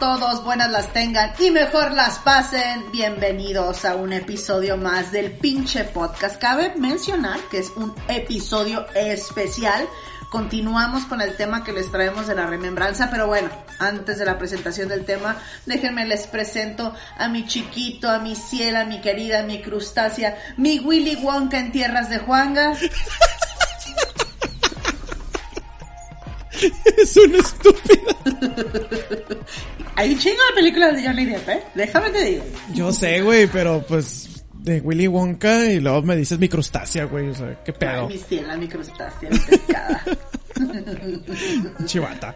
Todos? 0.00 0.42
Buenas 0.42 0.70
las 0.70 0.92
tengan 0.94 1.32
y 1.38 1.50
mejor 1.50 1.92
las 1.92 2.18
pasen. 2.20 2.90
Bienvenidos 2.90 3.84
a 3.84 3.96
un 3.96 4.14
episodio 4.14 4.78
más 4.78 5.12
del 5.12 5.30
pinche 5.30 5.84
podcast. 5.84 6.40
Cabe 6.40 6.74
mencionar 6.76 7.38
que 7.50 7.58
es 7.58 7.70
un 7.76 7.94
episodio 8.08 8.86
especial. 8.94 9.86
Continuamos 10.30 11.04
con 11.04 11.20
el 11.20 11.36
tema 11.36 11.62
que 11.62 11.72
les 11.72 11.90
traemos 11.90 12.26
de 12.26 12.34
la 12.34 12.46
remembranza, 12.46 13.10
pero 13.10 13.26
bueno, 13.26 13.50
antes 13.78 14.18
de 14.18 14.24
la 14.24 14.38
presentación 14.38 14.88
del 14.88 15.04
tema, 15.04 15.36
déjenme 15.66 16.06
les 16.06 16.26
presento 16.26 16.94
a 17.18 17.28
mi 17.28 17.46
chiquito, 17.46 18.08
a 18.08 18.20
mi 18.20 18.34
ciela, 18.34 18.80
a 18.80 18.86
mi 18.86 19.02
querida, 19.02 19.40
a 19.40 19.44
mi 19.44 19.60
crustácea, 19.60 20.34
mi 20.56 20.78
Willy 20.78 21.16
Wonka 21.16 21.58
en 21.58 21.72
tierras 21.72 22.08
de 22.08 22.18
Juanga. 22.20 22.72
Es 26.98 27.16
una 27.16 27.38
estúpida. 27.38 28.16
Hay 29.96 30.12
un 30.12 30.18
chingo 30.18 30.36
de 30.50 30.54
películas 30.54 30.94
de 30.96 31.04
Johnny 31.06 31.24
Depp, 31.26 31.48
¿eh? 31.48 31.62
Déjame 31.74 32.10
te 32.10 32.24
digo. 32.24 32.44
Yo 32.74 32.92
sé, 32.92 33.20
güey, 33.22 33.46
pero 33.46 33.84
pues 33.86 34.28
de 34.54 34.80
Willy 34.80 35.08
Wonka 35.08 35.66
y 35.66 35.80
luego 35.80 36.02
me 36.02 36.16
dices 36.16 36.38
mi 36.38 36.48
crustácea, 36.48 37.04
güey. 37.04 37.28
O 37.28 37.34
sea, 37.34 37.62
qué 37.64 37.72
Ay, 37.72 37.76
pedo. 37.78 38.08
mi 38.08 38.18
ciela, 38.18 38.56
mi 38.56 38.68
crustácea, 38.68 39.28
mi 39.30 39.38
pescada. 39.38 40.04
Chivata. 41.86 42.34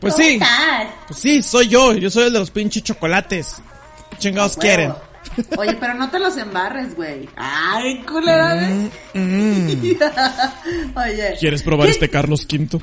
Pues 0.00 0.14
¿Cómo 0.14 0.26
sí, 0.26 0.34
estás? 0.34 0.86
pues 1.06 1.18
sí, 1.18 1.42
soy 1.42 1.68
yo. 1.68 1.94
Yo 1.94 2.10
soy 2.10 2.24
el 2.24 2.32
de 2.32 2.38
los 2.38 2.50
pinches 2.50 2.82
chocolates. 2.82 3.56
¿Qué 4.10 4.16
chingados 4.18 4.52
Huevo. 4.56 4.60
quieren? 4.60 4.92
Oye, 5.58 5.74
pero 5.80 5.94
no 5.94 6.08
te 6.10 6.18
los 6.18 6.36
embarres, 6.36 6.94
güey. 6.94 7.28
Ay, 7.36 8.02
culera, 8.02 8.54
¿ves? 8.54 8.90
Mm. 9.14 9.68
Oye. 10.98 11.34
¿Quieres 11.40 11.62
probar 11.62 11.86
¿qué- 11.86 11.92
este 11.92 12.08
Carlos 12.10 12.46
V? 12.50 12.78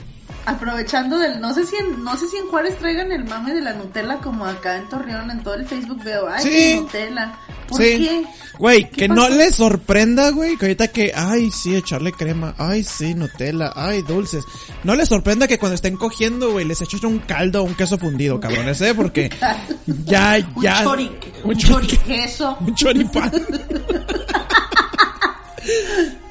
Aprovechando 0.46 1.18
del, 1.20 1.40
no 1.40 1.54
sé 1.54 1.66
si 1.66 1.78
en, 1.78 2.04
no 2.04 2.18
sé 2.18 2.28
si 2.28 2.36
en 2.36 2.48
Juárez 2.50 2.78
traigan 2.78 3.14
el 3.14 3.24
mame 3.24 3.54
de 3.54 3.62
la 3.62 3.72
Nutella 3.74 4.18
como 4.18 4.46
acá 4.46 4.76
en 4.76 4.90
Torreón, 4.90 5.32
en 5.32 5.42
todo 5.42 5.54
el 5.54 5.66
Facebook 5.66 6.04
veo, 6.04 6.28
ay, 6.30 6.44
Sí. 6.44 6.80
Nutella. 6.82 7.34
¿Por 7.70 7.82
sí. 7.82 7.98
qué? 8.00 8.26
Güey, 8.60 8.90
¿Qué 8.90 8.96
que 8.98 9.08
pasó? 9.08 9.22
no 9.22 9.30
les 9.30 9.56
sorprenda, 9.56 10.32
güey, 10.32 10.58
que 10.58 10.66
ahorita 10.66 10.90
que, 10.90 11.14
ay, 11.16 11.50
sí, 11.50 11.74
echarle 11.76 12.12
crema, 12.12 12.54
ay, 12.58 12.84
sí, 12.84 13.14
Nutella, 13.16 13.72
ay, 13.74 14.02
dulces. 14.02 14.44
No 14.84 14.96
les 14.96 15.08
sorprenda 15.08 15.48
que 15.48 15.58
cuando 15.58 15.76
estén 15.76 15.96
cogiendo, 15.96 16.52
güey, 16.52 16.66
les 16.66 16.82
echen 16.82 17.06
un 17.06 17.20
caldo 17.20 17.62
o 17.62 17.64
un 17.64 17.76
queso 17.76 17.98
fundido, 17.98 18.42
cabrones, 18.42 18.82
¿eh? 18.82 18.94
Porque 18.94 19.30
ya, 20.06 20.38
Un 20.56 20.62
ya. 20.62 20.84
chori, 20.84 21.10
un 21.46 21.52
un 21.52 21.56
chori- 21.56 21.88
choriqueso. 21.88 22.58
Un 22.68 22.76
choripán. 22.76 23.32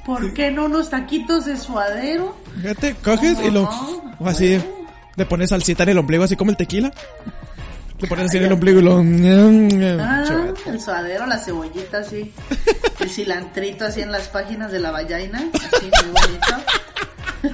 ¿Por 0.05 0.35
qué 0.35 0.51
no 0.51 0.67
unos 0.67 0.91
taquitos 0.91 1.47
de 1.47 1.57
suadero? 1.57 2.37
Fíjate, 2.61 2.95
coges 3.03 3.39
y 3.45 3.51
lo, 3.51 3.63
No, 3.63 4.15
o 4.19 4.29
así, 4.29 4.61
le 5.17 5.27
pones 5.27 5.51
salsita 5.51 5.83
en 5.85 5.91
el 5.91 5.99
ombligo, 5.99 6.25
así 6.25 6.37
como 6.37 6.51
el 6.51 6.57
tequila. 6.57 6.93
Le 8.01 8.09
pones 8.09 8.27
así 8.27 8.39
en 8.39 8.45
el 8.45 8.53
ombligo 8.53 8.81
y 8.81 8.83
lo, 8.83 8.99
Ah, 10.01 10.25
el 10.67 10.81
suadero, 10.81 11.27
la 11.27 11.39
cebollita 11.39 11.99
así, 11.99 12.33
el 13.01 13.09
cilantrito 13.11 13.85
así 13.85 14.01
en 14.01 14.11
las 14.11 14.29
páginas 14.29 14.73
de 14.73 14.81
la 14.81 14.91
vallaina, 14.91 15.39
así 15.39 15.91
muy 16.05 16.13
bonito. 16.13 16.57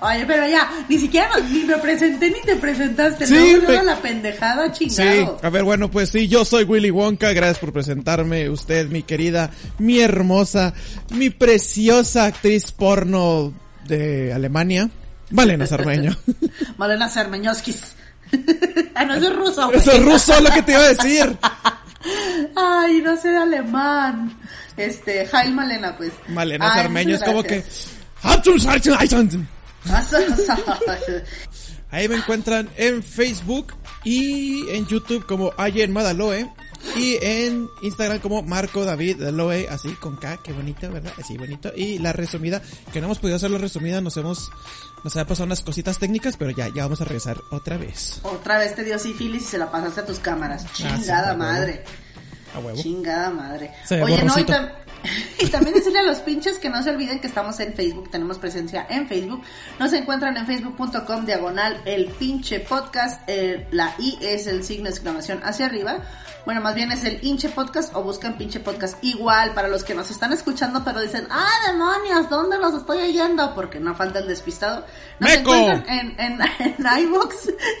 Oye, 0.00 0.24
pero 0.26 0.46
ya, 0.46 0.68
ni 0.88 0.98
siquiera 0.98 1.28
ni 1.50 1.64
me 1.64 1.76
presenté 1.78 2.30
ni 2.30 2.40
te 2.42 2.54
presentaste, 2.56 3.26
Sí, 3.26 3.34
luego 3.56 3.66
me- 3.72 3.82
la 3.84 3.96
pendejada 3.96 4.72
Sí, 4.74 4.86
chingado. 4.88 5.38
a 5.42 5.50
ver, 5.50 5.64
bueno, 5.64 5.90
pues 5.90 6.10
sí, 6.10 6.28
yo 6.28 6.44
soy 6.44 6.62
Willy 6.64 6.90
Wonka, 6.90 7.32
gracias 7.32 7.58
por 7.58 7.72
presentarme, 7.72 8.48
usted, 8.48 8.88
mi 8.88 9.02
querida, 9.02 9.50
mi 9.78 9.98
hermosa, 10.00 10.74
mi 11.10 11.30
preciosa 11.30 12.26
actriz 12.26 12.70
porno 12.70 13.52
de 13.88 14.32
Alemania, 14.32 14.88
Malena 15.30 15.66
Sarmeño. 15.66 16.16
Malena 16.76 17.08
Sermeñoskis. 17.08 17.94
ah, 18.94 19.04
no, 19.04 19.14
eso 19.14 19.28
es 19.28 19.36
ruso. 19.36 19.66
güey. 19.66 19.78
Eso 19.78 19.92
es 19.92 20.04
ruso 20.04 20.40
lo 20.40 20.50
que 20.50 20.62
te 20.62 20.72
iba 20.72 20.82
a 20.82 20.88
decir. 20.88 21.38
Ay, 22.54 23.00
no 23.02 23.16
sé 23.16 23.30
de 23.30 23.38
alemán. 23.38 24.38
Este, 24.76 25.26
Jail 25.26 25.54
Malena, 25.54 25.96
pues. 25.96 26.12
Malena 26.28 26.70
Ay, 26.70 26.82
Sarmeño 26.82 27.16
es 27.16 27.24
como 27.24 27.42
que... 27.42 27.64
gracias. 30.84 31.22
Ahí 31.90 32.06
me 32.08 32.16
encuentran 32.16 32.68
en 32.76 33.02
Facebook 33.02 33.72
y 34.04 34.68
en 34.70 34.86
YouTube 34.86 35.26
como 35.26 35.52
Ayen 35.56 35.92
Madaloe 35.92 36.48
y 36.96 37.18
en 37.20 37.68
Instagram 37.82 38.20
como 38.20 38.42
Marco 38.42 38.84
David 38.84 39.22
Daloe, 39.22 39.68
así 39.68 39.90
con 39.94 40.16
K, 40.16 40.38
qué 40.42 40.52
bonito, 40.52 40.90
¿verdad? 40.90 41.12
Así 41.18 41.36
bonito. 41.36 41.72
Y 41.74 41.98
la 41.98 42.12
resumida, 42.12 42.62
que 42.92 43.00
no 43.00 43.06
hemos 43.06 43.18
podido 43.18 43.36
hacer 43.36 43.50
la 43.50 43.58
resumida, 43.58 44.00
nos 44.00 44.16
hemos, 44.16 44.50
nos 45.04 45.16
ha 45.16 45.26
pasado 45.26 45.46
unas 45.46 45.62
cositas 45.62 45.98
técnicas, 45.98 46.36
pero 46.36 46.50
ya, 46.50 46.68
ya 46.68 46.84
vamos 46.84 47.00
a 47.00 47.04
regresar 47.04 47.38
otra 47.50 47.76
vez. 47.76 48.20
Otra 48.22 48.58
vez 48.58 48.74
te 48.74 48.84
dio 48.84 48.98
sífilis 48.98 49.42
y 49.42 49.46
se 49.46 49.58
la 49.58 49.70
pasaste 49.70 50.00
a 50.00 50.06
tus 50.06 50.18
cámaras. 50.18 50.64
Ah, 50.64 50.70
sí, 50.72 50.82
Chingada 50.84 51.32
a 51.32 51.36
madre. 51.36 51.84
A 52.54 52.60
huevo. 52.60 52.80
Chingada 52.80 53.30
madre. 53.30 53.72
Oye, 53.90 54.24
no, 54.24 54.38
y, 54.38 54.46
y 55.38 55.46
también 55.48 55.74
decirle 55.74 56.00
a 56.00 56.02
los 56.02 56.18
pinches 56.20 56.58
que 56.58 56.68
no 56.68 56.82
se 56.82 56.90
olviden 56.90 57.20
que 57.20 57.26
estamos 57.26 57.58
en 57.60 57.74
Facebook, 57.74 58.10
tenemos 58.10 58.38
presencia 58.38 58.86
en 58.88 59.08
Facebook. 59.08 59.42
Nos 59.78 59.92
encuentran 59.92 60.36
en 60.36 60.46
facebook.com 60.46 61.24
diagonal 61.24 61.80
el 61.84 62.06
pinche 62.06 62.60
podcast. 62.60 63.28
la 63.70 63.94
I 63.98 64.18
es 64.20 64.46
el 64.46 64.64
signo 64.64 64.84
de 64.84 64.90
exclamación 64.90 65.40
hacia 65.44 65.66
arriba. 65.66 66.02
Bueno, 66.48 66.62
más 66.62 66.74
bien 66.74 66.90
es 66.92 67.04
el 67.04 67.18
hinche 67.20 67.50
podcast 67.50 67.94
o 67.94 68.02
buscan 68.02 68.38
pinche 68.38 68.58
podcast. 68.58 69.04
Igual 69.04 69.52
para 69.52 69.68
los 69.68 69.84
que 69.84 69.94
nos 69.94 70.10
están 70.10 70.32
escuchando, 70.32 70.82
pero 70.82 71.02
dicen, 71.02 71.26
ah, 71.30 71.50
demonios, 71.66 72.30
¿dónde 72.30 72.56
los 72.56 72.72
estoy 72.72 73.02
oyendo? 73.02 73.54
Porque 73.54 73.78
no 73.80 73.94
falta 73.94 74.20
el 74.20 74.28
despistado. 74.28 74.86
Nos 75.20 75.30
¡Meco! 75.30 75.54
encuentran 75.54 75.84
en, 75.90 76.18
en, 76.18 76.40
en 76.58 77.02
iVoox 77.02 77.34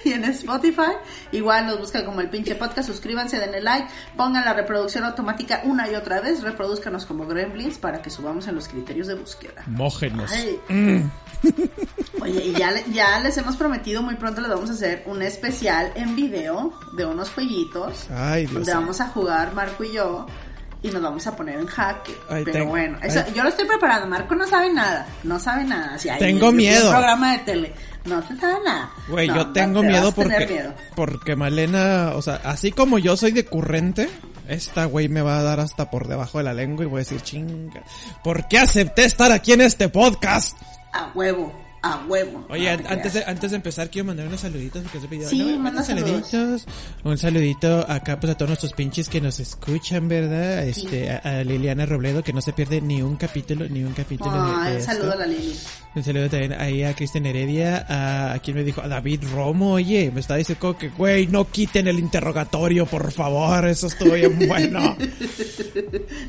y 0.04 0.12
en 0.12 0.24
Spotify. 0.24 0.92
Igual 1.32 1.66
los 1.66 1.78
buscan 1.78 2.04
como 2.04 2.20
el 2.20 2.28
pinche 2.28 2.56
podcast. 2.56 2.90
Suscríbanse, 2.90 3.38
denle 3.38 3.62
like, 3.62 3.88
pongan 4.18 4.44
la 4.44 4.52
reproducción 4.52 5.04
automática 5.04 5.62
una 5.64 5.90
y 5.90 5.94
otra 5.94 6.20
vez. 6.20 6.42
Reproduzcanos 6.42 7.06
como 7.08 7.26
gremlins 7.26 7.78
para 7.78 8.00
que 8.02 8.10
subamos 8.10 8.46
en 8.46 8.54
los 8.54 8.68
criterios 8.68 9.06
de 9.08 9.14
búsqueda. 9.14 9.64
Mójenos. 9.66 10.30
Ay. 10.30 10.60
Oye, 12.20 12.44
y 12.46 12.52
ya, 12.52 12.70
le- 12.72 12.84
ya 12.92 13.18
les 13.20 13.36
hemos 13.38 13.56
prometido 13.56 14.02
muy 14.02 14.16
pronto 14.16 14.40
les 14.40 14.50
vamos 14.50 14.70
a 14.70 14.72
hacer 14.74 15.02
un 15.06 15.22
especial 15.22 15.92
en 15.94 16.14
video 16.16 16.72
de 16.96 17.06
unos 17.06 17.30
jueguitos. 17.30 18.06
Ay, 18.10 18.42
Dios 18.42 18.54
Donde 18.54 18.74
vamos 18.74 19.00
a 19.00 19.08
jugar 19.08 19.54
Marco 19.54 19.84
y 19.84 19.92
yo. 19.92 20.26
Y 20.80 20.90
nos 20.90 21.02
vamos 21.02 21.26
a 21.26 21.34
poner 21.34 21.58
en 21.58 21.66
jaque. 21.66 22.14
Ay, 22.28 22.44
Pero 22.44 22.66
bueno, 22.66 22.98
eso- 23.02 23.24
yo 23.34 23.42
lo 23.42 23.48
estoy 23.48 23.66
preparando. 23.66 24.06
Marco 24.06 24.36
no 24.36 24.46
sabe 24.46 24.72
nada. 24.72 25.06
No 25.24 25.40
sabe 25.40 25.64
nada. 25.64 25.96
Tengo 26.18 26.50
un 26.50 26.56
miedo. 26.56 26.90
programa 26.90 27.32
de 27.32 27.38
tele. 27.38 27.74
No 28.04 28.22
se 28.26 28.36
sabe 28.36 28.54
nada. 28.64 28.90
Güey, 29.08 29.26
No, 29.28 29.36
yo 29.36 29.46
tengo 29.48 29.80
te 29.80 29.86
miedo 29.88 30.12
porque, 30.12 30.46
miedo. 30.46 30.74
porque 30.94 31.34
Malena, 31.36 32.12
o 32.14 32.22
sea, 32.22 32.36
así 32.44 32.70
como 32.70 32.98
yo 33.00 33.16
soy 33.16 33.32
de 33.32 33.44
currente, 33.44 34.08
esta 34.48 34.84
güey 34.86 35.08
me 35.08 35.22
va 35.22 35.38
a 35.38 35.42
dar 35.42 35.60
hasta 35.60 35.90
por 35.90 36.08
debajo 36.08 36.38
de 36.38 36.44
la 36.44 36.54
lengua 36.54 36.84
y 36.84 36.88
voy 36.88 36.98
a 36.98 37.04
decir, 37.04 37.20
chinga, 37.20 37.82
¿por 38.24 38.48
qué 38.48 38.58
acepté 38.58 39.04
estar 39.04 39.30
aquí 39.32 39.52
en 39.52 39.60
este 39.60 39.88
podcast? 39.88 40.56
A 40.92 41.10
huevo. 41.14 41.52
A 41.80 42.04
huevo. 42.08 42.44
Oye, 42.50 42.76
No 42.76 42.88
antes 42.90 43.12
de, 43.12 43.22
antes 43.24 43.52
de 43.52 43.56
empezar 43.56 43.88
quiero 43.88 44.06
mandar 44.06 44.26
unos 44.26 44.40
saluditos 44.40 44.82
porque 44.82 44.98
se 45.00 45.06
pidió. 45.06 45.28
Sí, 45.28 45.38
no, 45.38 45.58
manda 45.60 45.80
saluditos. 45.84 46.66
Un 47.04 47.16
saludito 47.16 47.86
acá 47.88 48.18
pues 48.18 48.32
a 48.32 48.36
todos 48.36 48.48
nuestros 48.48 48.72
pinches 48.72 49.08
que 49.08 49.20
nos 49.20 49.38
escuchan, 49.38 50.08
¿verdad? 50.08 50.64
Este, 50.66 51.08
a, 51.08 51.18
a 51.18 51.44
Liliana 51.44 51.86
Robledo 51.86 52.24
que 52.24 52.32
no 52.32 52.40
se 52.40 52.52
pierde 52.52 52.80
ni 52.80 53.00
un 53.00 53.14
capítulo, 53.14 53.68
ni 53.68 53.84
un 53.84 53.92
capítulo 53.92 54.32
de- 54.32 54.52
Ay, 54.56 54.72
de 54.72 54.78
un 54.80 54.84
saludo 54.84 55.12
a 55.12 55.16
la 55.16 55.26
Lili. 55.26 55.56
Un 55.94 56.04
saludo 56.04 56.28
también 56.28 56.52
ahí 56.52 56.84
a 56.84 56.94
Cristian 56.94 57.26
Heredia, 57.26 57.84
a, 57.88 58.34
a 58.34 58.38
quien 58.38 58.56
me 58.56 58.62
dijo, 58.62 58.80
a 58.80 58.86
David 58.88 59.24
Romo, 59.32 59.72
oye, 59.72 60.10
me 60.12 60.20
está 60.20 60.36
diciendo 60.36 60.76
que, 60.78 60.90
güey, 60.90 61.26
no 61.26 61.50
quiten 61.50 61.88
el 61.88 61.98
interrogatorio, 61.98 62.86
por 62.86 63.10
favor, 63.10 63.66
eso 63.66 63.88
estuvo 63.88 64.12
bien 64.12 64.38
bueno. 64.48 64.96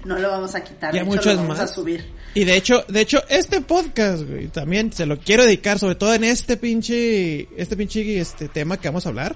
No 0.06 0.17
lo 0.17 0.29
vamos 0.29 0.56
a 0.56 0.63
quitar, 0.63 0.94
Ya 0.94 1.01
de 1.01 1.06
hecho, 1.06 1.15
muchos 1.15 1.33
lo 1.33 1.41
vamos 1.41 1.57
más. 1.59 1.69
a 1.71 1.73
subir. 1.73 2.03
Y 2.33 2.45
de 2.45 2.56
hecho, 2.56 2.83
de 2.88 3.01
hecho, 3.01 3.21
este 3.29 3.61
podcast, 3.61 4.23
güey, 4.23 4.47
también 4.47 4.91
se 4.94 5.06
lo 5.06 5.19
quiero 5.19 5.44
dedicar, 5.44 5.77
sobre 5.77 5.95
todo 5.95 6.13
en 6.15 6.23
este 6.23 6.57
pinche, 6.57 7.47
este 7.61 7.75
pinche, 7.77 8.19
este 8.19 8.47
tema 8.47 8.77
que 8.77 8.88
vamos 8.88 9.06
a 9.06 9.09
hablar. 9.09 9.35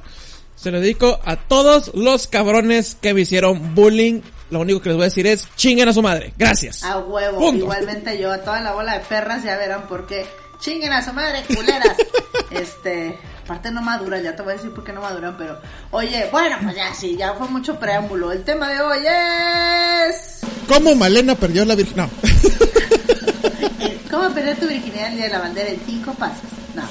Se 0.63 0.71
lo 0.71 0.80
dedico 0.80 1.19
a 1.25 1.36
todos 1.36 1.92
los 1.94 2.27
cabrones 2.27 2.95
que 2.95 3.13
me 3.13 3.19
hicieron 3.19 3.75
bullying. 3.75 4.21
Lo 4.50 4.62
único 4.62 4.80
que 4.80 4.88
les 4.88 4.95
voy 4.95 5.04
a 5.04 5.07
decir 5.07 5.27
es, 5.27 5.45
chinguen 5.57 5.89
a 5.89 5.94
su 5.94 6.01
madre. 6.01 6.33
Gracias. 6.38 6.86
A 6.86 7.00
huevo, 7.00 7.38
Punto. 7.38 7.65
igualmente 7.65 8.18
yo, 8.18 8.31
a 8.31 8.38
toda 8.38 8.62
la 8.62 8.71
bola 8.71 8.94
de 8.94 9.01
perras 9.01 9.44
ya 9.44 9.57
verán 9.57 9.89
por 9.89 10.07
qué. 10.07 10.25
Chinguen 10.62 10.94
a 10.94 11.04
su 11.04 11.12
madre, 11.12 11.44
culeras. 11.54 11.98
este, 12.51 13.19
aparte 13.44 13.71
no 13.71 13.81
maduran, 13.81 14.24
ya 14.24 14.38
te 14.38 14.42
voy 14.42 14.54
a 14.54 14.56
decir 14.56 14.71
por 14.71 14.86
qué 14.86 14.94
no 14.94 15.01
maduran, 15.01 15.36
pero. 15.38 15.60
Oye, 15.92 16.30
bueno, 16.31 16.56
pues 16.63 16.77
ya 16.77 16.94
sí, 16.94 17.18
ya 17.18 17.33
fue 17.33 17.50
mucho 17.50 17.77
preámbulo. 17.77 18.31
El 18.31 18.45
tema 18.45 18.69
de 18.69 18.80
hoy 18.80 19.00
es. 19.06 20.39
¿Cómo 20.69 20.95
Malena 20.95 21.36
perdió 21.36 21.66
la 21.66 21.75
virgen? 21.75 21.98
No. 21.98 22.09
eh, 23.81 24.00
¿Cómo 24.09 24.30
perder 24.30 24.57
tu 24.57 24.68
virginidad 24.69 25.09
el 25.09 25.16
día 25.16 25.25
de 25.25 25.31
la 25.31 25.39
bandera 25.39 25.69
en 25.71 25.81
cinco 25.86 26.13
pasos? 26.13 26.50
No. 26.74 26.83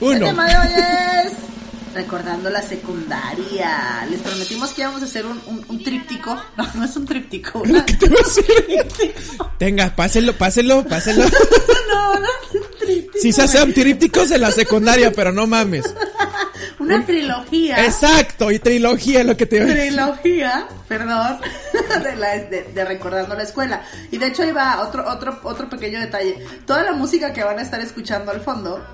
Uno. 0.00 0.12
El 0.12 0.24
tema 0.24 0.46
de 0.46 0.56
hoy 0.56 1.26
es 1.26 1.51
recordando 1.94 2.50
la 2.50 2.62
secundaria. 2.62 4.06
Les 4.10 4.20
prometimos 4.20 4.70
que 4.70 4.82
íbamos 4.82 5.02
a 5.02 5.04
hacer 5.04 5.26
un, 5.26 5.40
un, 5.46 5.64
un 5.68 5.82
tríptico. 5.82 6.36
No, 6.56 6.68
no 6.74 6.84
es 6.84 6.96
un 6.96 7.06
tríptico. 7.06 7.60
Una... 7.60 7.84
¿Qué 7.84 7.94
te 7.94 8.06
a 8.06 8.10
decir? 8.10 8.86
Tenga, 9.58 9.94
páselo, 9.94 10.36
páselo, 10.36 10.86
páselo. 10.86 11.24
no, 11.88 12.14
no 12.14 12.26
es 12.26 12.54
un 12.54 12.78
tríptico. 12.78 13.18
Sí 13.20 13.32
se 13.32 13.42
hacen 13.42 13.72
trípticos 13.72 14.30
en 14.30 14.42
la 14.42 14.50
secundaria, 14.50 15.12
pero 15.12 15.32
no 15.32 15.46
mames. 15.46 15.84
Una 16.78 17.04
trilogía. 17.06 17.84
Exacto, 17.84 18.50
y 18.50 18.58
trilogía 18.58 19.20
es 19.20 19.26
lo 19.26 19.36
que 19.36 19.46
te 19.46 19.56
iba 19.56 19.64
a 19.64 19.68
decir. 19.68 19.94
trilogía, 19.94 20.66
perdón, 20.88 21.38
de, 22.02 22.16
la, 22.16 22.38
de, 22.38 22.70
de 22.74 22.84
recordando 22.84 23.34
la 23.34 23.44
escuela. 23.44 23.82
Y 24.10 24.18
de 24.18 24.26
hecho 24.26 24.42
ahí 24.42 24.52
va 24.52 24.82
otro, 24.82 25.08
otro, 25.08 25.40
otro 25.44 25.68
pequeño 25.68 26.00
detalle. 26.00 26.44
Toda 26.66 26.82
la 26.82 26.92
música 26.92 27.32
que 27.32 27.44
van 27.44 27.58
a 27.58 27.62
estar 27.62 27.80
escuchando 27.80 28.32
al 28.32 28.40
fondo 28.40 28.84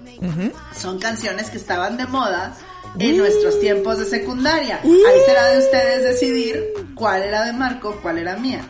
son 0.76 0.98
canciones 0.98 1.50
que 1.50 1.56
estaban 1.56 1.96
de 1.96 2.06
moda 2.06 2.54
en 2.98 3.16
nuestros 3.16 3.60
tiempos 3.60 3.98
de 3.98 4.04
secundaria. 4.04 4.80
Ahí 4.82 5.20
será 5.26 5.48
de 5.52 5.58
ustedes 5.58 6.02
decidir 6.04 6.64
cuál 6.94 7.22
era 7.22 7.44
de 7.44 7.52
Marco, 7.52 7.98
cuál 8.02 8.18
era 8.18 8.36
mía. 8.36 8.60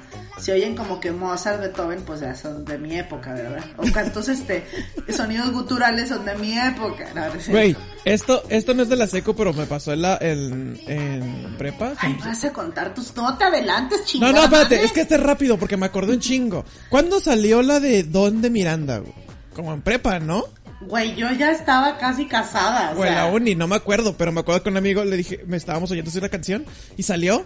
Si 0.41 0.53
oyen 0.53 0.77
como 0.77 1.01
que 1.01 1.11
Mozart, 1.11 1.61
Beethoven, 1.61 2.03
pues 2.03 2.21
ya 2.21 2.33
son 2.37 2.65
de 2.65 2.79
mi 2.79 2.97
época, 2.97 3.35
¿verdad? 3.35 3.65
O 3.77 3.83
cantos, 3.93 4.29
este, 4.29 4.65
sonidos 5.09 5.51
guturales 5.51 6.09
son 6.11 6.25
de 6.25 6.37
mi 6.37 6.57
época. 6.57 7.09
No, 7.13 7.27
no. 7.27 7.33
Güey, 7.49 7.77
esto, 8.05 8.45
esto 8.49 8.73
no 8.73 8.85
es 8.85 8.89
de 8.89 8.95
la 8.95 9.09
seco, 9.09 9.35
pero 9.35 9.53
me 9.53 9.67
pasó 9.67 9.93
en 9.93 10.03
la, 10.03 10.17
en, 10.21 10.79
en 10.87 11.57
prepa. 11.59 11.95
Ay, 11.99 12.17
vas 12.25 12.45
a 12.45 12.53
contar 12.53 12.95
tus... 12.95 13.17
No 13.17 13.37
te 13.37 13.45
adelantes, 13.47 13.99
No, 13.99 14.07
chingada 14.07 14.33
no, 14.33 14.45
espérate, 14.45 14.75
madre. 14.77 14.85
es 14.87 14.93
que 14.93 15.01
este 15.01 15.17
es 15.17 15.23
rápido 15.23 15.59
porque 15.59 15.77
me 15.77 15.87
acordé 15.87 16.13
un 16.13 16.21
chingo. 16.21 16.65
¿Cuándo 16.89 17.19
salió 17.19 17.61
la 17.63 17.81
de 17.81 18.05
Don 18.05 18.41
de 18.41 18.51
Miranda, 18.51 18.99
güey? 18.99 19.13
Como 19.55 19.73
en 19.75 19.83
prepa, 19.83 20.21
¿no? 20.21 20.45
Güey, 20.81 21.17
yo 21.17 21.31
ya 21.33 21.51
estaba 21.51 21.99
casi 21.99 22.27
casada. 22.27 22.95
Sea, 22.97 23.15
la 23.15 23.27
uni, 23.27 23.55
no 23.57 23.67
me 23.67 23.77
acuerdo, 23.77 24.17
pero 24.17 24.31
me 24.33 24.41
acuerdo 24.41 24.63
que 24.63 24.69
un 24.71 24.77
amigo 24.77 25.05
le 25.05 25.17
dije, 25.17 25.41
me 25.47 25.57
estábamos 25.57 25.91
oyendo 25.91 26.09
así 26.11 26.19
una 26.19 26.29
canción 26.29 26.65
y 26.97 27.03
salió. 27.03 27.45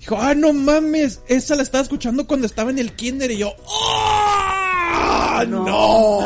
Dijo, 0.00 0.18
ah, 0.20 0.34
no 0.34 0.52
mames, 0.52 1.20
esa 1.28 1.54
la 1.54 1.62
estaba 1.62 1.82
escuchando 1.82 2.26
cuando 2.26 2.46
estaba 2.46 2.70
en 2.70 2.78
el 2.78 2.92
kinder 2.92 3.30
y 3.30 3.38
yo, 3.38 3.54
¡oh! 3.66 5.44
¡No! 5.48 6.20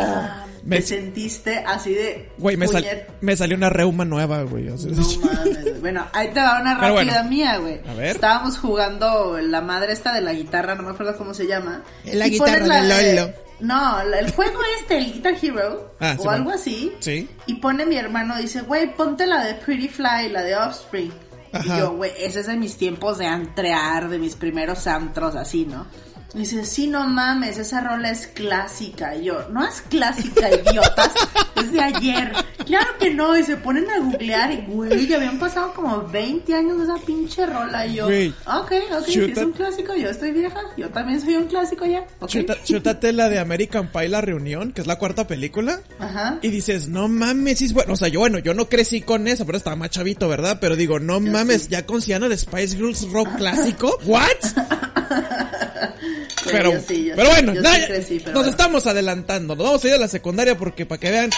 Me 0.64 0.82
sentiste 0.82 1.58
así 1.66 1.94
de. 1.94 2.30
güey, 2.36 2.56
me, 2.58 2.66
sal- 2.68 2.84
me 3.22 3.36
salió 3.36 3.56
una 3.56 3.70
reuma 3.70 4.04
nueva, 4.04 4.42
güey. 4.42 4.64
No 4.64 4.74
mames. 4.76 5.62
güey. 5.62 5.80
Bueno, 5.80 6.06
ahí 6.12 6.28
te 6.34 6.40
va 6.40 6.60
una 6.60 6.74
rápida 6.74 6.90
bueno. 7.22 7.24
mía, 7.30 7.56
güey. 7.58 7.80
A 7.88 7.94
ver. 7.94 8.08
Estábamos 8.16 8.58
jugando 8.58 9.38
la 9.40 9.60
madre 9.62 9.92
esta 9.94 10.12
de 10.12 10.20
la 10.20 10.32
guitarra, 10.34 10.74
no 10.74 10.82
me 10.82 10.90
acuerdo 10.90 11.16
cómo 11.16 11.32
se 11.32 11.46
llama. 11.46 11.84
La 12.12 12.26
Y 12.26 12.30
guitarra 12.32 12.66
la 12.66 12.96
de 12.98 13.14
Lolo. 13.16 13.32
No, 13.60 14.00
el 14.00 14.30
juego 14.32 14.60
este, 14.80 14.98
el 14.98 15.12
Guitar 15.12 15.34
Hero, 15.40 15.94
Ah, 16.00 16.14
o 16.18 16.22
sí, 16.22 16.28
algo 16.28 16.50
así. 16.50 16.92
Sí. 17.00 17.28
Y 17.46 17.54
pone 17.54 17.86
mi 17.86 17.96
hermano, 17.96 18.36
dice, 18.36 18.62
güey, 18.62 18.94
ponte 18.94 19.26
la 19.26 19.44
de 19.44 19.54
Pretty 19.54 19.88
Fly, 19.88 20.28
la 20.30 20.42
de 20.42 20.56
Offspring. 20.56 21.12
Ajá. 21.52 21.64
Y 21.76 21.78
yo, 21.80 21.92
güey, 21.96 22.12
ese 22.18 22.40
es 22.40 22.46
de 22.46 22.56
mis 22.56 22.76
tiempos 22.76 23.18
de 23.18 23.26
antrear, 23.26 24.08
de 24.08 24.18
mis 24.18 24.36
primeros 24.36 24.86
antros, 24.86 25.34
así, 25.34 25.64
¿no? 25.66 25.86
Y 26.34 26.38
dice, 26.40 26.64
sí, 26.66 26.86
no 26.88 27.06
mames, 27.08 27.56
esa 27.56 27.80
rola 27.80 28.10
es 28.10 28.26
clásica. 28.26 29.14
Y 29.16 29.24
yo, 29.24 29.48
no 29.50 29.66
es 29.66 29.80
clásica, 29.88 30.48
idiotas, 30.50 31.10
es 31.56 31.72
de 31.72 31.80
ayer. 31.80 32.32
Claro 32.66 32.86
que 33.00 33.14
no, 33.14 33.34
y 33.36 33.42
se 33.44 33.56
ponen 33.56 33.88
a 33.88 33.98
googlear 34.00 34.52
y, 34.52 34.56
güey, 34.66 35.06
ya 35.06 35.16
habían 35.16 35.38
pasado 35.38 35.72
como 35.72 36.02
20 36.08 36.54
años 36.54 36.76
de 36.78 36.84
esa 36.84 36.96
pinche 37.06 37.46
rola. 37.46 37.86
Y 37.86 37.94
yo, 37.94 38.04
Güey, 38.04 38.28
ok, 38.46 38.72
ok, 38.98 39.04
si 39.06 39.20
es 39.20 39.38
un 39.38 39.52
clásico, 39.52 39.94
yo 39.94 40.10
estoy 40.10 40.32
vieja, 40.32 40.60
yo 40.76 40.90
también 40.90 41.18
soy 41.20 41.36
un 41.36 41.46
clásico 41.46 41.86
ya. 41.86 42.04
ok. 42.20 42.28
Chuta- 42.28 42.62
chútate 42.62 43.14
la 43.14 43.30
de 43.30 43.38
American 43.38 43.88
Pie, 43.90 44.08
la 44.10 44.20
reunión, 44.20 44.72
que 44.72 44.82
es 44.82 44.86
la 44.86 44.96
cuarta 44.98 45.26
película. 45.26 45.80
Ajá. 45.98 46.38
Y 46.42 46.48
dices, 46.48 46.88
no 46.88 47.08
mames, 47.08 47.58
sí 47.60 47.64
es 47.64 47.72
bueno. 47.72 47.94
O 47.94 47.96
sea, 47.96 48.08
yo, 48.08 48.20
bueno, 48.20 48.38
yo 48.38 48.52
no 48.52 48.68
crecí 48.68 49.00
con 49.00 49.28
eso, 49.28 49.46
pero 49.46 49.56
estaba 49.56 49.76
más 49.76 49.88
chavito, 49.90 50.28
¿verdad? 50.28 50.58
Pero 50.60 50.76
digo, 50.76 51.00
no 51.00 51.20
mames, 51.20 51.68
ya 51.68 51.86
consideran 51.86 52.30
el 52.30 52.36
Spice 52.38 52.76
Girls 52.76 53.10
rock 53.10 53.34
clásico. 53.38 53.98
¿What? 54.04 54.26
Pero, 56.52 56.72
yo 56.72 56.80
sí, 56.80 57.04
yo 57.06 57.16
pero 57.16 57.28
sí, 57.28 57.34
bueno, 57.34 57.54
yo 57.54 57.62
na- 57.62 57.74
sí 57.74 57.80
crecí, 57.86 58.18
pero 58.20 58.32
nos 58.32 58.42
bueno. 58.42 58.50
estamos 58.50 58.86
adelantando. 58.86 59.54
Nos 59.56 59.64
vamos 59.64 59.84
a 59.84 59.88
ir 59.88 59.94
a 59.94 59.98
la 59.98 60.08
secundaria 60.08 60.56
porque 60.58 60.86
para 60.86 61.00
que 61.00 61.10
vean 61.10 61.30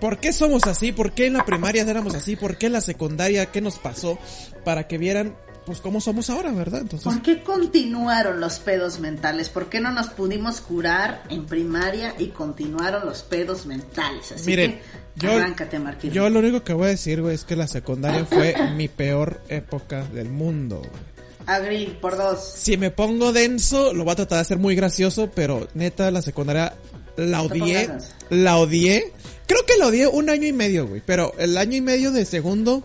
por 0.00 0.18
qué 0.18 0.32
somos 0.32 0.66
así, 0.66 0.92
por 0.92 1.12
qué 1.12 1.26
en 1.26 1.32
la 1.34 1.44
primaria 1.44 1.82
éramos 1.82 2.14
así, 2.14 2.36
por 2.36 2.56
qué 2.56 2.66
en 2.66 2.72
la 2.72 2.80
secundaria, 2.80 3.46
qué 3.46 3.60
nos 3.60 3.78
pasó, 3.78 4.18
para 4.64 4.86
que 4.86 4.96
vieran, 4.98 5.34
pues, 5.66 5.80
cómo 5.80 6.00
somos 6.00 6.30
ahora, 6.30 6.50
¿verdad? 6.52 6.80
Entonces, 6.82 7.04
¿Por 7.12 7.20
qué 7.20 7.42
continuaron 7.42 8.40
los 8.40 8.58
pedos 8.60 9.00
mentales? 9.00 9.48
¿Por 9.48 9.68
qué 9.68 9.80
no 9.80 9.90
nos 9.90 10.08
pudimos 10.08 10.60
curar 10.60 11.22
en 11.30 11.46
primaria 11.46 12.14
y 12.18 12.28
continuaron 12.28 13.04
los 13.06 13.22
pedos 13.22 13.66
mentales? 13.66 14.30
Así 14.32 14.46
miren, 14.46 14.72
que, 14.74 15.26
yo, 15.26 15.32
arráncate, 15.32 15.78
Marquín. 15.80 16.12
yo 16.12 16.30
lo 16.30 16.38
único 16.38 16.62
que 16.62 16.72
voy 16.74 16.86
a 16.86 16.90
decir, 16.90 17.20
güey, 17.20 17.34
es 17.34 17.44
que 17.44 17.56
la 17.56 17.66
secundaria 17.66 18.24
fue 18.24 18.54
mi 18.76 18.86
peor 18.88 19.40
época 19.48 20.04
del 20.04 20.28
mundo, 20.28 20.78
güey. 20.78 21.17
Agri, 21.48 21.96
por 22.00 22.16
dos. 22.16 22.40
Si 22.56 22.76
me 22.76 22.90
pongo 22.90 23.32
denso, 23.32 23.94
lo 23.94 24.04
voy 24.04 24.12
a 24.12 24.16
tratar 24.16 24.36
de 24.36 24.42
hacer 24.42 24.58
muy 24.58 24.74
gracioso, 24.74 25.30
pero 25.34 25.66
neta, 25.74 26.10
la 26.10 26.20
secundaria 26.22 26.74
la 27.16 27.42
odié. 27.42 27.88
La 28.30 28.58
odié. 28.58 29.12
Creo 29.46 29.64
que 29.66 29.78
la 29.78 29.86
odié 29.86 30.06
un 30.06 30.28
año 30.28 30.46
y 30.46 30.52
medio, 30.52 30.86
güey. 30.86 31.02
Pero 31.04 31.32
el 31.38 31.56
año 31.56 31.76
y 31.76 31.80
medio 31.80 32.12
de 32.12 32.24
segundo 32.26 32.84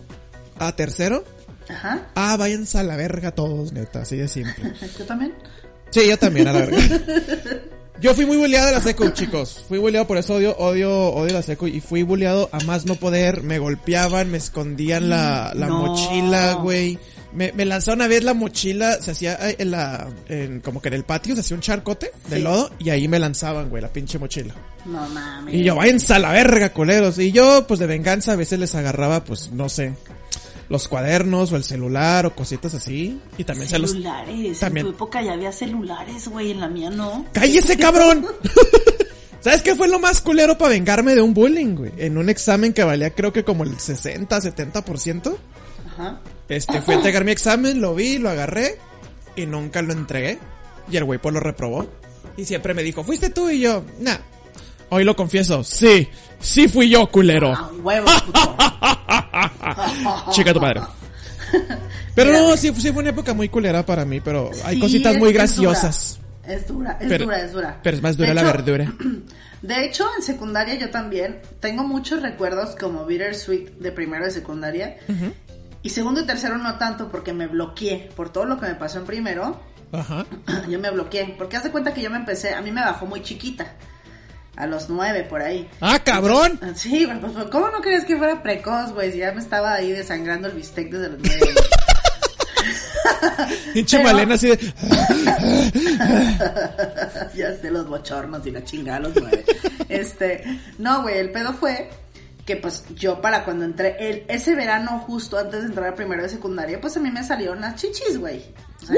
a 0.58 0.74
tercero. 0.76 1.24
Ajá. 1.68 2.08
Ah, 2.14 2.36
váyanse 2.38 2.78
a 2.78 2.82
la 2.82 2.96
verga 2.96 3.32
todos, 3.32 3.72
neta, 3.72 4.00
así 4.02 4.16
de 4.16 4.28
simple. 4.28 4.72
¿Tú 4.96 5.04
también? 5.04 5.34
Sí, 5.90 6.08
yo 6.08 6.16
también, 6.18 6.48
a 6.48 6.52
la 6.52 6.60
verga. 6.60 6.78
Yo 8.00 8.12
fui 8.14 8.26
muy 8.26 8.36
bulleado 8.36 8.66
de 8.66 8.72
la 8.72 8.80
seco, 8.80 9.08
chicos. 9.10 9.64
Fui 9.68 9.78
bulleado, 9.78 10.06
por 10.06 10.16
eso 10.18 10.34
odio, 10.34 10.56
odio, 10.58 10.90
odio 11.12 11.32
la 11.32 11.42
seco. 11.42 11.68
Y 11.68 11.80
fui 11.80 12.02
bulleado 12.02 12.48
a 12.50 12.58
más 12.60 12.86
no 12.86 12.96
poder. 12.96 13.42
Me 13.42 13.58
golpeaban, 13.58 14.30
me 14.30 14.38
escondían 14.38 15.08
la, 15.08 15.52
la 15.54 15.68
No. 15.68 15.86
mochila, 15.86 16.54
güey. 16.54 16.98
Me, 17.34 17.52
me 17.52 17.64
lanzó 17.64 17.92
una 17.92 18.06
vez 18.06 18.22
la 18.22 18.32
mochila, 18.34 19.00
se 19.00 19.10
hacía 19.10 19.34
eh, 19.50 19.56
en 19.58 19.70
la, 19.72 20.06
en, 20.28 20.60
como 20.60 20.80
que 20.80 20.88
en 20.88 20.94
el 20.94 21.04
patio, 21.04 21.34
se 21.34 21.40
hacía 21.40 21.56
un 21.56 21.60
charcote 21.62 22.12
de 22.28 22.36
Sí. 22.36 22.42
lodo. 22.42 22.70
Y 22.78 22.90
ahí 22.90 23.08
me 23.08 23.18
lanzaban, 23.18 23.68
güey, 23.70 23.82
la 23.82 23.92
pinche 23.92 24.18
mochila. 24.18 24.54
No 24.86 25.08
mames. 25.08 25.54
Y 25.54 25.62
yo, 25.64 25.74
váyanse 25.76 26.14
a 26.14 26.18
la 26.20 26.30
verga, 26.32 26.72
coleros. 26.72 27.18
Y 27.18 27.32
yo, 27.32 27.66
pues 27.66 27.80
de 27.80 27.86
venganza, 27.86 28.32
a 28.32 28.36
veces 28.36 28.58
les 28.60 28.74
agarraba, 28.74 29.24
pues, 29.24 29.50
no 29.52 29.68
sé, 29.68 29.94
los 30.68 30.86
cuadernos 30.88 31.50
o 31.52 31.56
el 31.56 31.64
celular 31.64 32.24
o 32.26 32.34
cositas 32.34 32.72
así. 32.74 33.20
Y 33.36 33.44
también 33.44 33.68
se 33.68 33.78
los... 33.78 33.90
Celulares. 33.90 34.58
también- 34.60 34.86
En 34.86 34.92
tu 34.92 34.96
época 34.96 35.20
ya 35.22 35.32
había 35.32 35.50
celulares, 35.52 36.28
güey. 36.28 36.52
En 36.52 36.60
la 36.60 36.68
mía 36.68 36.90
no. 36.90 37.26
¡Cállese, 37.32 37.76
cabrón! 37.76 38.26
¿Sabes 39.40 39.60
qué 39.60 39.74
fue 39.74 39.88
lo 39.88 39.98
más 39.98 40.22
culero 40.22 40.56
para 40.56 40.70
vengarme 40.70 41.14
de 41.14 41.20
un 41.20 41.34
bullying, 41.34 41.74
güey? 41.74 41.92
En 41.98 42.16
un 42.16 42.30
examen 42.30 42.72
que 42.72 42.82
valía 42.82 43.10
creo 43.10 43.30
que 43.32 43.44
como 43.44 43.64
el 43.64 43.78
60, 43.78 44.38
70%. 44.40 45.36
Ajá. 45.86 46.20
Este, 46.48 46.80
fui 46.82 46.94
a 46.94 46.96
entregar 46.98 47.24
mi 47.24 47.32
examen, 47.32 47.80
lo 47.80 47.94
vi, 47.94 48.18
lo 48.18 48.30
agarré 48.30 48.78
y 49.36 49.46
nunca 49.46 49.82
lo 49.82 49.92
entregué. 49.92 50.38
Y 50.90 50.96
el 50.96 51.04
güey 51.04 51.18
pues 51.18 51.32
lo 51.34 51.40
reprobó. 51.40 51.86
Y 52.36 52.44
siempre 52.44 52.74
me 52.74 52.82
dijo, 52.82 53.02
¿fuiste 53.04 53.30
tú? 53.30 53.48
Y 53.50 53.60
yo, 53.60 53.84
nah. 54.00 54.16
Hoy 54.90 55.02
lo 55.04 55.16
confieso, 55.16 55.64
sí, 55.64 56.08
sí 56.38 56.68
fui 56.68 56.88
yo, 56.90 57.10
culero. 57.10 57.52
Ah, 57.56 57.70
huevo. 57.82 58.06
Chica 60.30 60.52
tu 60.52 60.60
madre. 60.60 60.80
Pero 62.14 62.30
Mira. 62.30 62.42
no, 62.42 62.56
sí, 62.56 62.72
sí 62.76 62.92
fue 62.92 63.02
una 63.02 63.10
época 63.10 63.34
muy 63.34 63.48
culera 63.48 63.84
para 63.84 64.04
mí, 64.04 64.20
pero 64.20 64.50
hay 64.64 64.76
Sí, 64.76 64.80
cositas 64.80 65.16
muy 65.16 65.30
es 65.30 65.34
dura. 65.34 65.44
graciosas. 65.44 66.20
Es 66.46 66.66
dura, 66.68 66.98
es 67.00 67.08
Pero- 67.08 67.24
dura, 67.24 67.40
es 67.40 67.52
dura. 67.52 67.80
pero 67.82 67.96
es 67.96 68.02
más 68.02 68.16
dura 68.16 68.28
De 68.28 68.34
la 68.34 68.40
hecho- 68.42 68.52
verdura. 68.52 68.92
De 69.62 69.82
hecho, 69.86 70.04
en 70.18 70.22
secundaria 70.22 70.74
yo 70.74 70.90
también 70.90 71.40
tengo 71.58 71.84
muchos 71.84 72.20
recuerdos 72.20 72.76
como 72.78 73.06
bittersweet 73.06 73.70
de 73.78 73.92
primero 73.92 74.26
de 74.26 74.30
secundaria. 74.30 74.98
Y 75.84 75.90
segundo 75.90 76.22
y 76.22 76.24
tercero 76.24 76.56
no 76.56 76.78
tanto 76.78 77.10
porque 77.10 77.34
me 77.34 77.46
bloqueé 77.46 78.08
por 78.16 78.32
todo 78.32 78.46
lo 78.46 78.58
que 78.58 78.66
me 78.66 78.74
pasó 78.74 79.00
en 79.00 79.04
primero. 79.04 79.60
Ajá. 79.92 80.24
yo 80.68 80.78
me 80.80 80.90
bloqueé 80.90 81.34
porque 81.36 81.58
haz 81.58 81.64
de 81.64 81.70
cuenta 81.70 81.92
que 81.92 82.00
yo 82.00 82.08
me 82.10 82.16
empecé, 82.16 82.54
a 82.54 82.62
mí 82.62 82.72
me 82.72 82.80
bajó 82.80 83.04
muy 83.04 83.22
chiquita. 83.22 83.74
A 84.56 84.66
los 84.66 84.88
nueve, 84.88 85.24
por 85.24 85.42
ahí. 85.42 85.68
¡Ah, 85.82 85.98
cabrón! 86.02 86.58
Sí, 86.74 87.04
güey, 87.04 87.20
pues, 87.20 87.32
¿cómo 87.50 87.68
no 87.68 87.82
crees 87.82 88.06
que 88.06 88.16
fuera 88.16 88.42
precoz, 88.42 88.92
güey? 88.92 89.12
Si 89.12 89.18
ya 89.18 89.32
me 89.32 89.40
estaba 89.40 89.74
ahí 89.74 89.90
desangrando 89.92 90.48
el 90.48 90.54
bistec 90.54 90.90
desde 90.90 91.10
los 91.10 91.18
nueve. 91.22 91.54
Pinche 93.74 94.02
Malena 94.02 94.36
así 94.36 94.48
de... 94.48 94.56
ya 97.34 97.54
sé 97.60 97.70
los 97.70 97.86
bochornos 97.86 98.46
y 98.46 98.52
la 98.52 98.64
chingada 98.64 99.00
los 99.00 99.12
nueve. 99.16 99.44
este, 99.90 100.60
no, 100.78 101.02
güey, 101.02 101.18
el 101.18 101.30
pedo 101.30 101.52
fue 101.52 101.90
que 102.44 102.56
pues 102.56 102.84
yo 102.94 103.20
para 103.20 103.44
cuando 103.44 103.64
entré, 103.64 103.96
el, 103.98 104.24
ese 104.28 104.54
verano 104.54 104.98
justo 105.06 105.38
antes 105.38 105.62
de 105.62 105.66
entrar 105.68 105.92
a 105.92 105.94
primero 105.94 106.22
de 106.22 106.28
secundaria, 106.28 106.80
pues 106.80 106.96
a 106.96 107.00
mí 107.00 107.10
me 107.10 107.24
salieron 107.24 107.60
las 107.60 107.76
chichis, 107.76 108.18
güey. 108.18 108.44
O 108.82 108.86
sea, 108.86 108.96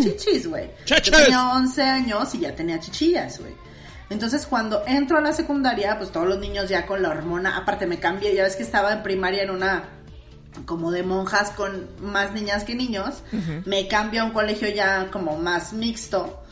chichis, 0.00 0.48
güey. 0.48 0.70
Tenía 0.84 1.52
11 1.52 1.82
años 1.82 2.34
y 2.34 2.40
ya 2.40 2.54
tenía 2.54 2.80
chichillas, 2.80 3.38
güey. 3.38 3.54
Entonces 4.10 4.46
cuando 4.46 4.84
entro 4.86 5.18
a 5.18 5.20
la 5.20 5.32
secundaria, 5.32 5.96
pues 5.98 6.10
todos 6.10 6.26
los 6.26 6.38
niños 6.38 6.68
ya 6.68 6.86
con 6.86 7.02
la 7.02 7.10
hormona, 7.10 7.56
aparte 7.56 7.86
me 7.86 8.00
cambié, 8.00 8.34
ya 8.34 8.42
ves 8.42 8.56
que 8.56 8.62
estaba 8.62 8.92
en 8.92 9.02
primaria 9.02 9.42
en 9.42 9.50
una 9.50 9.84
como 10.64 10.90
de 10.90 11.02
monjas 11.02 11.50
con 11.50 11.88
más 12.00 12.32
niñas 12.32 12.64
que 12.64 12.74
niños, 12.74 13.22
me 13.64 13.86
cambio 13.86 14.22
a 14.22 14.24
un 14.24 14.32
colegio 14.32 14.68
ya 14.68 15.08
como 15.12 15.36
más 15.38 15.72
mixto 15.72 16.42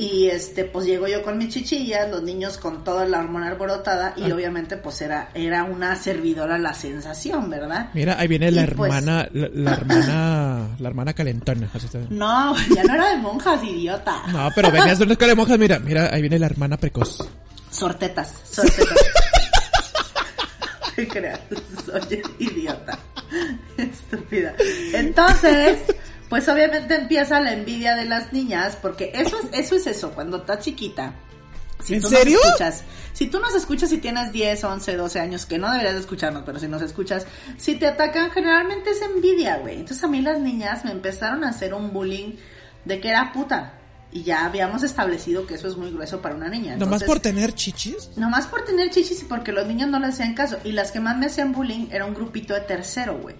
y 0.00 0.28
este 0.28 0.64
pues 0.64 0.86
llego 0.86 1.08
yo 1.08 1.24
con 1.24 1.36
mis 1.38 1.52
chichillas, 1.52 2.08
los 2.08 2.22
niños 2.22 2.56
con 2.56 2.84
toda 2.84 3.04
la 3.04 3.18
hormona 3.18 3.48
alborotada 3.48 4.14
y 4.16 4.30
obviamente 4.30 4.76
pues 4.76 5.00
era 5.02 5.30
era 5.34 5.64
una 5.64 5.96
servidora 5.96 6.56
la 6.56 6.72
sensación, 6.72 7.50
¿verdad? 7.50 7.90
Mira, 7.94 8.16
ahí 8.18 8.28
viene 8.28 8.52
la 8.52 8.62
Y, 8.62 8.66
pues- 8.68 8.92
hermana, 8.94 9.28
la, 9.32 9.48
la 9.52 9.72
hermana, 9.72 10.68
la 10.78 10.88
hermana 10.88 11.12
calentona. 11.14 11.68
así 11.74 11.86
está. 11.86 11.98
No, 12.10 12.54
ya 12.74 12.84
no 12.84 12.94
era 12.94 13.08
de 13.10 13.16
monjas, 13.18 13.60
idiota. 13.64 14.22
No, 14.28 14.48
pero 14.54 14.70
venías 14.70 14.98
de 14.98 15.04
una 15.04 15.12
escuela 15.14 15.32
de 15.32 15.36
monjas, 15.36 15.58
mira, 15.58 15.78
mira, 15.80 16.10
ahí 16.14 16.20
viene 16.20 16.38
la 16.38 16.46
hermana 16.46 16.76
precoz. 16.76 17.18
Sortetas, 17.70 18.32
sortetas. 18.48 18.96
¿Qué 20.96 21.06
creas? 21.08 21.40
Soy 21.86 22.22
idiota. 22.38 22.98
Estúpida. 23.76 24.54
Entonces, 24.94 25.78
pues 26.28 26.48
obviamente 26.48 26.94
empieza 26.94 27.40
la 27.40 27.52
envidia 27.52 27.96
de 27.96 28.04
las 28.04 28.32
niñas, 28.32 28.76
porque 28.80 29.12
eso 29.14 29.38
es, 29.40 29.58
eso 29.58 29.76
es 29.76 29.86
eso, 29.86 30.10
cuando 30.12 30.38
estás 30.38 30.60
chiquita. 30.60 31.14
Si 31.82 31.94
¿En 31.94 32.02
tú 32.02 32.08
serio? 32.08 32.38
Nos 32.38 32.46
escuchas, 32.46 32.84
si 33.12 33.26
tú 33.28 33.40
nos 33.40 33.54
escuchas 33.54 33.92
y 33.92 33.98
tienes 33.98 34.32
10, 34.32 34.64
11, 34.64 34.96
12 34.96 35.20
años, 35.20 35.46
que 35.46 35.58
no 35.58 35.70
deberías 35.70 35.94
de 35.94 36.00
escucharnos, 36.00 36.42
pero 36.44 36.58
si 36.58 36.68
nos 36.68 36.82
escuchas, 36.82 37.26
si 37.56 37.76
te 37.76 37.86
atacan, 37.86 38.30
generalmente 38.30 38.90
es 38.90 39.00
envidia, 39.00 39.58
güey. 39.58 39.76
Entonces 39.76 40.02
a 40.02 40.08
mí 40.08 40.20
las 40.20 40.40
niñas 40.40 40.84
me 40.84 40.90
empezaron 40.90 41.44
a 41.44 41.50
hacer 41.50 41.72
un 41.74 41.92
bullying 41.92 42.34
de 42.84 43.00
que 43.00 43.08
era 43.08 43.32
puta. 43.32 43.74
Y 44.10 44.22
ya 44.22 44.46
habíamos 44.46 44.82
establecido 44.82 45.46
que 45.46 45.54
eso 45.54 45.68
es 45.68 45.76
muy 45.76 45.90
grueso 45.90 46.22
para 46.22 46.34
una 46.34 46.48
niña. 46.48 46.76
Nomás 46.76 47.02
Entonces, 47.02 47.08
por 47.08 47.20
tener 47.20 47.54
chichis. 47.54 48.16
Nomás 48.16 48.46
por 48.46 48.64
tener 48.64 48.88
chichis 48.88 49.20
y 49.20 49.24
porque 49.26 49.52
los 49.52 49.66
niños 49.66 49.90
no 49.90 49.98
le 49.98 50.06
hacían 50.06 50.34
caso. 50.34 50.58
Y 50.64 50.72
las 50.72 50.92
que 50.92 50.98
más 50.98 51.18
me 51.18 51.26
hacían 51.26 51.52
bullying 51.52 51.88
era 51.90 52.06
un 52.06 52.14
grupito 52.14 52.54
de 52.54 52.62
tercero, 52.62 53.18
güey. 53.18 53.36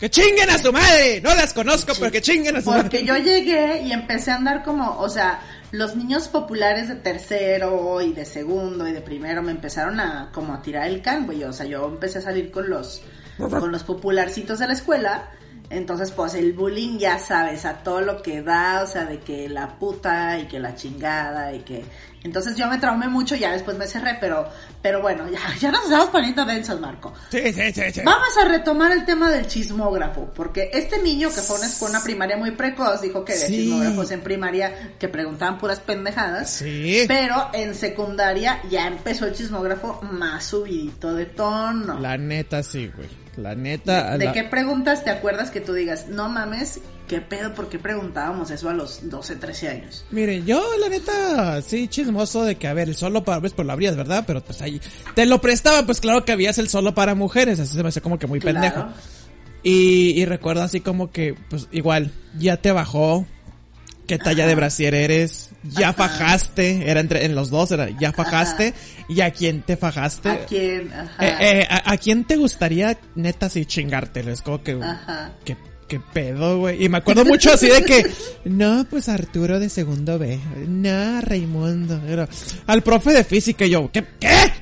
¡Que 0.00 0.08
chinguen 0.10 0.48
a 0.48 0.58
su 0.58 0.72
madre! 0.72 1.20
No 1.20 1.34
las 1.34 1.52
conozco, 1.52 1.92
pero 1.98 2.10
que 2.10 2.22
chinguen 2.22 2.56
a 2.56 2.60
su 2.62 2.72
Porque 2.72 3.04
madre. 3.04 3.04
yo 3.04 3.16
llegué 3.18 3.82
y 3.82 3.92
empecé 3.92 4.30
a 4.30 4.36
andar 4.36 4.62
como, 4.64 4.98
o 4.98 5.08
sea, 5.10 5.40
los 5.72 5.94
niños 5.94 6.28
populares 6.28 6.88
de 6.88 6.94
tercero 6.96 8.00
y 8.00 8.12
de 8.12 8.24
segundo 8.24 8.88
y 8.88 8.92
de 8.92 9.02
primero 9.02 9.42
me 9.42 9.52
empezaron 9.52 10.00
a 10.00 10.30
como 10.32 10.54
a 10.54 10.62
tirar 10.62 10.88
el 10.88 11.02
can, 11.02 11.26
güey. 11.26 11.44
O 11.44 11.52
sea, 11.52 11.66
yo 11.66 11.86
empecé 11.86 12.18
a 12.18 12.22
salir 12.22 12.50
con 12.50 12.70
los 12.70 13.02
con 13.38 13.70
los 13.72 13.82
popularcitos 13.84 14.58
de 14.58 14.66
la 14.66 14.72
escuela. 14.72 15.30
Entonces, 15.70 16.10
pues 16.10 16.34
el 16.34 16.52
bullying, 16.52 16.98
ya 16.98 17.18
sabes, 17.20 17.64
a 17.64 17.74
todo 17.84 18.00
lo 18.00 18.20
que 18.22 18.42
da, 18.42 18.82
o 18.82 18.86
sea, 18.88 19.04
de 19.04 19.20
que 19.20 19.48
la 19.48 19.78
puta 19.78 20.36
y 20.38 20.46
que 20.46 20.58
la 20.58 20.74
chingada 20.74 21.54
y 21.54 21.60
que... 21.60 21.84
Entonces 22.22 22.54
yo 22.54 22.66
me 22.66 22.76
traumé 22.76 23.08
mucho, 23.08 23.34
ya 23.34 23.52
después 23.52 23.78
me 23.78 23.86
cerré, 23.86 24.18
pero, 24.20 24.46
pero 24.82 25.00
bueno, 25.00 25.26
ya, 25.30 25.38
ya 25.60 25.70
nos 25.70 25.84
estamos 25.84 26.08
poniendo 26.10 26.44
densos, 26.44 26.78
Marco. 26.80 27.14
Sí, 27.30 27.52
sí, 27.52 27.72
sí, 27.72 27.82
sí. 27.94 28.00
Vamos 28.04 28.36
a 28.36 28.48
retomar 28.48 28.90
el 28.92 29.04
tema 29.06 29.30
del 29.30 29.46
chismógrafo, 29.46 30.28
porque 30.34 30.70
este 30.74 31.00
niño 31.00 31.28
que 31.28 31.40
fue 31.40 31.56
a 31.56 31.60
una, 31.60 31.68
una 31.88 32.02
primaria 32.02 32.36
muy 32.36 32.50
precoz 32.50 33.00
dijo 33.00 33.24
que 33.24 33.32
había 33.34 33.46
Sí. 33.46 33.52
chismógrafos 33.56 34.10
en 34.10 34.20
primaria 34.22 34.92
que 34.98 35.08
preguntaban 35.08 35.56
puras 35.56 35.78
pendejadas. 35.80 36.50
Sí. 36.50 37.04
Pero 37.06 37.48
en 37.54 37.74
secundaria 37.76 38.60
ya 38.68 38.86
empezó 38.88 39.26
el 39.26 39.32
chismógrafo 39.34 40.00
más 40.02 40.44
subidito 40.44 41.14
de 41.14 41.26
tono. 41.26 41.98
La 42.00 42.18
neta 42.18 42.62
sí, 42.64 42.90
güey. 42.94 43.08
La 43.40 43.54
neta. 43.54 44.16
¿De 44.18 44.26
la- 44.26 44.32
qué 44.32 44.44
preguntas 44.44 45.02
te 45.04 45.10
acuerdas 45.10 45.50
que 45.50 45.60
tú 45.60 45.72
digas, 45.72 46.06
no 46.08 46.28
mames, 46.28 46.80
qué 47.08 47.20
pedo, 47.20 47.54
por 47.54 47.68
qué 47.68 47.78
preguntábamos 47.78 48.50
eso 48.50 48.68
a 48.68 48.74
los 48.74 49.08
12, 49.10 49.36
13 49.36 49.68
años? 49.68 50.04
Miren, 50.10 50.44
yo 50.46 50.62
la 50.80 50.88
neta, 50.88 51.62
sí, 51.62 51.88
chismoso 51.88 52.44
de 52.44 52.56
que, 52.56 52.68
a 52.68 52.74
ver, 52.74 52.88
el 52.88 52.96
solo 52.96 53.24
para 53.24 53.38
hombres, 53.38 53.52
pues 53.54 53.66
lo 53.66 53.72
abrías, 53.72 53.96
¿verdad? 53.96 54.24
Pero 54.26 54.42
pues 54.42 54.60
ahí, 54.62 54.80
te 55.14 55.26
lo 55.26 55.40
prestaba, 55.40 55.84
pues 55.86 56.00
claro 56.00 56.24
que 56.24 56.32
habías 56.32 56.58
el 56.58 56.68
solo 56.68 56.94
para 56.94 57.14
mujeres, 57.14 57.58
así 57.60 57.74
se 57.76 57.82
me 57.82 57.88
hace 57.88 58.00
como 58.00 58.18
que 58.18 58.26
muy 58.26 58.40
Claro. 58.40 58.54
pendejo. 58.60 58.86
Y, 59.62 60.12
y 60.20 60.24
recuerdo 60.24 60.62
así 60.62 60.80
como 60.80 61.10
que, 61.10 61.34
pues 61.50 61.68
igual, 61.72 62.12
ya 62.38 62.56
te 62.56 62.72
bajó, 62.72 63.26
qué 64.10 64.18
talla 64.18 64.44
de 64.44 64.56
brasier 64.56 64.92
eres, 64.92 65.50
ya 65.62 65.92
fajaste, 65.92 66.90
era 66.90 66.98
entre, 66.98 67.24
en 67.24 67.36
los 67.36 67.48
dos, 67.48 67.70
era 67.70 67.88
ya 67.90 68.10
fajaste, 68.12 68.74
y 69.08 69.20
a 69.20 69.30
quién 69.30 69.62
te 69.62 69.76
fajaste. 69.76 70.28
¿A 70.28 70.46
quién? 70.46 70.92
Ajá. 70.92 71.24
Eh, 71.24 71.60
eh, 71.60 71.66
a, 71.70 71.92
a 71.92 71.96
quién 71.96 72.24
te 72.24 72.34
gustaría 72.34 72.98
neta 73.14 73.46
así 73.46 73.64
chingártelo? 73.66 74.32
Es 74.32 74.42
como 74.42 74.64
que, 74.64 74.72
Ajá. 74.82 75.30
¿qué, 75.44 75.56
qué 75.86 76.00
pedo, 76.12 76.58
güey? 76.58 76.84
Y 76.84 76.88
me 76.88 76.98
acuerdo 76.98 77.24
mucho 77.24 77.52
así 77.52 77.68
de 77.68 77.84
que, 77.84 78.04
no, 78.46 78.84
pues 78.90 79.08
Arturo 79.08 79.60
de 79.60 79.68
segundo 79.68 80.18
B, 80.18 80.40
no, 80.66 81.20
Raimundo, 81.20 82.02
Era- 82.08 82.28
al 82.66 82.82
profe 82.82 83.12
de 83.12 83.22
física 83.22 83.64
y 83.64 83.70
yo, 83.70 83.90
¿qué? 83.92 84.04
¿Qué? 84.18 84.52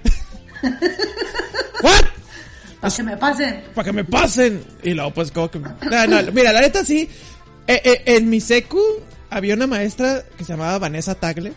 ¿What? 1.83 2.05
Para 2.83 2.95
que 2.95 3.02
me 3.02 3.17
pasen. 3.17 3.64
Para 3.75 3.85
que 3.87 3.93
me 3.95 4.05
pasen. 4.05 4.62
Y 4.83 4.93
luego 4.93 5.14
pues 5.14 5.31
como 5.33 5.50
que, 5.50 5.59
no, 5.59 6.07
no, 6.07 6.33
mira, 6.33 6.52
la 6.52 6.61
neta 6.61 6.85
sí, 6.85 7.09
eh, 7.67 7.81
eh, 7.83 8.02
en 8.05 8.28
mi 8.28 8.40
secu 8.43 8.78
había 9.30 9.54
una 9.54 9.66
maestra 9.66 10.25
que 10.37 10.44
se 10.44 10.52
llamaba 10.52 10.78
Vanessa 10.78 11.14
Tagle. 11.14 11.52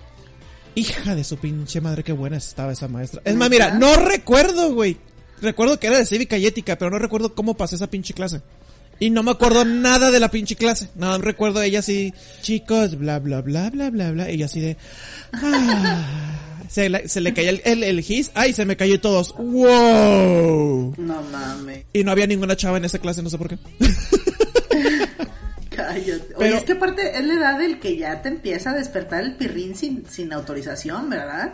Hija 0.76 1.16
de 1.16 1.24
su 1.24 1.38
pinche 1.38 1.82
madre, 1.82 2.04
qué 2.04 2.14
buena 2.14 2.38
estaba 2.38 2.72
esa 2.72 2.88
maestra. 2.88 3.22
Es 3.26 3.36
más, 3.36 3.50
mira, 3.50 3.72
no 3.72 3.96
recuerdo, 3.98 4.74
güey. 4.74 4.98
Recuerdo 5.42 5.80
que 5.80 5.88
era 5.88 5.98
de 5.98 6.06
cívica 6.06 6.38
y 6.38 6.46
ética, 6.46 6.78
pero 6.78 6.92
no 6.92 7.00
recuerdo 7.00 7.34
cómo 7.36 7.56
pasé 7.58 7.76
esa 7.76 7.90
pinche 7.90 8.14
clase. 8.14 8.42
Y 9.00 9.10
no 9.10 9.24
me 9.24 9.32
acuerdo 9.32 9.66
nada 9.66 10.12
de 10.12 10.20
la 10.20 10.30
pinche 10.30 10.56
clase. 10.56 10.90
Nada, 10.96 11.18
me 11.18 11.26
recuerdo 11.26 11.62
ella 11.62 11.80
así, 11.80 12.14
chicos, 12.42 12.98
bla, 12.98 13.20
bla, 13.20 13.42
bla, 13.42 13.70
bla, 13.72 13.90
bla, 13.90 14.12
bla. 14.12 14.32
Y 14.32 14.38
yo 14.38 14.46
así 14.46 14.60
de... 14.60 14.78
ah. 15.34 16.06
se, 16.70 16.88
le, 16.88 17.10
se 17.10 17.20
le 17.20 17.34
caía 17.34 17.50
el, 17.50 17.62
el, 17.66 17.84
el 17.84 18.02
gis. 18.02 18.32
Ay, 18.36 18.54
se 18.54 18.64
me 18.64 18.78
cayó 18.78 19.02
todos. 19.02 19.34
¡Wow! 19.36 20.94
No 20.98 21.22
mames. 21.24 21.86
Y 21.94 22.04
no 22.04 22.12
había 22.12 22.28
ninguna 22.28 22.56
chava 22.56 22.78
en 22.78 22.86
esa 22.86 23.00
clase, 23.00 23.24
no 23.24 23.30
sé 23.32 23.40
por 23.40 23.50
qué. 23.50 23.58
Cállate. 25.76 26.36
Oye, 26.36 26.58
es 26.58 26.64
que 26.64 26.74
aparte 26.74 27.18
es 27.18 27.24
la 27.24 27.34
edad 27.34 27.60
del 27.60 27.80
que 27.80 27.96
ya 27.96 28.22
te 28.22 28.30
empieza 28.30 28.72
a 28.72 28.74
despertar 28.76 29.24
el 29.24 29.36
pirrín 29.36 29.76
sin, 29.76 30.06
sin 30.08 30.34
autorización, 30.34 31.10
¿verdad? 31.10 31.54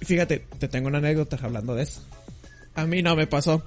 Fíjate, 0.00 0.46
te 0.58 0.68
tengo 0.68 0.88
una 0.88 0.98
anécdota 0.98 1.38
hablando 1.40 1.74
de 1.74 1.84
eso. 1.84 2.02
A 2.74 2.86
mí 2.86 3.02
no 3.02 3.16
me 3.16 3.26
pasó. 3.26 3.64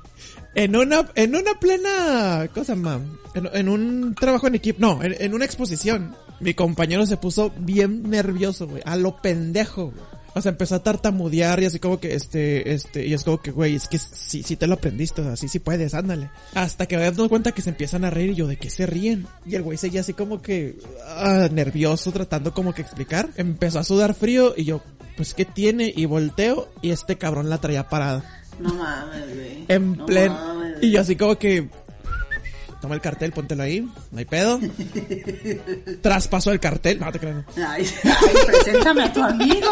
En 0.53 0.75
una, 0.75 1.09
en 1.15 1.35
una 1.35 1.59
plena, 1.59 2.49
cosa 2.53 2.75
más, 2.75 3.01
en, 3.33 3.49
en 3.53 3.69
un 3.69 4.15
trabajo 4.15 4.47
en 4.47 4.55
equipo, 4.55 4.79
no, 4.81 5.01
en, 5.03 5.15
en 5.17 5.33
una 5.33 5.45
exposición, 5.45 6.15
mi 6.41 6.53
compañero 6.53 7.05
se 7.05 7.17
puso 7.17 7.53
bien 7.57 8.09
nervioso, 8.09 8.67
güey, 8.67 8.81
a 8.85 8.97
lo 8.97 9.21
pendejo, 9.21 9.91
güey. 9.91 10.20
O 10.33 10.41
sea, 10.41 10.51
empezó 10.51 10.75
a 10.75 10.83
tartamudear 10.83 11.61
y 11.61 11.65
así 11.65 11.79
como 11.79 11.99
que, 11.99 12.15
este, 12.15 12.73
este, 12.73 13.05
y 13.05 13.13
es 13.13 13.23
como 13.23 13.41
que, 13.41 13.51
güey, 13.51 13.75
es 13.75 13.87
que 13.87 13.97
sí, 13.99 14.43
sí 14.43 14.55
te 14.55 14.65
lo 14.67 14.75
aprendiste, 14.75 15.21
así 15.23 15.47
sí 15.47 15.59
puedes, 15.59 15.93
ándale. 15.93 16.29
Hasta 16.53 16.85
que 16.85 16.97
me 16.97 17.11
doy 17.11 17.27
cuenta 17.29 17.51
que 17.51 17.61
se 17.61 17.69
empiezan 17.69 18.05
a 18.05 18.09
reír 18.09 18.31
y 18.31 18.35
yo, 18.35 18.47
¿de 18.47 18.57
qué 18.57 18.69
se 18.69 18.85
ríen? 18.85 19.27
Y 19.45 19.55
el 19.55 19.61
güey 19.63 19.77
seguía 19.77 20.01
así 20.01 20.13
como 20.13 20.41
que, 20.41 20.77
ah, 21.07 21.49
nervioso, 21.51 22.11
tratando 22.11 22.53
como 22.53 22.73
que 22.73 22.81
explicar. 22.81 23.29
Empezó 23.35 23.79
a 23.79 23.83
sudar 23.83 24.13
frío 24.13 24.53
y 24.55 24.63
yo, 24.63 24.81
pues, 25.17 25.33
¿qué 25.33 25.43
tiene? 25.45 25.91
Y 25.95 26.05
volteo 26.05 26.69
y 26.81 26.91
este 26.91 27.17
cabrón 27.17 27.49
la 27.49 27.57
traía 27.59 27.89
parada. 27.89 28.23
No 28.59 28.73
mames, 28.73 29.35
güey. 29.35 29.65
En 29.67 29.97
No 29.97 30.05
pleno. 30.05 30.33
mames, 30.33 30.77
Y 30.83 30.91
yo 30.91 31.01
así 31.01 31.15
como 31.15 31.37
que... 31.37 31.67
Toma 32.81 32.95
el 32.95 33.01
cartel, 33.01 33.31
póntelo 33.31 33.61
ahí, 33.63 33.81
no 34.11 34.17
hay 34.19 34.25
pedo. 34.25 34.59
Traspasó 36.01 36.51
el 36.51 36.59
cartel, 36.59 36.99
no 36.99 37.11
te 37.11 37.19
creas. 37.19 37.35
no. 37.35 37.67
Ay, 37.67 37.85
ay, 38.03 38.35
preséntame 38.47 39.03
a 39.03 39.13
tu 39.13 39.21
amigo. 39.21 39.69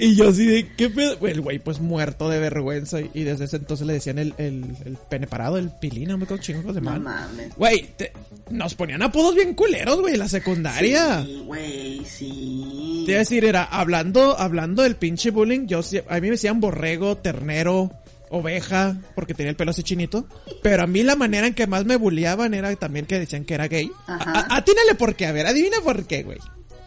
Y 0.00 0.14
yo 0.14 0.28
así 0.28 0.46
de, 0.46 0.68
¿qué 0.76 0.88
pedo? 0.90 1.26
El 1.26 1.40
güey 1.40 1.58
pues 1.58 1.80
muerto 1.80 2.28
de 2.28 2.38
vergüenza 2.38 3.00
y, 3.00 3.10
y 3.14 3.24
desde 3.24 3.46
ese 3.46 3.56
entonces 3.56 3.84
le 3.84 3.94
decían 3.94 4.18
el, 4.20 4.32
el, 4.38 4.64
el 4.84 4.96
pene 5.08 5.26
parado, 5.26 5.58
el 5.58 5.70
pilín, 5.70 6.08
no 6.10 6.18
me 6.18 6.22
acuerdo 6.24 6.40
chingos 6.44 6.72
de 6.72 6.80
No 6.80 6.90
mal. 6.92 7.00
mames. 7.00 7.52
Güey, 7.56 7.88
te- 7.96 8.12
nos 8.50 8.76
ponían 8.76 9.02
apodos 9.02 9.34
bien 9.34 9.54
culeros, 9.54 9.98
güey, 10.00 10.12
en 10.14 10.20
la 10.20 10.28
secundaria. 10.28 11.24
Sí, 11.24 11.42
güey, 11.44 12.04
sí. 12.04 13.02
Te 13.06 13.12
iba 13.12 13.18
a 13.18 13.24
decir, 13.24 13.44
era, 13.44 13.64
hablando, 13.64 14.38
hablando 14.38 14.84
del 14.84 14.94
pinche 14.94 15.32
bullying, 15.32 15.66
yo, 15.66 15.80
a 16.08 16.14
mí 16.14 16.20
me 16.20 16.30
decían 16.30 16.60
borrego, 16.60 17.16
ternero, 17.16 17.90
oveja, 18.30 18.96
porque 19.14 19.34
tenía 19.34 19.50
el 19.50 19.56
pelo 19.56 19.70
así 19.70 19.82
chinito. 19.82 20.26
Pero 20.62 20.82
a 20.82 20.86
mí 20.86 21.02
la 21.02 21.16
manera 21.16 21.46
en 21.46 21.54
que 21.54 21.66
más 21.66 21.84
me 21.84 21.96
bulleaban 21.96 22.54
era 22.54 22.74
también 22.76 23.06
que 23.06 23.18
decían 23.18 23.44
que 23.44 23.54
era 23.54 23.68
gay. 23.68 23.90
Ajá. 24.06 24.46
A- 24.48 24.56
Atínale 24.56 24.94
por 24.94 25.14
qué, 25.14 25.26
a 25.26 25.32
ver, 25.32 25.46
adivina 25.46 25.78
por 25.82 26.06
qué, 26.06 26.22
güey. 26.22 26.38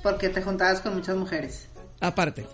Porque 0.04 0.30
te 0.30 0.42
juntabas 0.42 0.82
con 0.82 0.96
muchas 0.96 1.16
mujeres. 1.16 1.68
Aparte. 2.00 2.46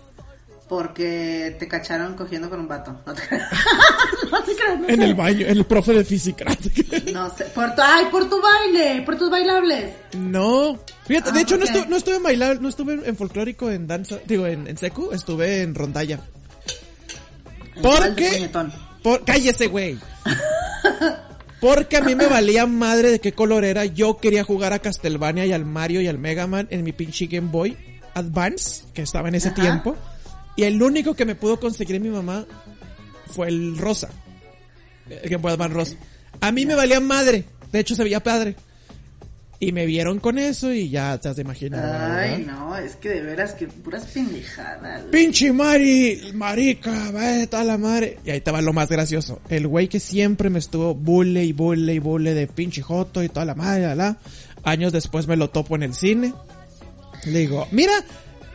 Porque 0.68 1.56
te 1.58 1.66
cacharon 1.66 2.14
cogiendo 2.14 2.50
con 2.50 2.60
un 2.60 2.68
vato. 2.68 3.00
No 3.06 3.14
te 3.14 3.22
creas. 3.26 3.50
no 4.30 4.42
te 4.42 4.54
creas, 4.54 4.78
no 4.80 4.88
En 4.88 4.96
sé. 4.98 5.04
el 5.04 5.14
baño, 5.14 5.46
en 5.46 5.56
el 5.56 5.64
profe 5.64 5.92
de 5.94 6.04
física. 6.04 6.44
No 7.12 7.34
sé. 7.34 7.44
Por 7.46 7.74
tu, 7.74 7.80
ay, 7.82 8.04
por 8.10 8.28
tu 8.28 8.38
baile, 8.42 9.02
por 9.02 9.16
tus 9.16 9.30
bailables. 9.30 9.94
No. 10.18 10.78
Fíjate, 11.06 11.32
de 11.32 11.38
Ah, 11.38 11.42
hecho 11.42 11.56
no, 11.56 11.64
estuve, 11.64 11.86
no 11.86 11.96
estuve 11.96 12.16
en 12.16 12.22
bailar, 12.22 12.60
no 12.60 12.68
estuve 12.68 13.00
en 13.08 13.16
folclórico 13.16 13.70
en 13.70 13.86
danza, 13.86 14.18
digo, 14.26 14.46
en, 14.46 14.66
en 14.68 14.76
secu, 14.76 15.10
estuve 15.12 15.62
en 15.62 15.74
rondalla. 15.74 16.20
¿Por 17.82 17.94
Igual 17.94 18.14
de 18.16 18.22
qué? 18.22 18.30
puñetón. 18.32 18.72
Por, 19.02 19.24
cállese, 19.24 19.66
güey. 19.68 19.98
Porque 21.60 21.96
a 21.96 22.02
mí 22.02 22.14
me 22.14 22.26
valía 22.26 22.66
madre 22.66 23.10
de 23.10 23.20
qué 23.20 23.32
color 23.32 23.64
era. 23.64 23.84
Yo 23.84 24.18
quería 24.18 24.44
jugar 24.44 24.72
a 24.72 24.78
Castlevania 24.78 25.44
y 25.44 25.52
al 25.52 25.64
Mario 25.64 26.00
y 26.00 26.06
al 26.06 26.18
Mega 26.18 26.46
Man 26.46 26.68
en 26.70 26.84
mi 26.84 26.92
pinche 26.92 27.26
Game 27.26 27.48
Boy 27.50 27.76
Advance, 28.14 28.84
que 28.94 29.02
estaba 29.02 29.28
en 29.28 29.34
ese 29.34 29.48
Ajá. 29.48 29.60
tiempo. 29.60 29.96
Y 30.56 30.64
el 30.64 30.80
único 30.80 31.14
que 31.14 31.24
me 31.24 31.34
pudo 31.34 31.58
conseguir 31.58 32.00
mi 32.00 32.10
mamá 32.10 32.46
fue 33.26 33.48
el 33.48 33.76
rosa. 33.76 34.08
El 35.08 35.28
Game 35.30 35.42
Boy 35.42 35.52
Advance 35.52 35.74
rosa. 35.74 35.96
A 36.40 36.52
mí 36.52 36.64
me 36.64 36.76
valía 36.76 37.00
madre. 37.00 37.44
De 37.72 37.80
hecho, 37.80 37.94
se 37.96 38.04
veía 38.04 38.20
padre. 38.20 38.54
Y 39.60 39.72
me 39.72 39.86
vieron 39.86 40.20
con 40.20 40.38
eso 40.38 40.72
y 40.72 40.88
ya 40.88 41.18
te 41.18 41.28
has 41.28 41.34
de 41.36 41.42
imaginar. 41.42 41.84
Ay, 41.84 42.44
¿verdad? 42.44 42.52
no, 42.52 42.76
es 42.76 42.94
que 42.94 43.08
de 43.08 43.22
veras 43.22 43.54
que 43.54 43.66
puras 43.66 44.04
pendejadas. 44.04 45.02
Pinche 45.10 45.52
Mari, 45.52 46.30
marica, 46.34 47.10
vete 47.10 47.56
a 47.56 47.64
la 47.64 47.76
madre. 47.76 48.18
Y 48.24 48.30
ahí 48.30 48.40
va 48.46 48.60
lo 48.62 48.72
más 48.72 48.88
gracioso. 48.88 49.40
El 49.48 49.66
güey 49.66 49.88
que 49.88 49.98
siempre 49.98 50.48
me 50.48 50.60
estuvo 50.60 50.94
bulle 50.94 51.42
y 51.44 51.52
bulle 51.52 51.92
y 51.94 51.98
bulle 51.98 52.34
de 52.34 52.46
pinche 52.46 52.82
joto 52.82 53.20
y 53.22 53.28
toda 53.28 53.44
la 53.46 53.56
madre, 53.56 53.96
la. 53.96 54.16
Años 54.62 54.92
después 54.92 55.26
me 55.26 55.36
lo 55.36 55.50
topo 55.50 55.74
en 55.74 55.82
el 55.82 55.94
cine. 55.94 56.34
Le 57.26 57.40
digo, 57.40 57.66
mira, 57.72 57.92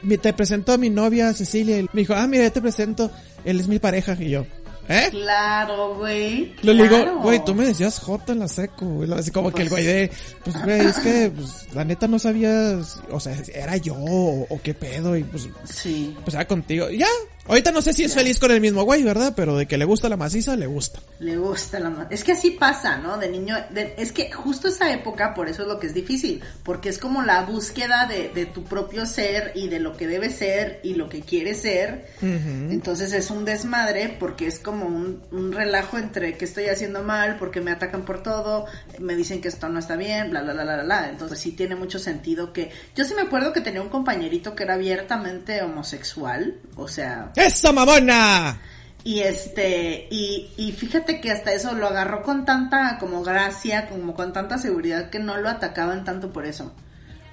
mi- 0.03 0.17
te 0.17 0.31
presento 0.31 0.71
a 0.71 0.77
mi 0.77 0.89
novia 0.89 1.33
Cecilia. 1.33 1.81
Me 1.91 2.01
dijo, 2.01 2.13
ah, 2.13 2.27
mira, 2.27 2.43
ya 2.45 2.49
te 2.51 2.61
presento. 2.61 3.11
Él 3.43 3.59
es 3.59 3.67
mi 3.67 3.77
pareja. 3.79 4.15
Y 4.17 4.29
yo, 4.29 4.45
¿eh? 4.89 5.07
Claro, 5.11 5.95
güey. 5.95 6.55
Le 6.61 6.73
digo, 6.73 7.19
güey, 7.21 7.43
tú 7.43 7.53
me 7.55 7.65
decías 7.65 7.99
J 7.99 8.33
en 8.33 8.39
la 8.39 8.47
seco, 8.47 8.85
güey. 8.85 9.11
Así 9.13 9.31
como 9.31 9.51
que 9.51 9.63
el 9.63 9.69
güey 9.69 9.83
de, 9.85 10.11
pues, 10.43 10.63
güey, 10.63 10.79
es 10.81 10.99
que, 10.99 11.31
pues, 11.35 11.67
la 11.73 11.83
neta 11.85 12.07
no 12.07 12.19
sabías, 12.19 12.99
o 13.11 13.19
sea, 13.19 13.35
era 13.53 13.77
yo 13.77 13.95
o, 13.95 14.45
o 14.49 14.61
qué 14.61 14.73
pedo 14.73 15.15
y 15.17 15.23
pues, 15.23 15.47
Sí. 15.65 16.15
pues 16.23 16.33
era 16.35 16.45
contigo. 16.47 16.89
Y 16.89 16.99
ya, 16.99 17.07
ahorita 17.47 17.71
no 17.71 17.81
sé 17.81 17.93
si 17.93 18.03
es 18.03 18.13
feliz 18.13 18.39
con 18.39 18.51
el 18.51 18.61
mismo 18.61 18.83
güey, 18.83 19.03
¿verdad? 19.03 19.33
Pero 19.35 19.57
de 19.57 19.65
que 19.67 19.77
le 19.77 19.85
gusta 19.85 20.09
la 20.09 20.17
maciza, 20.17 20.55
le 20.55 20.67
gusta. 20.67 20.99
Le 21.19 21.37
gusta 21.37 21.79
la 21.79 21.89
ma- 21.89 22.07
Es 22.09 22.23
que 22.23 22.31
así 22.33 22.51
pasa, 22.51 22.97
¿no? 22.97 23.17
De 23.17 23.29
niño. 23.29 23.55
de- 23.71 23.93
es 23.97 24.11
que 24.11 24.31
justo 24.31 24.67
esa 24.67 24.91
época, 24.91 25.33
por 25.33 25.49
eso 25.49 25.61
es 25.63 25.67
lo 25.67 25.79
que 25.79 25.87
es 25.87 25.93
difícil. 25.93 26.41
Porque 26.63 26.89
es 26.89 26.97
como 26.97 27.21
la 27.21 27.43
búsqueda 27.43 28.05
de, 28.07 28.29
de 28.29 28.45
tu 28.45 28.63
propio 28.63 29.05
ser 29.05 29.51
y 29.55 29.67
de 29.69 29.79
lo 29.79 29.95
que 29.97 30.07
debe 30.07 30.29
ser 30.29 30.79
y 30.83 30.95
lo 30.95 31.09
que 31.09 31.21
quiere 31.21 31.53
ser. 31.55 32.07
Entonces 32.21 33.13
es 33.13 33.29
un 33.29 33.45
desmadre 33.45 34.15
porque 34.19 34.47
es 34.47 34.59
como 34.59 34.85
un, 34.85 35.21
un 35.31 35.51
relajo 35.51 35.97
entre 35.97 36.37
que 36.37 36.45
estoy 36.45 36.67
haciendo 36.67 37.03
mal, 37.03 37.37
porque 37.37 37.61
me 37.61 37.71
atacan 37.71 38.03
por 38.05 38.23
todo, 38.23 38.65
me 38.99 39.15
dicen 39.15 39.41
que 39.41 39.47
esto 39.49 39.69
no 39.69 39.79
está 39.79 39.95
bien, 39.95 40.29
bla, 40.29 40.41
bla, 40.41 40.53
bla, 40.53 40.63
bla, 40.63 40.83
bla. 40.83 41.09
Entonces 41.09 41.39
sí 41.39 41.51
tiene 41.51 41.75
mucho 41.75 41.99
sentido 41.99 42.53
que. 42.53 42.71
Yo 42.95 43.03
sí 43.05 43.13
me 43.15 43.21
acuerdo 43.21 43.53
que 43.53 43.61
tenía 43.61 43.81
un 43.81 43.89
compañerito 43.89 44.55
que 44.55 44.63
era 44.63 44.75
abiertamente 44.75 45.61
homosexual. 45.61 46.55
O 46.75 46.87
sea, 46.87 47.31
¡Esa 47.35 47.71
mamona! 47.71 48.59
y 49.05 49.19
este, 49.19 50.07
y, 50.09 50.49
y 50.55 50.71
fíjate 50.71 51.19
que 51.19 51.29
hasta 51.29 51.51
eso 51.51 51.73
lo 51.73 51.87
agarró 51.87 52.23
con 52.23 52.45
tanta 52.45 52.97
como 52.99 53.21
gracia, 53.21 53.89
como 53.89 54.13
con 54.13 54.31
tanta 54.31 54.57
seguridad 54.57 55.09
que 55.09 55.19
no 55.19 55.37
lo 55.37 55.49
atacaban 55.49 56.05
tanto 56.05 56.31
por 56.31 56.45
eso. 56.45 56.73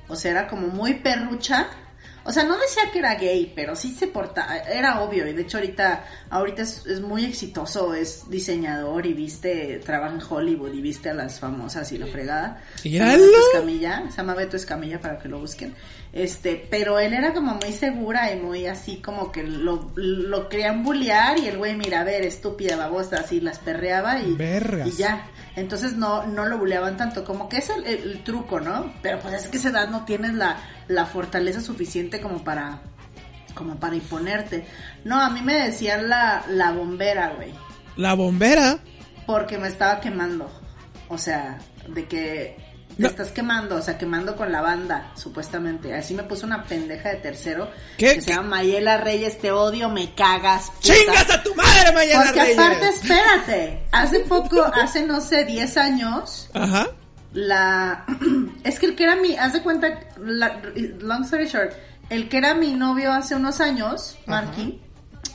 O 0.08 0.16
sea, 0.16 0.32
era 0.32 0.48
como 0.48 0.66
muy 0.66 0.94
perrucha. 0.94 1.68
O 2.24 2.32
sea, 2.32 2.42
no 2.42 2.58
decía 2.58 2.82
que 2.92 2.98
era 2.98 3.14
gay, 3.14 3.52
pero 3.54 3.74
sí 3.74 3.94
se 3.94 4.08
portaba, 4.08 4.58
era 4.58 5.00
obvio. 5.00 5.26
Y 5.26 5.32
de 5.32 5.42
hecho 5.42 5.58
ahorita, 5.58 6.04
ahorita 6.28 6.62
es, 6.62 6.84
es 6.86 7.00
muy 7.00 7.24
exitoso, 7.24 7.94
es 7.94 8.28
diseñador 8.28 9.06
y 9.06 9.14
viste, 9.14 9.80
trabaja 9.84 10.14
en 10.14 10.20
Hollywood 10.28 10.74
y 10.74 10.82
viste 10.82 11.08
a 11.08 11.14
las 11.14 11.38
famosas 11.38 11.90
y 11.92 11.98
la 11.98 12.06
fregada. 12.08 12.62
¡Míralo! 12.84 13.22
Beto 13.22 13.38
Escamilla, 13.52 14.04
se 14.10 14.16
llama 14.16 14.34
Beto 14.34 14.56
Escamilla 14.56 15.00
para 15.00 15.18
que 15.18 15.28
lo 15.28 15.38
busquen. 15.38 15.74
Este, 16.12 16.66
pero 16.70 16.98
él 16.98 17.14
era 17.14 17.32
como 17.32 17.54
muy 17.54 17.72
segura 17.72 18.32
y 18.32 18.40
muy 18.40 18.66
así 18.66 18.96
como 18.96 19.30
que 19.30 19.44
lo, 19.44 19.92
lo 19.94 20.48
querían 20.48 20.82
bullear 20.82 21.38
y 21.38 21.46
el 21.46 21.56
güey, 21.58 21.76
mira, 21.76 22.00
a 22.00 22.04
ver, 22.04 22.24
estúpida 22.24 22.76
babosa, 22.76 23.20
así 23.20 23.40
las 23.40 23.60
perreaba 23.60 24.18
y, 24.20 24.36
y 24.86 24.90
ya. 24.92 25.28
Entonces 25.54 25.92
no, 25.92 26.26
no 26.26 26.46
lo 26.46 26.58
buleaban 26.58 26.96
tanto, 26.96 27.24
como 27.24 27.48
que 27.48 27.58
es 27.58 27.70
el, 27.70 27.86
el- 27.86 28.02
el 28.10 28.24
truco, 28.24 28.58
¿no? 28.60 28.92
Pero 29.02 29.20
pues 29.20 29.34
es 29.34 29.48
que 29.48 29.58
a 29.58 29.60
esa 29.60 29.68
edad 29.68 29.88
no 29.88 30.04
tienes 30.04 30.34
la, 30.34 30.56
la 30.88 31.06
fortaleza 31.06 31.60
suficiente 31.60 32.20
como 32.20 32.42
para, 32.42 32.80
como 33.54 33.76
para 33.78 33.94
imponerte. 33.94 34.64
No, 35.04 35.20
a 35.20 35.30
mí 35.30 35.42
me 35.42 35.54
decían 35.54 36.08
la, 36.08 36.44
la 36.48 36.72
bombera, 36.72 37.34
güey 37.36 37.52
La 37.96 38.14
bombera. 38.14 38.78
porque 39.26 39.58
me 39.58 39.68
estaba 39.68 40.00
quemando. 40.00 40.50
O 41.08 41.18
sea, 41.18 41.58
de 41.88 42.06
que 42.06 42.56
te 43.00 43.04
No. 43.04 43.08
estás 43.08 43.30
quemando, 43.32 43.76
o 43.76 43.82
sea, 43.82 43.96
quemando 43.98 44.36
con 44.36 44.52
la 44.52 44.60
banda, 44.60 45.10
supuestamente. 45.14 45.94
Así 45.94 46.14
me 46.14 46.22
puso 46.24 46.46
una 46.46 46.62
pendeja 46.64 47.08
de 47.10 47.16
tercero 47.16 47.70
¿Qué? 47.96 48.14
que 48.14 48.20
se 48.20 48.30
llama 48.30 48.48
Mayela 48.56 48.98
Reyes, 48.98 49.38
te 49.38 49.50
odio, 49.50 49.88
me 49.88 50.14
cagas. 50.14 50.70
puta. 50.70 50.94
¡Chingas 50.94 51.30
a 51.30 51.42
tu 51.42 51.54
madre, 51.54 51.92
Porque 51.92 52.40
Reyes! 52.40 52.58
aparte, 52.58 52.88
espérate, 52.88 53.86
hace 53.92 54.20
poco, 54.20 54.62
hace 54.64 55.06
no 55.06 55.20
sé, 55.20 55.44
10 55.44 55.76
años, 55.76 56.50
Ajá. 56.54 56.88
la... 57.32 58.04
es 58.64 58.78
que 58.78 58.86
el 58.86 58.96
que 58.96 59.04
era 59.04 59.16
mi, 59.16 59.36
haz 59.36 59.52
de 59.54 59.62
cuenta, 59.62 59.88
la- 60.18 60.60
long 61.00 61.24
story 61.24 61.46
short, 61.46 61.72
el 62.10 62.28
que 62.28 62.38
era 62.38 62.54
mi 62.54 62.72
novio 62.74 63.12
hace 63.12 63.34
unos 63.34 63.60
años, 63.60 64.18
Marky, 64.26 64.80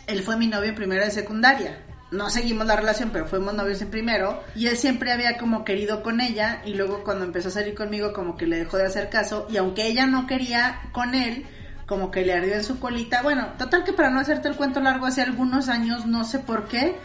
él 0.07 0.21
fue 0.23 0.37
mi 0.37 0.47
novio 0.47 0.69
en 0.69 0.75
primero 0.75 1.03
de 1.05 1.11
secundaria. 1.11 1.81
No 2.11 2.29
seguimos 2.29 2.67
la 2.67 2.75
relación, 2.75 3.09
pero 3.11 3.25
fuimos 3.25 3.53
novios 3.53 3.81
en 3.81 3.89
primero. 3.89 4.43
Y 4.55 4.67
él 4.67 4.77
siempre 4.77 5.11
había 5.11 5.37
como 5.37 5.63
querido 5.65 6.03
con 6.03 6.21
ella. 6.21 6.61
Y 6.65 6.73
luego 6.75 7.03
cuando 7.03 7.25
empezó 7.25 7.49
a 7.49 7.51
salir 7.51 7.73
conmigo, 7.73 8.13
como 8.13 8.37
que 8.37 8.45
le 8.45 8.57
dejó 8.57 8.77
de 8.77 8.85
hacer 8.85 9.09
caso. 9.09 9.47
Y 9.49 9.57
aunque 9.57 9.87
ella 9.87 10.05
no 10.05 10.27
quería 10.27 10.81
con 10.91 11.15
él, 11.15 11.45
como 11.85 12.11
que 12.11 12.25
le 12.25 12.33
ardió 12.33 12.53
en 12.53 12.63
su 12.63 12.79
colita. 12.79 13.21
Bueno, 13.21 13.47
total 13.57 13.83
que 13.83 13.93
para 13.93 14.09
no 14.09 14.19
hacerte 14.19 14.47
el 14.47 14.55
cuento 14.55 14.79
largo, 14.79 15.05
hace 15.05 15.21
algunos 15.21 15.67
años, 15.67 16.05
no 16.05 16.23
sé 16.23 16.39
por 16.39 16.67
qué, 16.67 16.95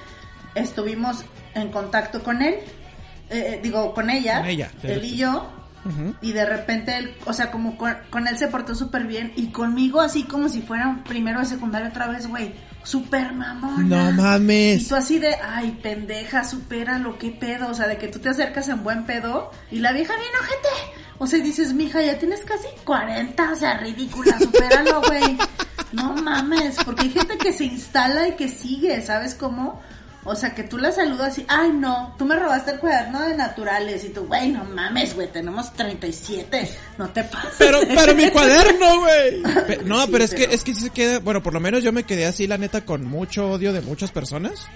estuvimos 0.54 1.24
en 1.54 1.70
contacto 1.70 2.22
con 2.22 2.42
él. 2.42 2.54
Eh, 3.30 3.54
eh, 3.54 3.60
digo, 3.62 3.94
con 3.94 4.10
ella. 4.10 4.38
Con 4.40 4.48
ella, 4.48 4.70
Él 4.82 5.04
y 5.04 5.16
yo. 5.16 5.50
Y 6.20 6.32
de 6.32 6.44
repente 6.44 6.94
él, 6.94 7.14
o 7.24 7.32
sea, 7.32 7.50
como 7.50 7.78
con, 7.78 7.96
con 8.10 8.28
él 8.28 8.36
se 8.36 8.48
portó 8.48 8.74
súper 8.74 9.06
bien 9.06 9.32
y 9.34 9.46
conmigo 9.46 10.02
así 10.02 10.24
como 10.24 10.50
si 10.50 10.60
fuera 10.60 11.02
primero 11.08 11.40
de 11.40 11.46
secundaria 11.46 11.88
otra 11.88 12.06
vez, 12.06 12.26
güey. 12.26 12.52
Súper 12.82 13.32
mamona. 13.32 13.82
No 13.82 14.12
mames. 14.12 14.82
Y 14.82 14.88
tú 14.88 14.96
así 14.96 15.18
de, 15.18 15.34
ay, 15.34 15.78
pendeja, 15.82 16.44
supera 16.44 16.98
lo 16.98 17.18
que 17.18 17.30
pedo. 17.30 17.68
O 17.68 17.74
sea, 17.74 17.86
de 17.86 17.98
que 17.98 18.08
tú 18.08 18.18
te 18.18 18.30
acercas 18.30 18.68
en 18.68 18.82
buen 18.82 19.04
pedo 19.04 19.50
y 19.70 19.78
la 19.78 19.92
vieja 19.92 20.14
bien 20.16 20.32
ojete. 20.40 21.00
O 21.18 21.26
sea, 21.26 21.38
dices, 21.40 21.74
mija, 21.74 22.00
ya 22.00 22.18
tienes 22.18 22.40
casi 22.40 22.66
40, 22.84 23.52
o 23.52 23.56
sea, 23.56 23.76
ridícula, 23.78 24.38
supéralo, 24.38 25.02
güey. 25.02 25.38
No 25.92 26.14
mames, 26.14 26.76
porque 26.84 27.02
hay 27.02 27.10
gente 27.10 27.36
que 27.36 27.52
se 27.52 27.64
instala 27.64 28.28
y 28.28 28.36
que 28.36 28.48
sigue, 28.48 29.02
¿sabes 29.02 29.34
cómo? 29.34 29.82
O 30.24 30.36
sea, 30.36 30.54
que 30.54 30.64
tú 30.64 30.76
la 30.76 30.92
saludas 30.92 31.38
y, 31.38 31.46
ay, 31.48 31.70
no, 31.72 32.14
tú 32.18 32.26
me 32.26 32.36
robaste 32.36 32.72
el 32.72 32.78
cuaderno 32.78 33.20
de 33.22 33.34
naturales. 33.36 34.04
Y 34.04 34.10
tú, 34.10 34.26
güey, 34.26 34.50
no 34.50 34.64
mames, 34.64 35.14
güey, 35.14 35.28
tenemos 35.32 35.72
37, 35.72 36.70
no 36.98 37.08
te 37.08 37.24
pases. 37.24 37.54
Pero, 37.58 37.80
pero 37.88 38.14
mi 38.14 38.28
cuaderno, 38.30 39.00
güey. 39.00 39.42
No, 39.86 40.04
Sí, 40.04 40.08
pero 40.12 40.24
es 40.24 40.30
que, 40.32 40.36
pero- 40.44 40.52
es 40.52 40.62
que 40.64 40.74
se 40.74 40.90
queda, 40.90 41.20
bueno, 41.20 41.42
por 41.42 41.54
lo 41.54 41.60
menos 41.60 41.82
yo 41.82 41.90
me 41.92 42.04
quedé 42.04 42.26
así, 42.26 42.46
la 42.46 42.58
neta, 42.58 42.84
con 42.84 43.04
mucho 43.06 43.48
odio 43.50 43.72
de 43.72 43.80
muchas 43.80 44.10
personas. 44.10 44.68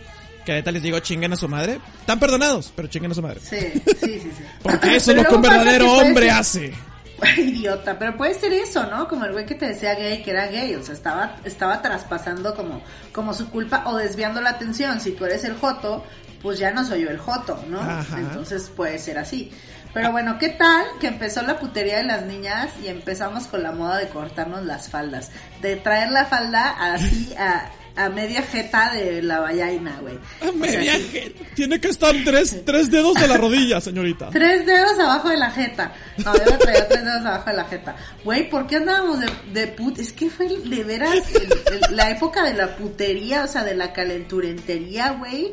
Que 0.46 0.52
neta 0.52 0.70
les 0.72 0.82
digo, 0.82 0.98
chinguen 1.00 1.32
a 1.32 1.36
su 1.36 1.48
madre. 1.48 1.78
Están 2.00 2.18
perdonados, 2.20 2.72
pero 2.76 2.88
chinguen 2.88 3.10
a 3.12 3.14
su 3.14 3.22
madre. 3.22 3.40
Sí, 3.42 3.56
sí, 3.86 3.96
sí, 4.00 4.20
sí. 4.20 4.44
Porque 4.62 4.96
eso 4.96 5.10
es 5.12 5.16
lo 5.18 5.24
que 5.24 5.34
un 5.34 5.42
verdadero 5.42 5.84
que 5.86 5.90
hombre 6.02 6.30
hace. 6.30 6.74
Idiota, 7.36 7.98
pero 7.98 8.16
puede 8.16 8.34
ser 8.34 8.52
eso, 8.52 8.86
¿no? 8.86 9.08
Como 9.08 9.24
el 9.24 9.32
güey 9.32 9.46
que 9.46 9.54
te 9.54 9.66
decía 9.66 9.94
gay, 9.94 10.22
que 10.22 10.30
era 10.30 10.46
gay, 10.48 10.74
o 10.74 10.82
sea, 10.82 10.94
estaba, 10.94 11.36
estaba 11.44 11.80
traspasando 11.82 12.54
como, 12.54 12.82
como 13.12 13.32
su 13.34 13.50
culpa 13.50 13.84
o 13.86 13.96
desviando 13.96 14.40
la 14.40 14.50
atención. 14.50 15.00
Si 15.00 15.12
tú 15.12 15.24
eres 15.24 15.44
el 15.44 15.56
joto, 15.56 16.04
pues 16.42 16.58
ya 16.58 16.72
no 16.72 16.84
soy 16.84 17.02
yo 17.02 17.10
el 17.10 17.18
joto, 17.18 17.64
¿no? 17.68 17.80
Ajá. 17.80 18.18
Entonces 18.18 18.70
puede 18.70 18.98
ser 18.98 19.18
así. 19.18 19.52
Pero 19.94 20.10
bueno, 20.10 20.38
¿qué 20.38 20.48
tal 20.48 20.84
que 21.00 21.06
empezó 21.06 21.40
la 21.42 21.58
putería 21.58 21.98
de 21.98 22.04
las 22.04 22.26
niñas 22.26 22.70
y 22.82 22.88
empezamos 22.88 23.46
con 23.46 23.62
la 23.62 23.70
moda 23.70 23.98
de 23.98 24.08
cortarnos 24.08 24.64
las 24.64 24.88
faldas? 24.88 25.30
De 25.62 25.76
traer 25.76 26.10
la 26.10 26.26
falda 26.26 26.70
así 26.70 27.32
a, 27.38 27.70
a 27.96 28.08
media 28.08 28.42
jeta 28.42 28.92
de 28.92 29.22
la 29.22 29.40
vallaina, 29.40 29.98
güey. 30.00 30.16
A 30.42 30.48
O 30.48 30.50
sea, 30.50 30.52
media 30.52 30.96
sí. 30.96 31.08
gente. 31.12 31.46
Tiene 31.54 31.80
que 31.80 31.88
estar 31.88 32.14
tres, 32.24 32.64
tres 32.64 32.90
dedos 32.90 33.14
de 33.14 33.28
la 33.28 33.36
rodilla, 33.36 33.80
señorita. 33.80 34.30
Tres 34.30 34.66
dedos 34.66 34.98
abajo 34.98 35.28
de 35.28 35.36
la 35.36 35.50
jeta. 35.50 35.92
No, 36.24 36.34
yo 36.34 36.58
traía 36.58 36.88
tres 36.88 37.04
dedos 37.04 37.24
abajo 37.24 37.50
de 37.50 37.56
la 37.56 37.64
jeta. 37.66 37.96
Güey, 38.24 38.50
¿por 38.50 38.66
qué 38.66 38.76
andábamos 38.76 39.20
de, 39.20 39.28
de 39.52 39.66
put? 39.68 39.98
Es 39.98 40.12
que 40.12 40.28
fue 40.30 40.48
de 40.48 40.84
veras 40.84 41.14
el- 41.34 41.52
el- 41.90 41.96
la 41.96 42.10
época 42.10 42.42
de 42.42 42.54
la 42.54 42.74
putería, 42.76 43.44
o 43.44 43.48
sea, 43.48 43.62
de 43.64 43.74
la 43.74 43.92
calenturentería, 43.92 45.10
güey. 45.12 45.52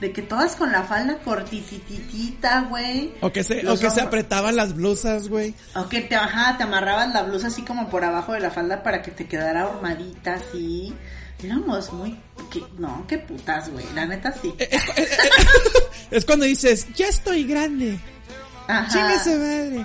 de 0.00 0.12
que 0.12 0.22
todas 0.22 0.56
con 0.56 0.72
la 0.72 0.82
falda 0.82 1.18
cortititita, 1.78 2.62
güey. 2.68 3.12
O 3.20 3.30
que 3.32 3.44
se, 3.44 3.66
o 3.68 3.78
que 3.78 3.90
se 3.90 4.00
apretaban 4.00 4.56
las 4.56 4.74
blusas, 4.74 5.28
güey. 5.28 5.54
O 5.74 5.88
que 5.88 6.00
te, 6.02 6.16
ajá, 6.16 6.56
te 6.56 6.64
amarrabas 6.64 7.12
la 7.14 7.22
blusa 7.22 7.46
así 7.46 7.62
como 7.62 7.88
por 7.88 8.04
abajo 8.04 8.32
de 8.32 8.40
la 8.40 8.50
falda 8.50 8.82
para 8.82 9.02
que 9.02 9.12
te 9.12 9.26
quedara 9.26 9.62
armadita 9.62 10.34
así. 10.34 10.92
Éramos 11.44 11.92
muy... 11.92 12.18
que- 12.50 12.64
no, 12.78 13.04
qué 13.08 13.18
putas, 13.18 13.68
güey. 13.70 13.84
La 13.94 14.06
neta 14.06 14.32
sí. 14.40 14.54
Es 16.10 16.24
cuando 16.24 16.44
dices, 16.46 16.86
ya 16.94 17.08
estoy 17.08 17.44
grande. 17.44 17.98
Ajá. 18.68 19.22
Su 19.22 19.30
madre. 19.30 19.84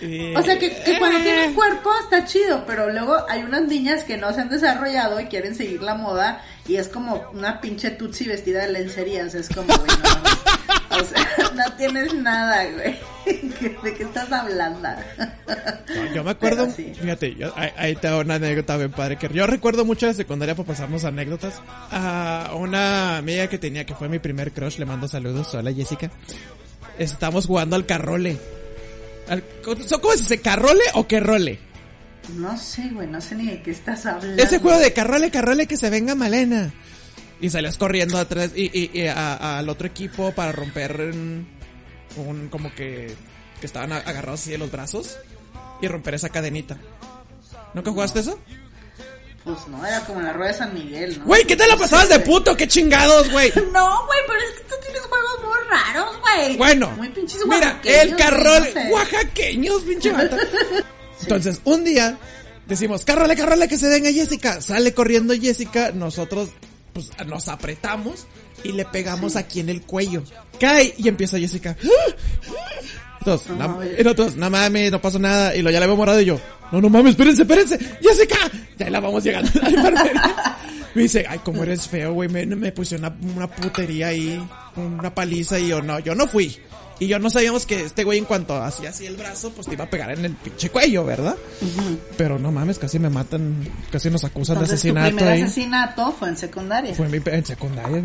Eh, 0.00 0.34
O 0.36 0.42
sea 0.42 0.58
que, 0.58 0.70
que 0.84 0.98
cuando 0.98 1.18
eh. 1.18 1.22
tienen 1.22 1.54
cuerpo 1.54 1.90
está 2.04 2.24
chido, 2.24 2.64
pero 2.66 2.90
luego 2.92 3.16
hay 3.28 3.42
unas 3.42 3.62
niñas 3.62 4.04
que 4.04 4.16
no 4.16 4.32
se 4.32 4.40
han 4.40 4.48
desarrollado 4.48 5.18
y 5.20 5.24
quieren 5.26 5.54
seguir 5.56 5.82
la 5.82 5.94
moda 5.96 6.42
y 6.68 6.76
es 6.76 6.88
como 6.88 7.24
una 7.32 7.60
pinche 7.60 7.90
tutsi 7.90 8.24
vestida 8.24 8.60
de 8.66 8.72
lencería, 8.72 9.24
o 9.24 9.30
sea, 9.30 9.40
es 9.40 9.48
como, 9.48 9.66
güey, 9.66 9.88
no. 10.02 10.74
o 11.00 11.04
sea, 11.04 11.26
no 11.54 11.72
tienes 11.76 12.14
nada, 12.14 12.64
güey. 12.70 12.96
¿De 13.82 13.94
qué 13.94 14.02
estás 14.04 14.30
hablando? 14.32 14.88
No, 14.88 16.14
yo 16.14 16.24
me 16.24 16.30
acuerdo, 16.30 16.70
sí. 16.74 16.92
fíjate, 16.98 17.34
yo- 17.34 17.52
ahí, 17.56 17.70
ahí 17.76 17.96
te 17.96 18.08
hago 18.08 18.20
una 18.20 18.34
anécdota 18.36 18.76
bien 18.76 18.90
padre, 18.90 19.16
que 19.16 19.28
yo 19.28 19.46
recuerdo 19.46 19.84
mucho 19.84 20.06
de 20.06 20.14
secundaria 20.14 20.54
para 20.54 20.66
pasarnos 20.66 21.04
anécdotas. 21.04 21.60
A 21.90 22.52
una 22.56 23.18
amiga 23.18 23.46
que 23.48 23.58
tenía, 23.58 23.84
que 23.84 23.94
fue 23.94 24.08
mi 24.08 24.18
primer 24.18 24.52
crush, 24.52 24.78
le 24.78 24.86
mando 24.86 25.08
saludos, 25.08 25.54
hola 25.54 25.72
Jessica. 25.72 26.10
Estamos 26.98 27.46
jugando 27.46 27.76
al 27.76 27.86
carrole. 27.86 28.38
Al- 29.28 29.44
¿Cómo 29.64 30.12
se 30.12 30.18
dice? 30.22 30.40
¿Carrole 30.40 30.80
o 30.94 31.06
que 31.06 31.20
role? 31.20 31.58
No 32.36 32.56
sé, 32.58 32.88
güey, 32.92 33.06
no 33.08 33.20
sé 33.20 33.34
ni 33.36 33.46
de 33.46 33.62
qué 33.62 33.70
estás 33.70 34.04
hablando. 34.06 34.42
Ese 34.42 34.58
juego 34.58 34.78
de 34.78 34.92
carrole, 34.92 35.30
carrole, 35.30 35.66
que 35.66 35.76
se 35.76 35.90
venga 35.90 36.14
Malena. 36.14 36.72
Y 37.40 37.50
salías 37.50 37.76
corriendo 37.76 38.18
atrás 38.18 38.50
y, 38.54 38.64
y- 38.76 38.90
y 38.92 39.06
a- 39.06 39.58
al 39.58 39.68
otro 39.68 39.86
equipo 39.86 40.32
para 40.32 40.50
romper 40.52 41.00
un, 41.12 41.46
un- 42.16 42.48
como 42.48 42.74
que, 42.74 43.14
que 43.60 43.66
estaban 43.66 43.92
a- 43.92 43.98
agarrados 43.98 44.40
así 44.40 44.50
de 44.50 44.58
los 44.58 44.70
brazos 44.70 45.16
y 45.80 45.86
romper 45.88 46.14
esa 46.14 46.28
cadenita. 46.30 46.76
¿Nunca 47.74 47.90
jugaste 47.92 48.20
eso? 48.20 48.38
Pues 49.44 49.66
no, 49.68 49.84
era 49.86 50.00
como 50.04 50.20
la 50.20 50.32
rueda 50.32 50.52
de 50.52 50.58
San 50.58 50.74
Miguel, 50.74 51.18
¿no? 51.20 51.24
Güey, 51.26 51.44
¿qué 51.44 51.56
te 51.56 51.66
la 51.66 51.76
pasabas 51.76 52.08
de 52.08 52.18
puto? 52.20 52.56
¡Qué 52.56 52.66
chingados, 52.66 53.30
güey! 53.30 53.50
No, 53.72 54.06
güey, 54.06 54.18
pero 54.26 54.40
es 54.40 54.58
que 54.58 54.64
tú 54.68 54.74
tienes 54.82 55.02
juegos 55.02 55.38
muy 55.44 55.68
raros, 55.70 56.20
güey. 56.20 56.56
Bueno, 56.56 56.90
muy 56.96 57.08
pinches 57.10 57.40
mira, 57.46 57.80
el 57.84 58.16
carrol, 58.16 58.66
no 58.74 58.82
sé. 58.82 58.88
oaxaqueños, 58.92 59.82
pinche 59.82 60.10
vato. 60.10 60.36
Entonces, 61.22 61.60
un 61.64 61.84
día, 61.84 62.18
decimos, 62.66 63.04
carrole, 63.04 63.36
carrole, 63.36 63.68
que 63.68 63.78
se 63.78 63.88
venga 63.88 64.10
Jessica. 64.12 64.60
Sale 64.60 64.92
corriendo 64.92 65.32
Jessica, 65.34 65.92
nosotros, 65.92 66.50
pues, 67.06 67.26
nos 67.28 67.48
apretamos 67.48 68.26
y 68.64 68.72
le 68.72 68.84
pegamos 68.84 69.36
aquí 69.36 69.60
en 69.60 69.68
el 69.68 69.82
cuello. 69.82 70.22
Cae 70.58 70.94
y 70.98 71.08
empieza 71.08 71.38
Jessica. 71.38 71.76
Entonces, 73.20 73.48
No 73.50 73.56
na- 73.56 73.68
mames. 73.68 74.36
no 74.36 74.50
mames, 74.50 74.90
no 74.92 75.00
pasó 75.00 75.18
nada. 75.18 75.54
Y 75.54 75.62
lo 75.62 75.70
ya 75.70 75.80
le 75.80 75.86
veo 75.86 75.96
morado 75.96 76.20
y 76.20 76.24
yo, 76.24 76.40
no, 76.72 76.80
no 76.80 76.88
mames, 76.88 77.10
espérense, 77.10 77.42
espérense, 77.42 77.78
Jessica. 78.00 78.36
Ya 78.78 78.90
la 78.90 79.00
vamos 79.00 79.22
llegando 79.24 79.50
a 79.60 79.68
la 79.68 79.76
enfermería. 79.76 80.56
Me 80.94 81.02
dice, 81.02 81.24
ay, 81.28 81.38
cómo 81.44 81.62
eres 81.62 81.86
feo, 81.86 82.14
güey, 82.14 82.28
me, 82.30 82.44
me 82.46 82.72
pusieron 82.72 83.04
una, 83.22 83.32
una 83.36 83.46
putería 83.46 84.08
ahí, 84.08 84.42
una 84.74 85.14
paliza 85.14 85.58
y 85.58 85.68
yo, 85.68 85.82
no, 85.82 85.98
yo 86.00 86.14
no 86.14 86.26
fui. 86.26 86.58
Y 87.00 87.06
yo 87.06 87.18
no 87.18 87.30
sabíamos 87.30 87.64
que 87.64 87.84
este 87.84 88.02
güey 88.04 88.18
en 88.18 88.24
cuanto 88.24 88.60
hacía 88.60 88.90
así 88.90 89.06
el 89.06 89.16
brazo, 89.16 89.50
pues 89.52 89.66
te 89.68 89.74
iba 89.74 89.84
a 89.84 89.90
pegar 89.90 90.10
en 90.10 90.24
el 90.24 90.32
pinche 90.32 90.70
cuello, 90.70 91.04
¿verdad? 91.04 91.36
Pero 92.16 92.38
no 92.38 92.50
mames, 92.50 92.78
casi 92.78 92.98
me 92.98 93.08
matan, 93.08 93.56
casi 93.92 94.10
nos 94.10 94.24
acusan 94.24 94.56
Entonces, 94.56 94.82
de 94.82 94.90
tu 94.90 94.98
asesinato 94.98 95.16
primer 95.16 95.32
ahí. 95.32 95.42
asesinato 95.42 96.12
fue 96.18 96.28
en 96.28 96.36
secundaria. 96.36 96.94
Fue 96.94 97.06
en, 97.06 97.12
mi, 97.12 97.20
en 97.24 97.46
secundaria. 97.46 98.02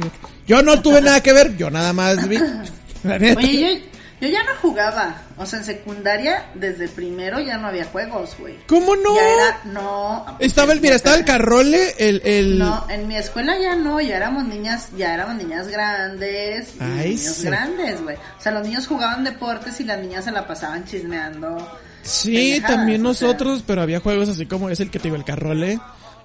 Yo 0.47 0.61
no 0.61 0.81
tuve 0.81 1.01
nada 1.01 1.21
que 1.23 1.33
ver, 1.33 1.57
yo 1.57 1.71
nada 1.71 1.91
más 1.93 2.27
vi. 2.27 2.37
La 3.03 3.17
neta. 3.19 3.39
Oye, 3.39 3.81
yo, 3.81 3.87
yo 4.27 4.29
ya 4.29 4.43
no 4.43 4.51
jugaba. 4.61 5.21
O 5.37 5.45
sea, 5.45 5.59
en 5.59 5.65
secundaria, 5.65 6.45
desde 6.55 6.87
primero 6.87 7.39
ya 7.39 7.57
no 7.57 7.67
había 7.67 7.85
juegos, 7.85 8.35
güey. 8.39 8.55
¿Cómo 8.67 8.95
no? 8.95 9.15
Ya 9.15 9.27
era, 9.29 9.59
no. 9.65 10.25
Estaba 10.39 10.73
el, 10.73 10.81
mira, 10.81 10.95
estaba 10.95 11.15
el 11.15 11.25
carrole, 11.25 11.93
el, 11.97 12.21
el... 12.23 12.59
No, 12.59 12.85
en 12.89 13.07
mi 13.07 13.15
escuela 13.17 13.57
ya 13.59 13.75
no, 13.75 13.99
ya 14.01 14.17
éramos 14.17 14.45
niñas, 14.45 14.89
ya 14.97 15.13
éramos 15.13 15.35
niñas 15.35 15.67
grandes, 15.67 16.73
Ay, 16.79 17.15
niños 17.15 17.35
sí. 17.35 17.45
grandes, 17.45 18.01
güey. 18.01 18.15
O 18.15 18.41
sea, 18.41 18.51
los 18.51 18.63
niños 18.67 18.87
jugaban 18.87 19.23
deportes 19.23 19.79
y 19.79 19.83
las 19.83 19.99
niñas 19.99 20.25
se 20.25 20.31
la 20.31 20.47
pasaban 20.47 20.85
chismeando. 20.85 21.57
Sí, 22.03 22.61
también 22.65 23.05
o 23.05 23.13
sea. 23.13 23.27
nosotros, 23.27 23.63
pero 23.65 23.81
había 23.81 23.99
juegos 23.99 24.29
así 24.29 24.45
como 24.45 24.69
es 24.69 24.79
el 24.79 24.89
que 24.91 24.99
te 24.99 25.03
digo, 25.03 25.15
el 25.15 25.23
carrole, 25.23 25.79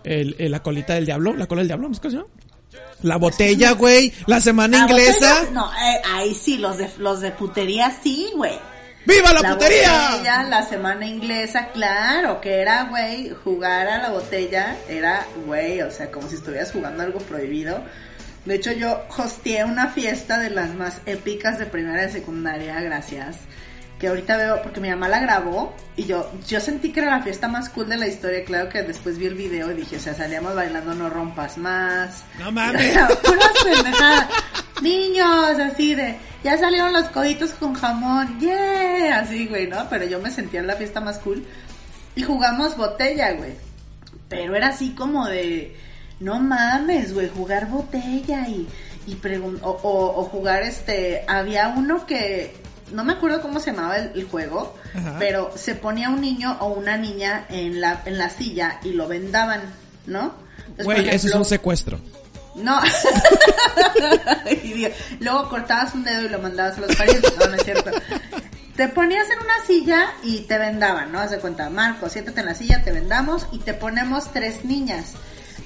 el, 0.04 0.36
el- 0.38 0.50
la 0.50 0.60
colita 0.62 0.94
del 0.94 1.06
diablo, 1.06 1.34
la 1.34 1.46
cola 1.46 1.60
del 1.60 1.68
diablo, 1.68 1.88
¿no 1.88 1.94
es 1.94 2.00
que 2.00 2.10
se 2.10 2.16
llama? 2.16 2.28
La 3.02 3.16
botella, 3.16 3.72
güey, 3.72 4.12
la 4.26 4.40
semana 4.40 4.78
inglesa. 4.78 5.46
No, 5.52 5.70
eh, 5.72 6.02
ahí 6.04 6.34
sí, 6.34 6.58
los 6.58 6.78
de, 6.78 6.90
los 6.98 7.20
de 7.20 7.30
putería 7.30 7.96
sí, 8.02 8.30
güey. 8.34 8.58
¡Viva 9.06 9.32
la, 9.32 9.54
putería! 9.54 10.10
botella, 10.10 10.42
la 10.42 10.62
semana 10.64 11.06
inglesa, 11.06 11.68
claro, 11.68 12.40
que 12.40 12.60
era, 12.60 12.84
güey, 12.84 13.30
jugar 13.42 13.88
a 13.88 13.98
la 13.98 14.10
botella, 14.10 14.76
era, 14.88 15.26
güey, 15.46 15.80
o 15.80 15.90
sea, 15.90 16.10
como 16.10 16.28
si 16.28 16.34
estuvieras 16.34 16.72
jugando 16.72 17.02
algo 17.02 17.18
prohibido. 17.20 17.82
De 18.44 18.56
hecho, 18.56 18.72
yo 18.72 19.02
hosteé 19.16 19.64
una 19.64 19.88
fiesta 19.88 20.38
de 20.38 20.50
las 20.50 20.74
más 20.74 21.00
épicas 21.06 21.58
de 21.58 21.66
primera 21.66 22.04
y 22.04 22.10
secundaria, 22.10 22.80
gracias. 22.80 23.36
Que 23.98 24.06
ahorita 24.08 24.36
veo, 24.36 24.62
porque 24.62 24.80
mi 24.80 24.90
mamá 24.90 25.08
la 25.08 25.18
grabó 25.18 25.74
y 25.96 26.04
yo, 26.04 26.30
yo 26.46 26.60
sentí 26.60 26.92
que 26.92 27.00
era 27.00 27.16
la 27.16 27.22
fiesta 27.24 27.48
más 27.48 27.68
cool 27.70 27.88
de 27.88 27.96
la 27.96 28.06
historia. 28.06 28.44
Claro 28.44 28.68
que 28.68 28.82
después 28.84 29.18
vi 29.18 29.26
el 29.26 29.34
video 29.34 29.72
y 29.72 29.74
dije, 29.74 29.96
o 29.96 30.00
sea, 30.00 30.14
salíamos 30.14 30.54
bailando 30.54 30.94
No 30.94 31.10
Rompas 31.10 31.58
Más. 31.58 32.22
No 32.38 32.52
mames. 32.52 32.96
Niños, 34.82 35.58
así 35.58 35.94
de, 35.96 36.16
ya 36.44 36.56
salieron 36.56 36.92
los 36.92 37.06
coditos 37.08 37.50
con 37.50 37.74
jamón, 37.74 38.38
yeah, 38.38 39.18
así, 39.18 39.48
güey, 39.48 39.66
¿no? 39.66 39.88
Pero 39.90 40.04
yo 40.06 40.20
me 40.20 40.30
sentía 40.30 40.60
en 40.60 40.68
la 40.68 40.76
fiesta 40.76 41.00
más 41.00 41.18
cool. 41.18 41.44
Y 42.14 42.22
jugamos 42.22 42.76
botella, 42.76 43.32
güey. 43.32 43.54
Pero 44.28 44.54
era 44.54 44.68
así 44.68 44.90
como 44.90 45.26
de, 45.26 45.76
no 46.20 46.38
mames, 46.38 47.12
güey, 47.12 47.28
jugar 47.28 47.66
botella 47.68 48.46
y, 48.46 48.68
y 49.08 49.18
o, 49.62 49.68
o- 49.70 50.20
o 50.20 50.24
jugar 50.26 50.62
este, 50.62 51.24
había 51.26 51.68
uno 51.68 52.06
que, 52.06 52.54
no 52.92 53.04
me 53.04 53.12
acuerdo 53.14 53.40
cómo 53.40 53.60
se 53.60 53.72
llamaba 53.72 53.96
el, 53.96 54.10
el 54.14 54.24
juego, 54.28 54.76
Ajá. 54.94 55.16
pero 55.18 55.50
se 55.56 55.74
ponía 55.74 56.08
un 56.10 56.20
niño 56.20 56.56
o 56.60 56.68
una 56.68 56.96
niña 56.96 57.46
en 57.48 57.80
la, 57.80 58.02
en 58.04 58.18
la 58.18 58.30
silla 58.30 58.80
y 58.82 58.92
lo 58.92 59.08
vendaban, 59.08 59.60
¿no? 60.06 60.34
Entonces, 60.58 60.84
Güey, 60.84 60.98
eso 61.00 61.08
es 61.08 61.14
ejemplo, 61.24 61.38
un 61.40 61.44
secuestro. 61.44 62.00
no. 62.56 62.80
Y 64.50 64.72
digo, 64.72 64.90
Luego 65.20 65.48
cortabas 65.48 65.94
un 65.94 66.04
dedo 66.04 66.22
y 66.22 66.28
lo 66.28 66.38
mandabas 66.38 66.78
a 66.78 66.80
los 66.82 66.96
parientes. 66.96 67.32
No, 67.38 67.46
no 67.46 67.54
es 67.54 67.64
cierto. 67.64 67.90
Te 68.76 68.88
ponías 68.88 69.26
en 69.30 69.38
una 69.44 69.66
silla 69.66 70.06
y 70.22 70.40
te 70.42 70.56
vendaban, 70.58 71.10
¿no? 71.12 71.18
Haz 71.20 71.30
de 71.32 71.38
cuenta, 71.38 71.68
Marco, 71.68 72.08
siéntate 72.08 72.40
en 72.40 72.46
la 72.46 72.54
silla, 72.54 72.82
te 72.84 72.92
vendamos 72.92 73.46
y 73.50 73.58
te 73.58 73.74
ponemos 73.74 74.32
tres 74.32 74.64
niñas. 74.64 75.12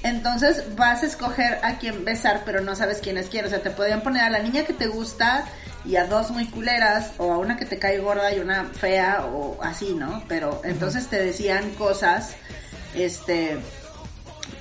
Entonces 0.03 0.75
vas 0.75 1.01
a 1.01 1.05
escoger 1.05 1.59
a 1.63 1.77
quién 1.79 2.03
besar, 2.03 2.41
pero 2.45 2.61
no 2.61 2.75
sabes 2.75 2.99
quién 2.99 3.17
es 3.17 3.27
quién. 3.27 3.45
O 3.45 3.49
sea, 3.49 3.61
te 3.61 3.71
podían 3.71 4.01
poner 4.01 4.23
a 4.23 4.29
la 4.29 4.39
niña 4.39 4.65
que 4.65 4.73
te 4.73 4.87
gusta 4.87 5.45
y 5.85 5.95
a 5.95 6.05
dos 6.05 6.31
muy 6.31 6.45
culeras, 6.47 7.11
o 7.17 7.33
a 7.33 7.37
una 7.37 7.57
que 7.57 7.65
te 7.65 7.79
cae 7.79 7.99
gorda 7.99 8.33
y 8.33 8.39
una 8.39 8.65
fea, 8.65 9.25
o 9.25 9.61
así, 9.61 9.93
¿no? 9.93 10.23
Pero 10.27 10.61
entonces 10.63 11.07
te 11.07 11.21
decían 11.21 11.71
cosas, 11.71 12.35
este, 12.95 13.57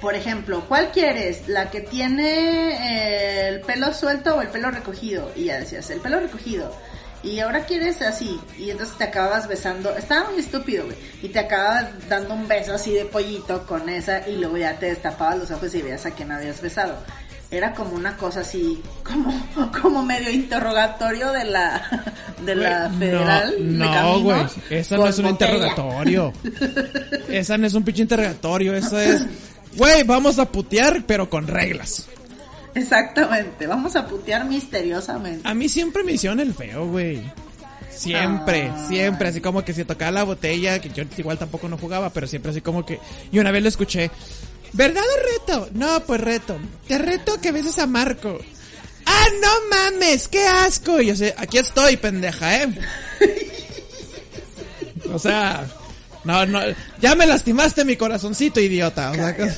por 0.00 0.14
ejemplo, 0.14 0.64
¿cuál 0.66 0.90
quieres? 0.90 1.48
¿La 1.48 1.70
que 1.70 1.80
tiene 1.80 2.72
eh, 2.72 3.48
el 3.48 3.60
pelo 3.60 3.92
suelto 3.92 4.36
o 4.36 4.42
el 4.42 4.48
pelo 4.48 4.70
recogido? 4.70 5.30
Y 5.36 5.44
ya 5.44 5.60
decías, 5.60 5.90
el 5.90 6.00
pelo 6.00 6.18
recogido. 6.18 6.74
Y 7.22 7.38
ahora 7.40 7.64
quieres 7.64 8.02
así. 8.02 8.38
Y 8.58 8.70
entonces 8.70 8.96
te 8.98 9.04
acababas 9.04 9.46
besando. 9.48 9.94
Estaba 9.96 10.30
muy 10.30 10.40
estúpido, 10.40 10.84
güey. 10.86 10.96
Y 11.22 11.28
te 11.28 11.38
acababas 11.38 11.86
dando 12.08 12.34
un 12.34 12.48
beso 12.48 12.74
así 12.74 12.92
de 12.92 13.04
pollito 13.04 13.64
con 13.66 13.88
esa. 13.88 14.28
Y 14.28 14.36
luego 14.36 14.56
ya 14.56 14.78
te 14.78 14.86
destapabas 14.86 15.38
los 15.38 15.50
ojos 15.50 15.74
y 15.74 15.82
veías 15.82 16.04
a 16.06 16.10
quién 16.10 16.32
habías 16.32 16.60
besado. 16.60 16.96
Era 17.50 17.74
como 17.74 17.92
una 17.94 18.16
cosa 18.16 18.40
así, 18.40 18.80
como, 19.04 19.30
como 19.82 20.02
medio 20.02 20.30
interrogatorio 20.30 21.32
de 21.32 21.44
la, 21.44 21.82
de 22.46 22.54
la 22.54 22.90
federal. 22.98 23.50
de 23.58 23.64
No, 23.64 24.20
güey. 24.20 24.46
Eso 24.70 24.96
no 24.96 25.06
es 25.06 25.18
un 25.18 25.26
botella. 25.26 25.52
interrogatorio. 25.52 26.32
Esa 27.28 27.58
no 27.58 27.66
es 27.66 27.74
un 27.74 27.84
pinche 27.84 28.02
interrogatorio. 28.02 28.74
Eso 28.74 28.98
es, 28.98 29.26
güey, 29.76 30.02
vamos 30.02 30.38
a 30.38 30.46
putear, 30.46 31.04
pero 31.06 31.28
con 31.28 31.46
reglas. 31.46 32.08
Exactamente. 32.74 33.66
Vamos 33.66 33.96
a 33.96 34.06
putear 34.06 34.44
misteriosamente. 34.44 35.46
A 35.48 35.54
mí 35.54 35.68
siempre 35.68 36.02
me 36.04 36.12
hicieron 36.12 36.40
el 36.40 36.54
feo, 36.54 36.86
güey. 36.86 37.22
Siempre, 37.94 38.70
Ah. 38.74 38.86
siempre, 38.88 39.28
así 39.28 39.40
como 39.40 39.64
que 39.64 39.74
si 39.74 39.84
tocaba 39.84 40.10
la 40.10 40.24
botella, 40.24 40.80
que 40.80 40.88
yo 40.88 41.04
igual 41.18 41.38
tampoco 41.38 41.68
no 41.68 41.76
jugaba, 41.78 42.10
pero 42.10 42.26
siempre 42.26 42.50
así 42.50 42.60
como 42.62 42.84
que... 42.86 42.98
Y 43.30 43.38
una 43.38 43.50
vez 43.50 43.62
lo 43.62 43.68
escuché, 43.68 44.10
¿verdad 44.72 45.02
o 45.02 45.54
reto? 45.54 45.68
No, 45.74 46.00
pues 46.00 46.20
reto. 46.20 46.56
Te 46.88 46.98
reto 46.98 47.40
que 47.40 47.52
beses 47.52 47.78
a 47.78 47.86
Marco. 47.86 48.38
¡Ah, 49.04 49.26
no 49.42 49.50
mames! 49.76 50.26
¡Qué 50.28 50.42
asco! 50.46 51.00
Y 51.02 51.06
yo 51.08 51.16
sé, 51.16 51.34
aquí 51.36 51.58
estoy, 51.58 51.96
pendeja, 51.98 52.62
¿eh? 52.62 52.68
O 55.12 55.18
sea, 55.18 55.66
no, 56.24 56.46
no, 56.46 56.60
ya 57.00 57.14
me 57.14 57.26
lastimaste 57.26 57.84
mi 57.84 57.96
corazoncito, 57.96 58.60
idiota. 58.60 59.10
O 59.10 59.14
sea, 59.14 59.36
que- 59.36 59.52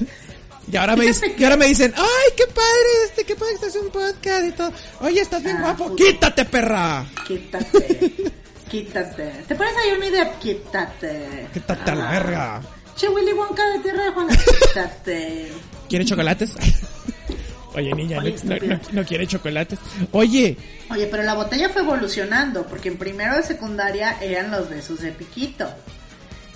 Y 0.70 0.77
ahora 0.77 0.96
me, 0.96 1.07
dicen, 1.07 1.35
y 1.37 1.44
ahora 1.44 1.57
me 1.57 1.66
dicen, 1.66 1.92
ay, 1.96 2.33
qué 2.37 2.46
padre 2.46 2.88
este, 3.07 3.24
qué 3.24 3.35
padre 3.37 3.50
que 3.50 3.66
estás 3.66 3.77
en 3.77 3.83
un 3.87 3.90
podcast 3.90 4.46
y 4.46 4.53
todo. 4.53 4.72
Oye, 5.00 5.20
estás 5.20 5.42
bien 5.42 5.57
Ah, 5.59 5.74
guapo. 5.74 5.94
Quítate, 5.94 6.44
perra. 6.46 7.05
Quítate. 7.27 8.12
Quítate. 8.70 9.44
¿Te 9.46 9.55
pones 9.55 9.72
ahí 9.77 9.92
una 9.96 10.07
idea? 10.07 10.38
Quítate. 10.38 11.48
Quítate 11.53 11.90
a 11.90 11.94
la 11.94 12.09
Ah. 12.09 12.12
verga. 12.12 12.62
Che, 12.96 13.09
Willy 13.09 13.33
Wonka 13.33 13.68
de 13.70 13.79
Tierra 13.81 14.05
de 14.05 14.11
Juana. 14.11 14.37
Quítate. 14.66 15.53
¿Quiere 15.88 16.05
chocolates? 16.05 16.55
Oye, 17.74 17.92
niña, 17.92 18.20
Oye, 18.20 18.37
no, 18.44 18.57
no- 18.57 18.81
no 18.92 19.05
quiere 19.05 19.27
chocolates. 19.27 19.79
Oye, 20.12 20.57
Oye, 20.90 21.07
pero 21.09 21.22
la 21.24 21.35
botella 21.35 21.68
fue 21.70 21.83
evolucionando, 21.83 22.66
porque 22.66 22.88
en 22.88 22.96
primero 22.98 23.37
de 23.37 23.42
secundaria 23.42 24.16
eran 24.22 24.50
los 24.50 24.68
besos 24.70 25.00
de 25.00 25.11
piquito. 25.12 25.68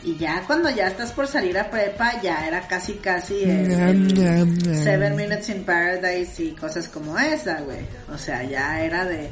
Y 0.05 0.17
ya 0.17 0.45
cuando 0.47 0.71
ya 0.71 0.87
estás 0.89 1.11
por 1.13 1.27
salir 1.27 1.59
a 1.59 1.71
prepa, 1.71 2.21
ya 2.23 2.47
era 2.47 2.67
casi 2.69 2.95
casi 2.95 3.43
el, 3.43 3.73
el 3.73 4.83
Seven 4.85 5.17
Minutes 5.17 5.49
in 5.49 5.65
Paradise 5.65 6.43
y 6.43 6.53
cosas 6.53 6.89
como 6.89 7.19
esa, 7.19 7.61
güey. 7.61 7.81
O 8.13 8.17
sea, 8.17 8.45
ya 8.45 8.81
era 8.81 9.05
de, 9.05 9.29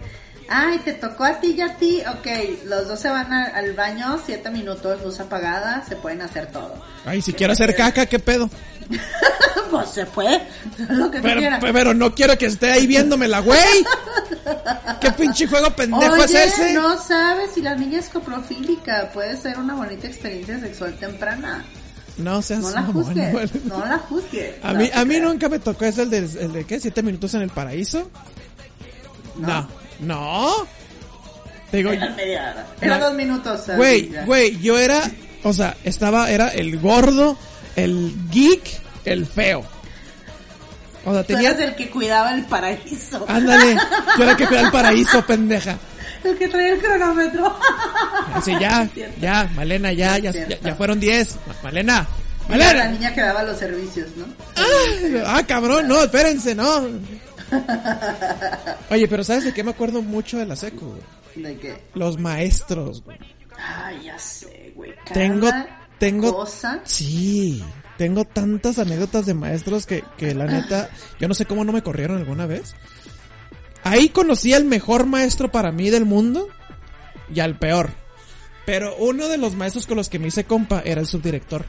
ay, 0.48 0.78
te 0.84 0.92
tocó 0.94 1.24
a 1.24 1.38
ti 1.40 1.54
y 1.56 1.60
a 1.60 1.76
ti, 1.76 2.02
ok, 2.08 2.26
los 2.66 2.88
dos 2.88 2.98
se 2.98 3.08
van 3.08 3.32
a- 3.32 3.44
al 3.54 3.74
baño, 3.74 4.20
siete 4.26 4.50
minutos, 4.50 5.00
luz 5.02 5.20
apagada, 5.20 5.84
se 5.88 5.94
pueden 5.96 6.20
hacer 6.22 6.46
todo. 6.50 6.74
ay, 7.04 7.22
si 7.22 7.32
quiero 7.32 7.52
hacer 7.52 7.74
caca, 7.76 8.06
¿qué 8.06 8.18
pedo? 8.18 8.50
pues 9.70 9.88
se 9.90 10.04
puede, 10.06 10.42
lo 10.90 11.10
que 11.10 11.20
Pero, 11.20 11.40
pero 11.60 11.94
no 11.94 12.14
quiero 12.14 12.36
que 12.36 12.46
esté 12.46 12.72
ahí 12.72 12.86
viéndomela, 12.86 13.38
güey. 13.40 13.60
¿Qué 15.00 15.10
pinche 15.12 15.46
juego 15.46 15.70
pendejo 15.74 16.12
Oye, 16.12 16.24
es 16.24 16.34
ese? 16.34 16.72
no 16.74 17.00
sabes 17.02 17.52
si 17.54 17.62
la 17.62 17.74
niña 17.74 17.98
es 17.98 18.08
coprofílica, 18.08 19.10
puede 19.12 19.36
ser 19.36 19.58
una 19.58 19.74
bonita 19.74 20.06
experiencia 20.06 20.58
sexual 20.60 20.94
temprana. 20.98 21.64
No 22.18 22.40
seas 22.40 22.60
No 22.60 22.70
la 22.70 22.82
juzgues, 22.82 23.64
no 23.64 23.84
la 23.84 23.98
juzgues. 23.98 24.54
A 24.62 24.72
No 24.72 24.78
mí, 24.78 24.90
a 24.94 25.04
mí 25.04 25.20
nunca 25.20 25.48
me 25.48 25.58
tocó 25.58 25.84
eso, 25.84 26.02
el 26.02 26.10
de, 26.10 26.18
el 26.18 26.52
de 26.52 26.64
¿qué? 26.64 26.80
¿Siete 26.80 27.02
minutos 27.02 27.34
en 27.34 27.42
el 27.42 27.50
paraíso? 27.50 28.10
No. 29.36 29.68
No. 30.00 30.66
Te 31.70 31.78
digo, 31.78 31.90
Era 31.90 32.10
media 32.10 32.50
hora. 32.52 32.66
Era 32.80 32.98
No. 32.98 33.04
dos 33.06 33.14
minutos. 33.14 33.60
güey, 33.76 34.10
güey, 34.24 34.58
yo 34.60 34.78
era, 34.78 35.02
o 35.42 35.52
sea, 35.52 35.76
estaba, 35.84 36.30
era 36.30 36.48
el 36.48 36.78
gordo, 36.78 37.36
el 37.74 38.14
geek, 38.30 38.62
el 39.04 39.26
feo. 39.26 39.64
O 41.06 41.12
sea, 41.12 41.22
Tú 41.22 41.32
tenía, 41.34 41.50
eras 41.50 41.62
el 41.62 41.74
que 41.76 41.88
cuidaba 41.88 42.34
el 42.34 42.44
paraíso. 42.44 43.24
ándale, 43.28 43.76
yo 44.18 44.22
era 44.24 44.32
el 44.32 44.36
que 44.36 44.46
cuidaba 44.46 44.66
el 44.66 44.72
paraíso, 44.72 45.24
pendeja. 45.24 45.78
El 46.24 46.36
que 46.36 46.48
traía 46.48 46.72
el 46.74 46.80
cronómetro. 46.80 47.56
Así, 48.34 48.52
ya, 48.60 48.88
ya, 49.20 49.48
Malena, 49.54 49.92
ya, 49.92 50.18
ya, 50.18 50.32
ya, 50.32 50.48
ya 50.60 50.74
fueron 50.74 50.98
diez. 50.98 51.36
Malena, 51.62 52.06
Era 52.48 52.58
la 52.58 52.64
Malena. 52.74 52.88
niña 52.90 53.14
que 53.14 53.20
daba 53.22 53.42
los 53.44 53.56
servicios, 53.58 54.08
¿no? 54.16 54.24
Ah, 55.24 55.42
cabrón, 55.46 55.86
no, 55.86 56.02
espérense, 56.02 56.54
no. 56.54 56.88
Oye, 58.90 59.06
pero 59.08 59.22
¿sabes 59.24 59.44
de 59.44 59.52
qué 59.54 59.62
me 59.62 59.70
acuerdo 59.70 60.02
mucho 60.02 60.38
de 60.38 60.46
la 60.46 60.56
secu? 60.56 60.94
De 61.34 61.56
que, 61.58 61.82
Los 61.94 62.18
maestros, 62.18 63.02
güey. 63.04 63.18
ay, 63.58 64.02
ya 64.06 64.18
sé, 64.18 64.72
güey. 64.74 64.92
cada 65.04 65.12
Tengo, 65.14 65.48
tengo, 65.98 66.34
Cosa. 66.34 66.80
sí, 66.84 67.62
tengo 67.96 68.24
tantas 68.24 68.78
anécdotas 68.78 69.26
de 69.26 69.34
maestros 69.34 69.86
que, 69.86 70.04
que 70.16 70.34
la 70.34 70.46
neta, 70.46 70.90
yo 71.18 71.28
no 71.28 71.34
sé 71.34 71.46
cómo 71.46 71.64
no 71.64 71.72
me 71.72 71.82
corrieron 71.82 72.18
alguna 72.18 72.46
vez. 72.46 72.74
Ahí 73.82 74.08
conocí 74.08 74.52
al 74.52 74.64
mejor 74.64 75.06
maestro 75.06 75.50
para 75.50 75.72
mí 75.72 75.90
del 75.90 76.04
mundo 76.04 76.48
y 77.32 77.40
al 77.40 77.58
peor. 77.58 77.90
Pero 78.64 78.96
uno 78.96 79.28
de 79.28 79.38
los 79.38 79.54
maestros 79.54 79.86
con 79.86 79.96
los 79.96 80.08
que 80.08 80.18
me 80.18 80.28
hice 80.28 80.44
compa 80.44 80.82
era 80.84 81.00
el 81.00 81.06
subdirector. 81.06 81.64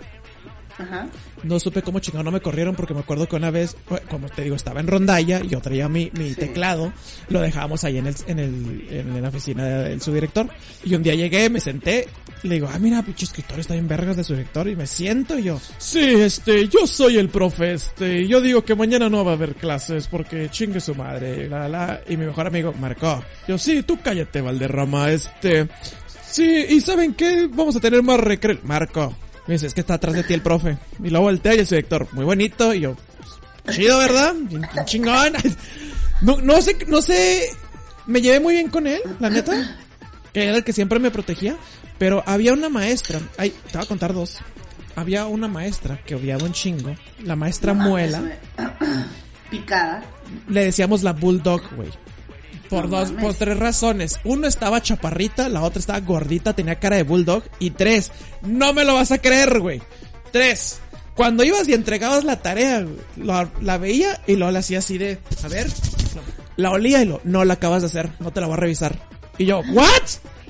Ajá. 0.78 1.08
No 1.44 1.60
supe 1.60 1.82
cómo 1.82 2.00
chingado 2.00 2.24
no 2.24 2.32
me 2.32 2.40
corrieron 2.42 2.76
porque 2.76 2.94
me 2.94 3.00
acuerdo 3.00 3.28
que 3.28 3.36
una 3.36 3.50
vez, 3.52 3.76
bueno, 3.90 4.06
como 4.10 4.30
te 4.30 4.44
digo, 4.44 4.56
estaba 4.56 4.80
en 4.80 4.88
rondalla 4.88 5.42
y 5.44 5.48
yo 5.48 5.60
traía 5.60 5.90
mi, 5.90 6.12
mi 6.18 6.30
Sí. 6.30 6.36
teclado, 6.36 6.94
lo 7.30 7.42
dejábamos 7.42 7.84
ahí 7.84 7.98
en 7.98 8.08
el, 8.08 8.16
en 8.28 8.40
el, 8.40 8.88
en 8.92 9.22
la 9.22 9.30
oficina 9.30 9.66
del 9.66 10.02
subdirector. 10.02 10.48
Y 10.84 10.94
un 10.96 11.02
día 11.04 11.16
llegué, 11.16 11.50
me 11.50 11.60
senté, 11.60 12.08
le 12.44 12.56
digo, 12.56 12.70
ah, 12.72 12.78
mira, 12.80 13.02
pinche 13.02 13.26
escritor 13.26 13.60
está 13.60 13.76
en 13.76 13.88
vergas 13.88 14.18
de 14.18 14.24
su 14.24 14.34
director 14.34 14.68
y 14.68 14.76
me 14.76 14.86
siento 14.86 15.38
y 15.40 15.44
yo, 15.44 15.60
sí, 15.80 16.00
este, 16.00 16.68
yo 16.68 16.86
soy 16.86 17.18
el 17.18 17.30
profe, 17.30 17.74
este, 17.74 18.28
yo 18.28 18.40
digo 18.42 18.64
que 18.64 18.76
mañana 18.76 19.10
no 19.10 19.26
va 19.26 19.32
a 19.32 19.36
haber 19.36 19.56
clases 19.56 20.08
porque 20.08 20.50
chingue 20.52 20.80
su 20.80 20.94
madre, 20.96 21.48
la, 21.50 21.68
la, 21.68 21.70
la. 21.70 22.02
Y 22.08 22.18
mi 22.18 22.26
mejor 22.26 22.46
amigo, 22.48 22.74
Marco, 22.80 23.24
yo, 23.48 23.58
sí, 23.58 23.82
tú 23.84 23.98
cállate, 24.04 24.42
Valderrama, 24.42 25.12
este, 25.12 25.68
sí, 26.30 26.66
y 26.70 26.82
¿saben 26.82 27.14
qué? 27.16 27.48
Vamos 27.52 27.76
a 27.76 27.80
tener 27.80 28.04
más 28.04 28.20
recreo. 28.20 28.60
Marco, 28.64 29.16
me 29.48 29.54
dice, 29.54 29.68
es 29.68 29.74
que 29.74 29.82
está 29.82 29.96
atrás 29.96 30.16
de 30.16 30.24
ti 30.24 30.34
el 30.34 30.42
profe. 30.42 30.78
Y 31.04 31.10
luego 31.10 31.26
voltea 31.26 31.56
y 31.56 31.60
el 31.60 31.66
director, 31.66 32.08
muy 32.12 32.26
bonito. 32.26 32.74
Y 32.74 32.82
yo, 32.82 32.96
chido, 33.72 33.98
¿verdad? 34.00 34.34
Chingón. 34.86 35.34
No, 36.20 36.42
no 36.42 36.60
sé, 36.64 36.76
no 36.88 37.00
sé, 37.00 37.48
me 38.08 38.22
llevé 38.22 38.40
muy 38.40 38.56
bien 38.56 38.70
con 38.70 38.88
él, 38.88 39.02
la 39.20 39.30
neta. 39.30 39.78
Que 40.34 40.46
era 40.46 40.58
el 40.58 40.64
que 40.64 40.74
siempre 40.74 40.98
me 40.98 41.12
protegía. 41.12 41.56
Pero 42.00 42.24
había 42.26 42.54
una 42.54 42.70
maestra, 42.70 43.20
ay, 43.38 43.52
te 43.72 43.78
voy 43.78 43.86
a 43.86 43.88
contar 43.88 44.14
dos. 44.14 44.40
Había 44.96 45.28
una 45.28 45.48
maestra 45.48 46.00
que 46.04 46.16
odiaba 46.16 46.44
un 46.44 46.54
chingo. 46.54 46.96
La 47.24 47.36
maestra 47.36 47.76
Muela. 47.76 48.40
Picada. 49.52 50.04
Le 50.50 50.66
decíamos 50.66 51.04
la 51.04 51.14
Bulldog, 51.14 51.62
güey. 51.76 51.90
Por 52.70 52.90
No 52.90 53.00
dos, 53.00 53.10
mames. 53.12 53.24
por 53.24 53.34
tres 53.36 53.58
razones. 53.58 54.20
Uno 54.24 54.48
estaba 54.48 54.82
chaparrita, 54.82 55.50
la 55.50 55.62
otra 55.62 55.80
estaba 55.80 56.00
gordita, 56.00 56.54
tenía 56.54 56.80
cara 56.80 56.98
de 56.98 57.04
Bulldog. 57.04 57.44
Y 57.60 57.72
tres, 57.72 58.12
no 58.42 58.74
me 58.74 58.84
lo 58.86 58.96
vas 58.96 59.12
a 59.12 59.20
creer, 59.20 59.60
güey. 59.60 59.82
Tres, 60.32 60.80
cuando 61.16 61.44
ibas 61.44 61.68
y 61.68 61.74
entregabas 61.74 62.24
la 62.24 62.42
tarea, 62.42 62.82
güey, 62.82 62.98
la, 63.18 63.50
la 63.62 63.78
veía 63.78 64.22
y 64.28 64.36
luego 64.36 64.52
la 64.52 64.60
hacía 64.60 64.80
así 64.80 64.98
de, 64.98 65.18
a 65.44 65.48
ver, 65.48 65.68
la 66.58 66.72
olía 66.72 67.02
y 67.02 67.06
lo, 67.06 67.22
no 67.24 67.46
la 67.46 67.54
acabas 67.56 67.82
de 67.82 67.88
hacer, 67.88 68.12
no 68.20 68.32
te 68.32 68.42
la 68.42 68.48
voy 68.48 68.54
a 68.56 68.58
revisar. 68.58 69.00
Y 69.38 69.46
yo, 69.46 69.62
¿what? 69.72 69.88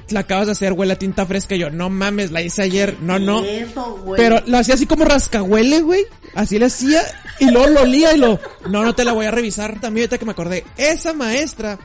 La 0.10 0.22
acabas 0.22 0.46
de 0.46 0.54
hacer, 0.54 0.72
huele 0.72 0.94
a 0.94 0.98
tinta 0.98 1.26
fresca. 1.26 1.56
Y 1.56 1.60
yo, 1.60 1.70
no 1.70 1.90
mames, 1.90 2.32
la 2.32 2.42
hice 2.42 2.62
ayer, 2.64 2.96
no, 3.02 3.20
no. 3.20 3.44
Eso, 3.44 3.98
güey. 4.06 4.18
Pero 4.18 4.42
lo 4.48 4.58
hacía 4.58 4.76
así 4.76 4.86
como 4.86 5.04
rascahuele, 5.04 5.82
güey. 5.82 6.06
Así 6.34 6.58
le 6.58 6.68
hacía. 6.68 7.02
Y 7.40 7.52
luego 7.52 7.68
lo 7.68 7.82
olía 7.82 8.14
y 8.14 8.18
lo... 8.18 8.40
No, 8.70 8.84
no 8.84 8.96
te 8.96 9.04
la 9.04 9.12
voy 9.12 9.26
a 9.26 9.32
revisar 9.32 9.82
también 9.82 10.04
ahorita 10.04 10.18
que 10.18 10.24
me 10.26 10.32
acordé. 10.32 10.64
Esa 10.78 11.12
maestra, 11.12 11.78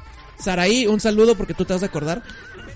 Saraí, 0.43 0.87
un 0.87 0.99
saludo 0.99 1.37
porque 1.37 1.55
tú 1.55 1.65
te 1.65 1.73
vas 1.73 1.83
a 1.83 1.87
acordar. 1.87 2.23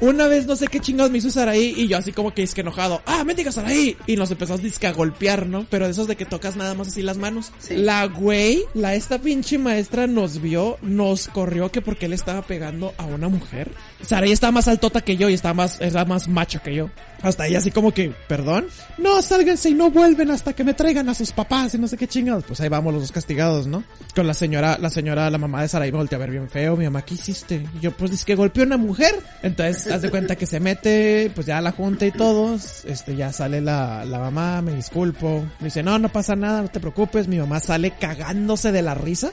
Una 0.00 0.26
vez 0.26 0.46
no 0.46 0.56
sé 0.56 0.66
qué 0.66 0.80
chingados 0.80 1.10
me 1.10 1.18
hizo 1.18 1.30
Saraí 1.30 1.74
y 1.76 1.88
yo 1.88 1.96
así 1.96 2.12
como 2.12 2.34
que 2.34 2.42
es 2.42 2.54
que 2.54 2.60
enojado. 2.60 3.00
¡Ah, 3.06 3.24
mendiga 3.24 3.50
Saraí! 3.50 3.96
Y 4.06 4.16
nos 4.16 4.30
empezamos 4.30 4.62
disque 4.62 4.86
a 4.86 4.92
golpear, 4.92 5.46
¿no? 5.46 5.66
Pero 5.70 5.86
de 5.86 5.92
esos 5.92 6.06
de 6.06 6.16
que 6.16 6.26
tocas 6.26 6.56
nada 6.56 6.74
más 6.74 6.88
así 6.88 7.02
las 7.02 7.16
manos. 7.16 7.52
Sí. 7.58 7.76
La 7.76 8.06
güey, 8.06 8.64
la 8.74 8.94
esta 8.94 9.18
pinche 9.18 9.58
maestra 9.58 10.06
nos 10.06 10.40
vio, 10.40 10.78
nos 10.82 11.28
corrió 11.28 11.70
que 11.70 11.80
porque 11.80 12.06
él 12.06 12.12
estaba 12.12 12.42
pegando 12.42 12.94
a 12.98 13.04
una 13.04 13.28
mujer. 13.28 13.70
Saraí 14.02 14.32
estaba 14.32 14.52
más 14.52 14.68
altota 14.68 15.00
que 15.00 15.16
yo 15.16 15.28
y 15.30 15.34
estaba 15.34 15.54
más, 15.54 15.80
era 15.80 16.04
más 16.04 16.28
macho 16.28 16.60
que 16.62 16.74
yo. 16.74 16.90
Hasta 17.22 17.44
ahí 17.44 17.54
así 17.56 17.70
como 17.70 17.92
que, 17.92 18.12
¿perdón? 18.28 18.66
No, 18.98 19.22
sálganse 19.22 19.70
y 19.70 19.74
no 19.74 19.90
vuelven 19.90 20.30
hasta 20.30 20.52
que 20.52 20.64
me 20.64 20.74
traigan 20.74 21.08
a 21.08 21.14
sus 21.14 21.32
papás 21.32 21.74
y 21.74 21.78
no 21.78 21.88
sé 21.88 21.96
qué 21.96 22.06
chingados. 22.06 22.44
Pues 22.44 22.60
ahí 22.60 22.68
vamos 22.68 22.92
los 22.92 23.02
dos 23.02 23.12
castigados, 23.12 23.66
¿no? 23.66 23.82
Con 24.14 24.26
la 24.26 24.34
señora, 24.34 24.78
la 24.78 24.90
señora, 24.90 25.30
la 25.30 25.38
mamá 25.38 25.62
de 25.62 25.68
Saraí 25.68 25.90
me 25.90 25.98
volteó 25.98 26.16
a 26.16 26.20
ver 26.20 26.30
bien 26.30 26.48
feo. 26.48 26.76
Mi 26.76 26.84
mamá, 26.84 27.02
¿qué 27.02 27.14
hiciste? 27.14 27.66
Y 27.76 27.80
yo, 27.80 27.92
pues 27.92 28.10
dice 28.10 28.24
que 28.24 28.34
golpeó 28.34 28.62
a 28.64 28.66
una 28.66 28.76
mujer. 28.76 29.14
Entonces, 29.42 29.85
haz 29.92 30.02
de 30.02 30.10
cuenta 30.10 30.36
que 30.36 30.46
se 30.46 30.60
mete, 30.60 31.30
pues 31.34 31.46
ya 31.46 31.60
la 31.60 31.72
junta 31.72 32.06
y 32.06 32.12
todos. 32.12 32.84
Este, 32.84 33.16
ya 33.16 33.32
sale 33.32 33.60
la, 33.60 34.04
la 34.04 34.18
mamá, 34.18 34.62
me 34.62 34.74
disculpo. 34.74 35.44
Me 35.60 35.66
dice, 35.66 35.82
no, 35.82 35.98
no 35.98 36.08
pasa 36.08 36.36
nada, 36.36 36.62
no 36.62 36.68
te 36.68 36.80
preocupes. 36.80 37.28
Mi 37.28 37.38
mamá 37.38 37.60
sale 37.60 37.92
cagándose 37.92 38.72
de 38.72 38.82
la 38.82 38.94
risa. 38.94 39.32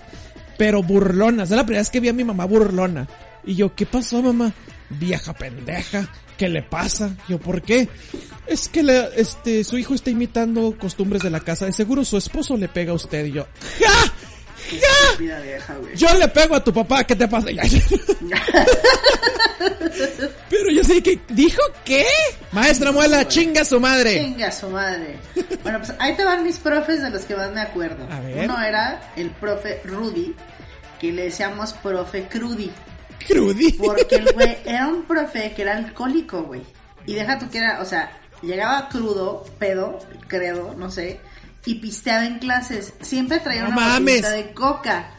Pero 0.57 0.83
burlona, 0.83 1.43
es 1.43 1.49
la 1.49 1.63
primera 1.63 1.81
vez 1.81 1.89
que 1.89 1.99
vi 1.99 2.09
a 2.09 2.13
mi 2.13 2.23
mamá 2.23 2.45
burlona. 2.45 3.07
Y 3.43 3.55
yo, 3.55 3.75
¿qué 3.75 3.85
pasó, 3.85 4.21
mamá? 4.21 4.53
Vieja 4.89 5.33
pendeja, 5.33 6.07
¿qué 6.37 6.49
le 6.49 6.61
pasa? 6.61 7.15
Yo, 7.27 7.39
¿por 7.39 7.61
qué? 7.61 7.89
Es 8.45 8.67
que 8.69 8.83
le, 8.83 9.19
este, 9.19 9.63
su 9.63 9.77
hijo 9.77 9.95
está 9.95 10.11
imitando 10.11 10.77
costumbres 10.77 11.23
de 11.23 11.29
la 11.29 11.39
casa. 11.39 11.65
De 11.65 11.73
seguro 11.73 12.05
su 12.05 12.17
esposo 12.17 12.55
le 12.57 12.67
pega 12.67 12.91
a 12.91 12.95
usted. 12.95 13.25
Y 13.25 13.31
yo, 13.31 13.47
¡ja! 13.79 14.13
Yo 15.95 16.13
le 16.17 16.27
pego 16.27 16.55
a 16.55 16.63
tu 16.63 16.73
papá, 16.73 17.03
¿qué 17.03 17.15
te 17.15 17.27
pasa? 17.27 17.47
Pero 20.49 20.69
yo 20.71 20.83
sé 20.83 21.01
que, 21.01 21.19
¿dijo 21.29 21.61
qué? 21.83 22.05
Maestra 22.51 22.91
Muela, 22.91 23.27
chinga 23.27 23.63
su 23.65 23.79
madre. 23.79 24.19
Chinga 24.19 24.51
su 24.51 24.69
madre. 24.69 25.17
Bueno, 25.61 25.79
pues 25.79 25.93
ahí 25.99 26.15
te 26.15 26.25
van 26.25 26.43
mis 26.43 26.57
profes 26.57 27.01
de 27.01 27.09
los 27.09 27.23
que 27.23 27.35
más 27.35 27.51
me 27.51 27.61
acuerdo. 27.61 28.07
A 28.11 28.19
ver. 28.19 28.45
Uno 28.45 28.61
era 28.61 29.13
el 29.15 29.31
profe 29.31 29.81
Rudy, 29.85 30.35
que 30.99 31.11
le 31.11 31.23
decíamos 31.25 31.73
profe 31.73 32.27
Crudy. 32.27 32.71
Crudy. 33.27 33.73
Porque 33.73 34.15
el 34.15 34.33
güey 34.33 34.57
era 34.65 34.87
un 34.87 35.03
profe 35.03 35.53
que 35.55 35.61
era 35.61 35.77
alcohólico, 35.77 36.43
güey. 36.43 36.61
Y 37.05 37.13
deja 37.13 37.39
tú 37.39 37.49
que 37.49 37.57
era, 37.59 37.81
o 37.81 37.85
sea, 37.85 38.11
llegaba 38.41 38.89
crudo, 38.89 39.45
pedo, 39.59 39.99
credo, 40.27 40.73
no 40.77 40.89
sé, 40.89 41.19
y 41.65 41.75
pisteaba 41.75 42.25
en 42.25 42.39
clases. 42.39 42.93
Siempre 43.01 43.39
traía 43.39 43.63
No 43.63 43.67
una 43.69 43.75
mames. 43.77 44.21
botellita 44.21 44.31
de 44.31 44.53
coca. 44.53 45.09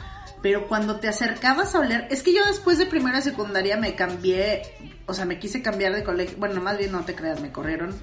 Pero 0.43 0.69
cuando 0.69 0.97
te 1.01 1.09
acercabas 1.09 1.75
a 1.75 1.79
oler, 1.81 2.07
es 2.11 2.23
que 2.23 2.35
yo 2.35 2.45
después 2.45 2.77
de 2.77 2.85
primera 2.85 3.23
secundaria 3.23 3.79
me 3.79 3.95
cambié, 3.95 4.61
o 5.07 5.15
sea, 5.15 5.25
me 5.25 5.39
quise 5.39 5.63
cambiar 5.63 5.95
de 5.95 6.05
colegio. 6.05 6.37
Bueno, 6.39 6.61
más 6.61 6.77
bien 6.77 6.93
no 6.93 7.03
te 7.03 7.15
creas, 7.15 7.41
me 7.41 7.51
corrieron. 7.51 7.95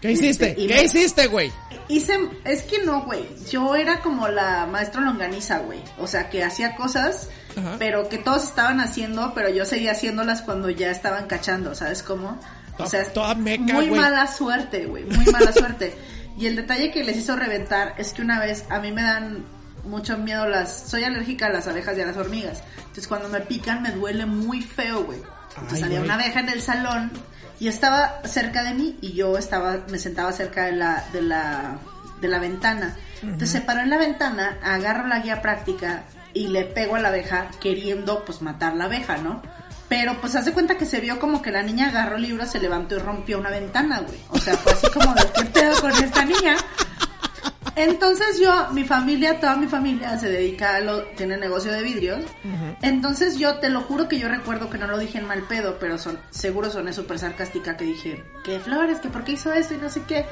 ¿Qué 0.00 0.12
hiciste? 0.12 0.50
Este, 0.50 0.66
¿Qué 0.66 0.74
me- 0.76 0.82
hiciste, 0.84 1.26
güey? 1.26 1.52
Hice, 1.88 2.18
es 2.44 2.62
que 2.62 2.78
no, 2.84 3.02
güey. 3.02 3.26
Yo 3.50 3.74
era 3.76 4.00
como 4.00 4.28
la 4.28 4.64
maestra 4.66 5.02
longaniza, 5.02 5.58
güey. 5.58 5.80
O 5.98 6.06
sea, 6.06 6.30
que 6.30 6.42
hacía 6.42 6.74
cosas, 6.74 7.28
Ajá. 7.54 7.76
pero 7.78 8.08
que 8.08 8.16
todos 8.16 8.44
estaban 8.44 8.80
haciendo, 8.80 9.32
pero 9.34 9.50
yo 9.50 9.66
seguía 9.66 9.92
haciéndolas 9.92 10.40
cuando 10.40 10.70
ya 10.70 10.90
estaban 10.90 11.26
cachando, 11.26 11.74
¿sabes 11.74 12.02
cómo? 12.02 12.40
O 12.78 12.86
sea, 12.86 13.04
toda 13.12 13.34
meca, 13.34 13.74
muy 13.74 13.90
mala 13.90 14.26
suerte, 14.26 14.86
güey. 14.86 15.04
Muy 15.04 15.26
mala 15.26 15.52
suerte. 15.52 15.94
Y 16.36 16.46
el 16.46 16.56
detalle 16.56 16.90
que 16.90 17.04
les 17.04 17.16
hizo 17.16 17.36
reventar 17.36 17.94
es 17.98 18.12
que 18.12 18.22
una 18.22 18.40
vez 18.40 18.64
a 18.70 18.80
mí 18.80 18.90
me 18.92 19.02
dan 19.02 19.44
mucho 19.84 20.18
miedo 20.18 20.48
las... 20.48 20.88
Soy 20.88 21.04
alérgica 21.04 21.46
a 21.46 21.50
las 21.50 21.66
abejas 21.68 21.96
y 21.96 22.00
a 22.00 22.06
las 22.06 22.16
hormigas. 22.16 22.62
Entonces 22.78 23.06
cuando 23.06 23.28
me 23.28 23.40
pican 23.40 23.82
me 23.82 23.90
duele 23.92 24.26
muy 24.26 24.62
feo, 24.62 25.04
güey. 25.04 25.20
Entonces 25.50 25.78
Ay, 25.78 25.84
había 25.84 25.98
güey. 25.98 26.10
una 26.10 26.14
abeja 26.14 26.40
en 26.40 26.48
el 26.48 26.62
salón 26.62 27.10
y 27.60 27.68
estaba 27.68 28.20
cerca 28.24 28.64
de 28.64 28.74
mí 28.74 28.98
y 29.00 29.12
yo 29.12 29.38
estaba 29.38 29.78
me 29.88 29.98
sentaba 29.98 30.32
cerca 30.32 30.64
de 30.66 30.72
la 30.72 31.04
de 31.12 31.22
la 31.22 31.78
de 32.20 32.28
la 32.28 32.38
ventana. 32.38 32.96
Entonces 33.22 33.50
se 33.50 33.60
paró 33.60 33.80
en 33.80 33.90
la 33.90 33.98
ventana, 33.98 34.58
agarro 34.62 35.06
la 35.06 35.20
guía 35.20 35.40
práctica 35.40 36.04
y 36.32 36.48
le 36.48 36.64
pego 36.64 36.96
a 36.96 37.00
la 37.00 37.08
abeja 37.08 37.48
queriendo 37.60 38.24
pues 38.24 38.42
matar 38.42 38.74
la 38.74 38.84
abeja, 38.84 39.18
¿no? 39.18 39.40
Pero 39.88 40.20
pues 40.20 40.34
hace 40.34 40.52
cuenta 40.52 40.76
que 40.76 40.86
se 40.86 41.00
vio 41.00 41.18
como 41.18 41.42
que 41.42 41.50
la 41.50 41.62
niña 41.62 41.88
agarró 41.88 42.16
el 42.16 42.22
libro, 42.22 42.46
se 42.46 42.58
levantó 42.58 42.96
y 42.96 42.98
rompió 42.98 43.38
una 43.38 43.50
ventana, 43.50 44.00
güey. 44.00 44.18
O 44.28 44.38
sea, 44.38 44.56
fue 44.56 44.72
así 44.72 44.88
como 44.88 45.14
de 45.14 45.22
qué 45.34 45.44
pedo 45.46 45.80
con 45.80 45.92
esta 45.92 46.24
niña. 46.24 46.56
Entonces 47.76 48.38
yo, 48.38 48.68
mi 48.72 48.84
familia, 48.84 49.40
toda 49.40 49.56
mi 49.56 49.66
familia 49.66 50.16
se 50.18 50.28
dedica 50.28 50.76
a 50.76 50.80
lo, 50.80 51.02
tiene 51.16 51.36
negocio 51.36 51.72
de 51.72 51.82
vidrios. 51.82 52.24
Entonces 52.82 53.36
yo 53.36 53.56
te 53.56 53.68
lo 53.68 53.80
juro 53.80 54.08
que 54.08 54.18
yo 54.18 54.28
recuerdo 54.28 54.70
que 54.70 54.78
no 54.78 54.86
lo 54.86 54.98
dije 54.98 55.18
en 55.18 55.26
mal 55.26 55.42
pedo, 55.42 55.78
pero 55.80 55.98
son, 55.98 56.18
seguro 56.30 56.70
soné 56.70 56.92
súper 56.92 57.18
sarcástica 57.18 57.76
que 57.76 57.84
dije, 57.84 58.24
que 58.44 58.60
flores, 58.60 58.98
que 59.00 59.08
por 59.08 59.24
qué 59.24 59.32
hizo 59.32 59.52
esto 59.52 59.74
y 59.74 59.78
no 59.78 59.90
sé 59.90 60.02
qué. 60.06 60.24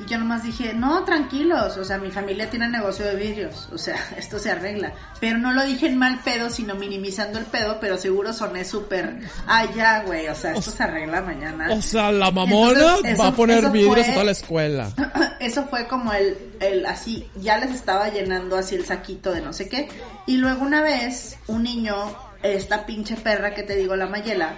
Y 0.00 0.04
yo 0.08 0.16
nomás 0.18 0.44
dije, 0.44 0.74
no, 0.74 1.02
tranquilos, 1.04 1.76
o 1.76 1.84
sea, 1.84 1.98
mi 1.98 2.10
familia 2.12 2.48
tiene 2.48 2.68
negocio 2.68 3.04
de 3.04 3.16
vidrios, 3.16 3.68
o 3.72 3.78
sea, 3.78 3.96
esto 4.16 4.38
se 4.38 4.50
arregla. 4.52 4.92
Pero 5.20 5.38
no 5.38 5.52
lo 5.52 5.64
dije 5.64 5.86
en 5.88 5.98
mal 5.98 6.20
pedo, 6.24 6.50
sino 6.50 6.76
minimizando 6.76 7.38
el 7.38 7.46
pedo, 7.46 7.78
pero 7.80 7.98
seguro 7.98 8.32
soné 8.32 8.64
súper, 8.64 9.18
ah, 9.48 9.64
ya, 9.74 10.02
güey, 10.04 10.28
o 10.28 10.34
sea, 10.36 10.52
esto 10.54 10.70
se 10.70 10.82
arregla 10.84 11.20
mañana. 11.22 11.68
O 11.72 11.82
sea, 11.82 12.12
la 12.12 12.30
mamona 12.30 12.78
Entonces, 12.80 13.12
eso- 13.12 13.22
va 13.22 13.28
a 13.28 13.32
poner 13.34 13.70
vidrios 13.70 13.94
fue- 13.96 14.10
a 14.10 14.12
toda 14.12 14.24
la 14.24 14.30
escuela. 14.32 14.90
Eso 15.40 15.66
fue 15.68 15.86
como 15.86 16.12
el, 16.12 16.36
el 16.60 16.84
así, 16.86 17.28
ya 17.40 17.58
les 17.58 17.70
estaba 17.72 18.08
llenando 18.08 18.56
así 18.56 18.74
el 18.74 18.84
saquito 18.84 19.32
de 19.32 19.40
no 19.40 19.52
sé 19.52 19.68
qué. 19.68 19.88
Y 20.26 20.36
luego 20.36 20.62
una 20.64 20.82
vez, 20.82 21.36
un 21.46 21.62
niño, 21.62 21.94
esta 22.42 22.84
pinche 22.86 23.14
perra 23.16 23.54
que 23.54 23.62
te 23.62 23.76
digo, 23.76 23.94
la 23.94 24.06
Mayela, 24.06 24.54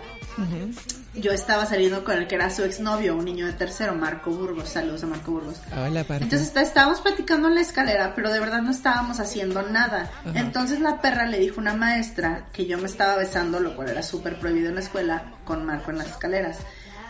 yo 1.14 1.32
estaba 1.32 1.66
saliendo 1.66 2.04
con 2.04 2.16
el 2.16 2.26
que 2.28 2.36
era 2.36 2.50
su 2.50 2.62
exnovio, 2.64 3.16
un 3.16 3.24
niño 3.24 3.46
de 3.46 3.52
tercero, 3.52 3.94
Marco 3.94 4.30
Burgos. 4.30 4.68
Saludos 4.68 5.02
a 5.02 5.06
Marco 5.06 5.32
Burgos. 5.32 5.56
Hola, 5.76 6.04
parte. 6.04 6.24
Entonces 6.24 6.48
está- 6.48 6.62
estábamos 6.62 7.00
platicando 7.00 7.48
en 7.48 7.56
la 7.56 7.60
escalera, 7.62 8.12
pero 8.14 8.30
de 8.30 8.38
verdad 8.40 8.62
no 8.62 8.70
estábamos 8.70 9.18
haciendo 9.20 9.62
nada. 9.62 10.10
Entonces 10.34 10.78
la 10.80 11.00
perra 11.00 11.26
le 11.26 11.38
dijo 11.38 11.56
a 11.56 11.62
una 11.62 11.74
maestra 11.74 12.44
que 12.52 12.66
yo 12.66 12.78
me 12.78 12.86
estaba 12.86 13.16
besando, 13.16 13.58
lo 13.60 13.74
cual 13.74 13.88
era 13.90 14.02
súper 14.02 14.38
prohibido 14.38 14.68
en 14.68 14.76
la 14.76 14.80
escuela, 14.82 15.24
con 15.44 15.64
Marco 15.66 15.90
en 15.90 15.98
las 15.98 16.08
escaleras. 16.08 16.58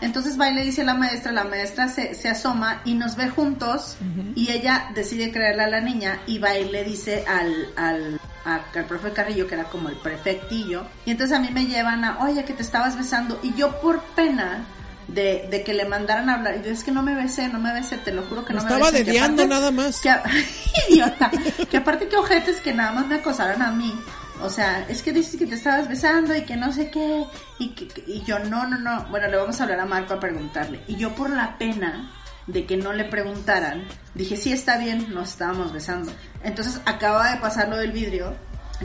Entonces 0.01 0.39
va 0.39 0.49
y 0.49 0.55
le 0.55 0.63
dice 0.63 0.81
a 0.81 0.85
la 0.85 0.95
maestra, 0.95 1.31
la 1.31 1.43
maestra 1.43 1.87
se, 1.87 2.15
se 2.15 2.27
asoma 2.27 2.81
y 2.85 2.95
nos 2.95 3.15
ve 3.15 3.29
juntos 3.29 3.97
y 4.33 4.49
ella 4.49 4.89
decide 4.95 5.31
creerle 5.31 5.61
a 5.65 5.67
la 5.69 5.79
niña 5.79 6.21
y 6.25 6.39
va 6.39 6.57
y 6.57 6.67
le 6.71 6.83
dice 6.83 7.23
al, 7.27 7.53
al, 7.75 8.19
al 8.45 8.85
profe 8.85 9.11
Carrillo, 9.11 9.47
que 9.47 9.55
era 9.55 9.65
como 9.65 9.89
el 9.89 9.95
prefectillo, 9.95 10.85
y 11.05 11.11
entonces 11.11 11.37
a 11.37 11.41
mí 11.41 11.49
me 11.51 11.65
llevan 11.65 12.03
a, 12.05 12.19
oye, 12.23 12.43
que 12.45 12.53
te 12.53 12.61
estabas 12.63 12.97
besando, 12.97 13.39
y 13.43 13.53
yo 13.55 13.79
por 13.81 14.01
pena 14.01 14.65
de, 15.07 15.47
de 15.51 15.63
que 15.63 15.73
le 15.73 15.85
mandaran 15.85 16.29
a 16.29 16.35
hablar, 16.35 16.55
y 16.57 16.63
yo 16.65 16.71
es 16.71 16.83
que 16.83 16.91
no 16.91 17.03
me 17.03 17.13
besé, 17.15 17.47
no 17.49 17.59
me 17.59 17.73
besé, 17.73 17.97
te 17.97 18.11
lo 18.13 18.23
juro 18.23 18.45
que 18.45 18.53
Me 18.53 18.59
no 18.59 18.65
me 18.65 18.71
estaba 18.71 18.91
besé. 18.91 19.19
aparte- 19.19 19.47
nada 19.47 19.71
más. 19.71 19.99
que 20.01 20.09
idiota. 20.89 21.31
Que 21.69 21.77
aparte 21.77 22.07
que 22.07 22.15
ojetes 22.17 22.61
que 22.61 22.73
nada 22.73 22.91
más 22.93 23.07
me 23.07 23.15
acosaron 23.15 23.61
a 23.61 23.71
mí. 23.71 23.93
O 24.41 24.49
sea, 24.49 24.85
es 24.89 25.03
que 25.03 25.11
dices 25.13 25.37
que 25.37 25.45
te 25.45 25.53
estabas 25.55 25.87
besando 25.87 26.33
y 26.35 26.41
que 26.43 26.55
no 26.57 26.71
sé 26.73 26.89
qué. 26.89 27.25
Y, 27.59 27.69
que- 27.75 28.03
y 28.07 28.23
yo, 28.23 28.39
no, 28.39 28.65
no, 28.65 28.77
no. 28.79 29.03
Bueno, 29.11 29.27
le 29.27 29.37
vamos 29.37 29.59
a 29.59 29.63
hablar 29.63 29.81
a 29.81 29.85
Marco 29.85 30.13
a 30.15 30.19
preguntarle. 30.19 30.81
Y 30.87 30.95
yo 30.95 31.13
por 31.13 31.29
la 31.29 31.57
pena 31.59 32.09
de 32.47 32.65
que 32.65 32.77
no 32.77 32.93
le 32.93 33.05
preguntaran, 33.05 33.87
dije, 34.15 34.37
sí, 34.37 34.51
está 34.51 34.77
bien, 34.77 35.13
nos 35.13 35.29
estábamos 35.29 35.71
besando. 35.73 36.11
Entonces 36.43 36.81
acaba 36.85 37.31
de 37.31 37.39
pasar 37.39 37.69
lo 37.69 37.77
del 37.77 37.91
vidrio. 37.91 38.33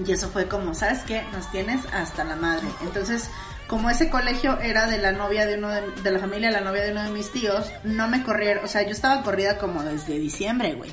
Y 0.04 0.12
eso 0.12 0.28
fue 0.28 0.46
como, 0.46 0.74
¿sabes 0.74 1.00
qué? 1.06 1.22
Nos 1.32 1.50
tienes 1.50 1.80
hasta 1.92 2.22
la 2.22 2.36
madre. 2.36 2.66
Entonces, 2.82 3.30
como 3.66 3.90
ese 3.90 4.10
colegio 4.10 4.60
era 4.60 4.86
de 4.86 4.98
la 4.98 5.12
novia 5.12 5.46
de 5.46 5.56
uno 5.56 5.68
de, 5.68 5.82
de 6.02 6.10
la 6.10 6.18
familia 6.18 6.48
de 6.48 6.54
la 6.54 6.60
novia 6.60 6.82
de 6.82 6.92
uno 6.92 7.02
de 7.02 7.10
mis 7.10 7.32
tíos, 7.32 7.66
no 7.82 8.06
me 8.06 8.22
corrieron, 8.22 8.64
o 8.64 8.68
sea, 8.68 8.82
yo 8.82 8.90
estaba 8.90 9.22
corrida 9.22 9.58
como 9.58 9.82
desde 9.82 10.18
diciembre, 10.18 10.74
güey. 10.74 10.92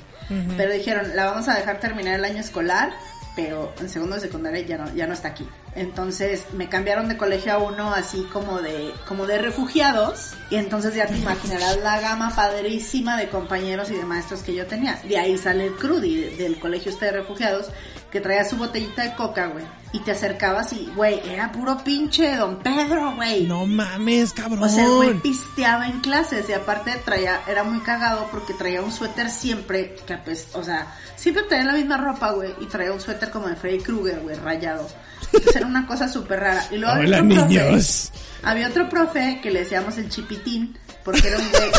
Pero 0.57 0.71
dijeron, 0.71 1.15
la 1.15 1.25
vamos 1.25 1.47
a 1.47 1.53
dejar 1.53 1.79
terminar 1.79 2.15
el 2.15 2.25
año 2.25 2.39
escolar, 2.39 2.93
pero 3.35 3.73
en 3.79 3.89
segundo 3.89 4.15
de 4.15 4.21
secundaria 4.21 4.61
ya 4.65 4.77
no, 4.77 4.93
ya 4.93 5.07
no 5.07 5.13
está 5.13 5.29
aquí. 5.29 5.47
Entonces 5.75 6.45
me 6.53 6.69
cambiaron 6.69 7.09
de 7.09 7.17
colegio 7.17 7.53
a 7.53 7.57
uno 7.57 7.91
así 7.93 8.27
como 8.31 8.61
de, 8.61 8.93
como 9.07 9.25
de 9.25 9.39
refugiados. 9.39 10.33
Y 10.51 10.55
entonces 10.57 10.93
ya 10.93 11.07
te 11.07 11.17
imaginarás 11.17 11.77
la 11.81 11.99
gama 11.99 12.31
padrísima 12.35 13.17
de 13.17 13.29
compañeros 13.29 13.89
y 13.89 13.95
de 13.95 14.05
maestros 14.05 14.41
que 14.43 14.53
yo 14.53 14.67
tenía. 14.67 14.99
De 15.07 15.17
ahí 15.17 15.37
sale 15.37 15.65
el 15.67 15.73
Crudi, 15.75 16.15
de- 16.15 16.35
del 16.37 16.59
colegio 16.59 16.91
este 16.91 17.05
de 17.05 17.11
refugiados, 17.13 17.67
que 18.11 18.21
traía 18.21 18.45
su 18.45 18.55
botellita 18.57 19.01
de 19.01 19.15
coca, 19.15 19.47
güey. 19.47 19.65
Y 19.93 19.99
te 19.99 20.11
acercabas 20.11 20.71
y, 20.73 20.91
güey, 20.95 21.19
era 21.27 21.51
puro 21.51 21.77
pinche 21.83 22.35
Don 22.35 22.57
Pedro, 22.59 23.15
güey. 23.15 23.43
No 23.45 23.65
mames, 23.65 24.33
cabrón. 24.33 24.63
O 24.63 24.69
sea, 24.69 24.87
güey 24.87 25.13
pisteaba 25.19 25.87
en 25.87 25.99
clases 26.01 26.47
y 26.49 26.53
aparte 26.53 26.99
traía, 27.03 27.41
era 27.47 27.63
muy 27.63 27.79
cagado 27.81 28.27
porque 28.31 28.53
traía 28.53 28.81
un 28.81 28.91
suéter 28.91 29.29
siempre, 29.29 29.95
que 30.07 30.17
pues, 30.17 30.47
o 30.53 30.63
sea, 30.63 30.87
siempre 31.23 31.43
traía 31.43 31.63
la 31.63 31.73
misma 31.73 31.95
ropa, 31.95 32.31
güey, 32.31 32.53
y 32.59 32.65
traía 32.65 32.91
un 32.91 32.99
suéter 32.99 33.31
como 33.31 33.47
de 33.47 33.55
Freddy 33.55 33.79
Krueger, 33.79 34.19
güey, 34.19 34.35
rayado. 34.35 34.89
Entonces 35.31 35.55
era 35.55 35.65
una 35.67 35.87
cosa 35.87 36.09
súper 36.09 36.41
rara. 36.41 36.67
Y 36.69 36.77
luego 36.77 36.93
había 36.95 37.07
Hola, 37.07 37.17
otro 37.17 37.29
profe- 37.29 37.47
niños. 37.47 38.11
había 38.43 38.67
otro 38.67 38.89
profe 38.89 39.39
que 39.41 39.49
le 39.51 39.61
decíamos 39.61 39.97
el 39.97 40.09
chipitín, 40.09 40.77
porque 41.05 41.25
era 41.29 41.37
un 41.37 41.49
güey. 41.49 41.71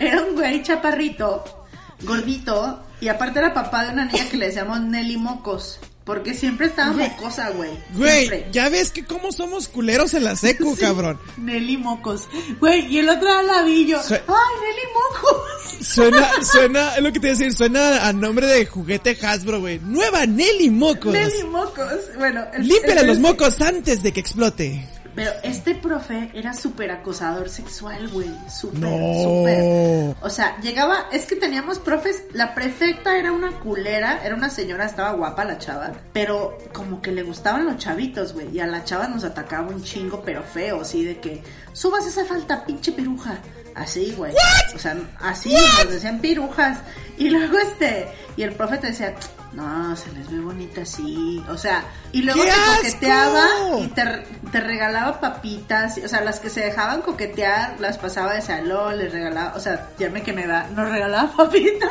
era 0.00 0.22
un 0.22 0.34
güey 0.34 0.62
chaparrito, 0.62 1.66
gordito, 2.02 2.82
y 3.00 3.08
aparte 3.08 3.38
era 3.38 3.54
papá 3.54 3.84
de 3.84 3.92
una 3.92 4.04
niña 4.06 4.28
que 4.28 4.36
le 4.36 4.46
decíamos 4.46 4.80
Nelly 4.80 5.16
Mocos. 5.16 5.78
Porque 6.04 6.34
siempre 6.34 6.66
estaba 6.66 6.92
mocosa, 6.92 7.48
güey. 7.50 7.70
Güey, 7.94 8.26
siempre. 8.28 8.48
ya 8.52 8.68
ves 8.68 8.90
que 8.90 9.04
cómo 9.06 9.32
somos 9.32 9.68
culeros 9.68 10.12
en 10.12 10.24
la 10.24 10.36
secu, 10.36 10.76
cabrón. 10.80 11.18
Nelly 11.38 11.78
Mocos. 11.78 12.28
Güey, 12.60 12.86
y 12.92 12.98
el 12.98 13.08
otro 13.08 13.42
Lavillo. 13.42 14.02
Sue- 14.02 14.22
¡Ay, 14.28 14.54
Nelly 14.60 14.88
Mocos! 14.92 15.40
Suena, 15.86 16.30
suena, 16.42 16.94
es 16.96 17.02
lo 17.02 17.12
que 17.12 17.20
te 17.20 17.26
iba 17.28 17.34
a 17.34 17.38
decir, 17.38 17.52
suena 17.54 18.06
a 18.06 18.12
nombre 18.12 18.46
de 18.46 18.66
juguete 18.66 19.18
Hasbro, 19.22 19.60
güey. 19.60 19.78
Nueva 19.80 20.26
Nelly 20.26 20.68
Mocos. 20.70 21.12
Nelly 21.12 21.44
Mocos. 21.44 22.00
Bueno, 22.18 22.44
el- 22.52 22.68
Límpiale 22.68 23.00
el- 23.02 23.06
los 23.06 23.18
mocos 23.18 23.60
antes 23.62 24.02
de 24.02 24.12
que 24.12 24.20
explote. 24.20 24.86
Pero 25.14 25.30
este 25.42 25.74
profe 25.74 26.30
era 26.34 26.52
súper 26.54 26.90
acosador 26.90 27.48
sexual, 27.48 28.08
güey. 28.08 28.30
Súper, 28.50 28.80
No. 28.80 29.22
súper. 29.22 30.16
O 30.20 30.30
sea, 30.30 30.58
llegaba, 30.60 31.06
es 31.12 31.26
que 31.26 31.36
teníamos 31.36 31.78
profes, 31.78 32.24
la 32.32 32.54
prefecta 32.54 33.16
era 33.16 33.30
una 33.32 33.52
culera, 33.60 34.20
era 34.24 34.34
una 34.34 34.50
señora, 34.50 34.84
estaba 34.86 35.12
guapa 35.12 35.44
la 35.44 35.58
chava, 35.58 35.92
pero 36.12 36.58
como 36.72 37.00
que 37.00 37.12
le 37.12 37.22
gustaban 37.22 37.64
los 37.64 37.76
chavitos, 37.78 38.32
güey. 38.32 38.48
Y 38.54 38.60
a 38.60 38.66
la 38.66 38.84
chava 38.84 39.06
nos 39.08 39.24
atacaba 39.24 39.68
un 39.68 39.82
chingo, 39.84 40.22
pero 40.24 40.42
feo, 40.42 40.80
así 40.80 41.04
de 41.04 41.20
que, 41.20 41.42
subas 41.72 42.06
esa 42.06 42.24
falta, 42.24 42.64
pinche 42.64 42.92
piruja. 42.92 43.38
Así, 43.74 44.14
güey. 44.16 44.32
O 44.74 44.78
sea, 44.78 44.96
así 45.20 45.52
nos 45.52 45.90
decían 45.90 46.20
pirujas. 46.20 46.78
Y 47.18 47.28
luego 47.30 47.58
este, 47.58 48.06
y 48.36 48.42
el 48.42 48.52
profe 48.52 48.78
te 48.78 48.86
decía, 48.88 49.14
no, 49.54 49.96
se 49.96 50.12
les 50.12 50.30
ve 50.30 50.40
bonita 50.40 50.82
así. 50.82 51.42
O 51.48 51.56
sea, 51.56 51.84
y 52.12 52.22
luego 52.22 52.42
¡Qué 52.42 52.50
te 52.50 52.88
coqueteaba 52.88 53.46
y 53.80 53.86
te, 53.88 54.02
te 54.50 54.60
regalaba 54.60 55.20
papitas, 55.20 55.98
o 56.04 56.08
sea, 56.08 56.20
las 56.22 56.40
que 56.40 56.50
se 56.50 56.60
dejaban 56.60 57.02
coquetear, 57.02 57.80
las 57.80 57.98
pasaba 57.98 58.34
de 58.34 58.42
salón, 58.42 58.98
les 58.98 59.12
regalaba, 59.12 59.54
o 59.54 59.60
sea, 59.60 59.90
ya 59.98 60.10
me 60.10 60.22
que 60.22 60.32
me 60.32 60.46
da, 60.46 60.68
nos 60.74 60.88
regalaba 60.88 61.32
papitas. 61.36 61.90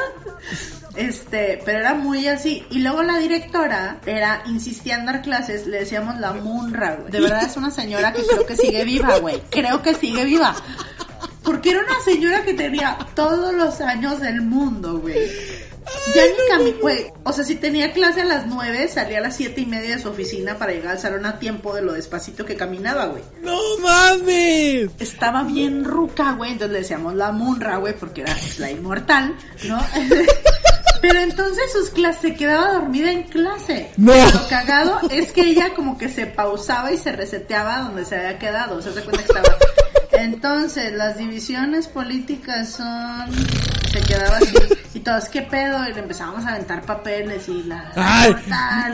Este, 0.96 1.60
pero 1.66 1.80
era 1.80 1.94
muy 1.96 2.28
así. 2.28 2.66
Y 2.70 2.80
luego 2.80 3.02
la 3.02 3.18
directora 3.18 4.00
era, 4.06 4.44
insistía 4.46 4.96
en 4.96 5.06
dar 5.06 5.22
clases, 5.22 5.66
le 5.66 5.80
decíamos 5.80 6.20
la 6.20 6.34
Munra, 6.34 6.98
güey. 7.00 7.12
De 7.12 7.22
verdad 7.22 7.44
es 7.44 7.58
una 7.58 7.72
señora 7.72 8.14
que 8.14 8.24
creo 8.24 8.46
que 8.46 8.56
sigue 8.56 8.84
viva, 8.84 9.18
güey. 9.18 9.42
Creo 9.50 9.82
que 9.82 9.96
sigue 9.96 10.24
viva. 10.26 10.56
Porque 11.44 11.72
era 11.72 11.80
una 11.80 12.00
señora 12.06 12.44
que 12.44 12.54
tenía 12.54 12.98
todos 13.16 13.54
los 13.54 13.82
años 13.82 14.20
del 14.20 14.42
mundo, 14.42 15.00
güey. 15.00 15.18
Ya 16.16 16.26
ni 16.26 16.34
cami, 16.50 16.72
güey. 16.82 17.12
O 17.24 17.34
sea, 17.34 17.44
si 17.44 17.56
tenía 17.56 17.92
clase 17.92 18.22
a 18.22 18.26
las 18.26 18.46
nueve, 18.46 18.88
salía 18.88 19.20
a 19.20 19.22
las 19.22 19.36
siete 19.36 19.62
y 19.62 19.66
media 19.66 19.96
de 19.96 20.02
su 20.02 20.10
oficina 20.10 20.58
para 20.58 20.74
llegar 20.74 20.94
al 20.94 21.00
salón 21.00 21.26
a 21.26 21.40
tiempo 21.40 21.74
de 21.74 21.82
lo 21.82 21.94
despacito 21.94 22.46
que 22.46 22.56
caminaba, 22.56 23.06
güey. 23.06 23.24
No 23.42 23.60
mames. 23.80 24.90
Estaba 25.00 25.44
bien 25.44 25.84
ruca, 25.84 26.34
güey. 26.34 26.52
Entonces 26.52 26.74
le 26.74 26.80
decíamos 26.80 27.16
la 27.16 27.32
Munra, 27.32 27.78
güey, 27.78 27.96
porque 27.98 28.22
era 28.22 28.34
pues, 28.34 28.60
la 28.60 28.72
inmortal, 28.72 29.36
¿no? 29.68 29.80
Pero 31.02 31.20
entonces 31.20 31.66
sus 31.74 31.90
clases, 31.90 32.22
se 32.22 32.36
quedaba 32.36 32.76
dormida 32.76 33.12
en 33.12 33.24
clase. 33.24 33.92
No. 33.98 34.14
Lo 34.14 34.48
cagado 34.48 35.02
es 35.12 35.34
que 35.34 35.42
ella 35.42 35.74
como 35.76 35.98
que 35.98 36.08
se 36.08 36.28
pausaba 36.28 36.94
y 36.94 36.98
se 36.98 37.12
reseteaba 37.12 37.80
donde 37.80 38.06
se 38.06 38.16
había 38.16 38.40
quedado. 38.40 38.78
O 38.78 38.82
sea, 38.82 38.94
se 38.94 39.02
cuenta 39.02 39.22
que 39.22 39.34
estaba 39.34 39.58
Entonces, 40.14 40.94
las 40.94 41.18
divisiones 41.18 41.88
políticas 41.88 42.70
son... 42.70 43.73
Se 43.94 44.02
quedaba 44.02 44.38
así. 44.38 44.56
Y 44.96 45.00
todos, 45.00 45.26
¿qué 45.26 45.42
pedo? 45.44 45.88
Y 45.88 45.94
le 45.94 46.00
empezábamos 46.00 46.46
a 46.46 46.50
aventar 46.50 46.82
papeles 46.84 47.48
y 47.48 47.64
la... 47.64 47.92
Ay, 47.96 48.36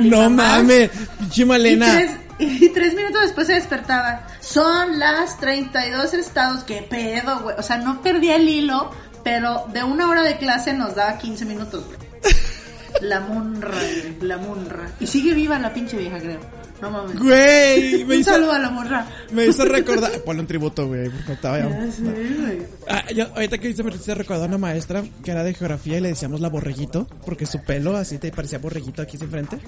y 0.01 0.09
no 0.09 0.29
mamás. 0.29 0.57
mames, 0.59 0.89
pinche 1.19 1.41
Y 1.41 1.45
Malena. 1.45 1.85
tres, 1.95 2.11
y 2.39 2.69
tres 2.73 2.93
minutos 2.95 3.21
después 3.23 3.47
se 3.47 3.53
despertaba. 3.53 4.27
Son 4.39 4.99
las 4.99 5.37
32 5.39 6.13
estados. 6.13 6.63
¿Qué 6.63 6.81
pedo, 6.89 7.39
güey? 7.41 7.55
O 7.57 7.63
sea, 7.63 7.77
no 7.77 8.01
perdía 8.01 8.35
el 8.37 8.47
hilo, 8.47 8.91
pero 9.23 9.65
de 9.73 9.83
una 9.83 10.09
hora 10.09 10.23
de 10.23 10.37
clase 10.37 10.73
nos 10.73 10.95
daba 10.95 11.17
15 11.17 11.45
minutos, 11.45 11.85
güey. 11.85 11.97
La 13.01 13.19
munra, 13.21 13.69
güey, 13.69 14.17
la 14.21 14.37
munra. 14.37 14.89
Y 14.99 15.07
sigue 15.07 15.33
viva 15.33 15.57
la 15.59 15.71
pinche 15.73 15.95
vieja, 15.95 16.17
creo. 16.19 16.39
No 16.81 16.91
mames. 16.91 17.19
Güey, 17.19 18.03
me 18.05 18.15
Un 18.15 18.21
hizo, 18.21 18.31
saludo 18.31 18.51
a 18.53 18.59
la 18.59 18.69
munra. 18.69 19.07
me 19.31 19.45
hizo 19.45 19.65
recordar. 19.65 20.11
Ponle 20.23 20.41
un 20.41 20.47
tributo, 20.47 20.87
güey, 20.87 21.09
porque 21.09 21.33
estaba 21.33 21.59
ya. 21.59 21.65
Güey. 21.67 22.65
Ah, 22.87 23.03
yo, 23.13 23.25
ahorita 23.35 23.57
que 23.57 23.69
hice 23.69 23.83
me 23.83 23.93
hice 23.93 24.15
recordar 24.15 24.43
a 24.43 24.47
una 24.47 24.57
maestra 24.57 25.03
que 25.23 25.31
era 25.31 25.43
de 25.43 25.53
geografía 25.53 25.97
y 25.97 26.01
le 26.01 26.09
decíamos 26.09 26.39
la 26.41 26.49
borreguito, 26.49 27.07
porque 27.25 27.45
su 27.45 27.61
pelo 27.63 27.95
así 27.97 28.17
te 28.17 28.31
parecía 28.31 28.59
borreguito 28.59 29.01
aquí 29.01 29.17
enfrente. 29.19 29.59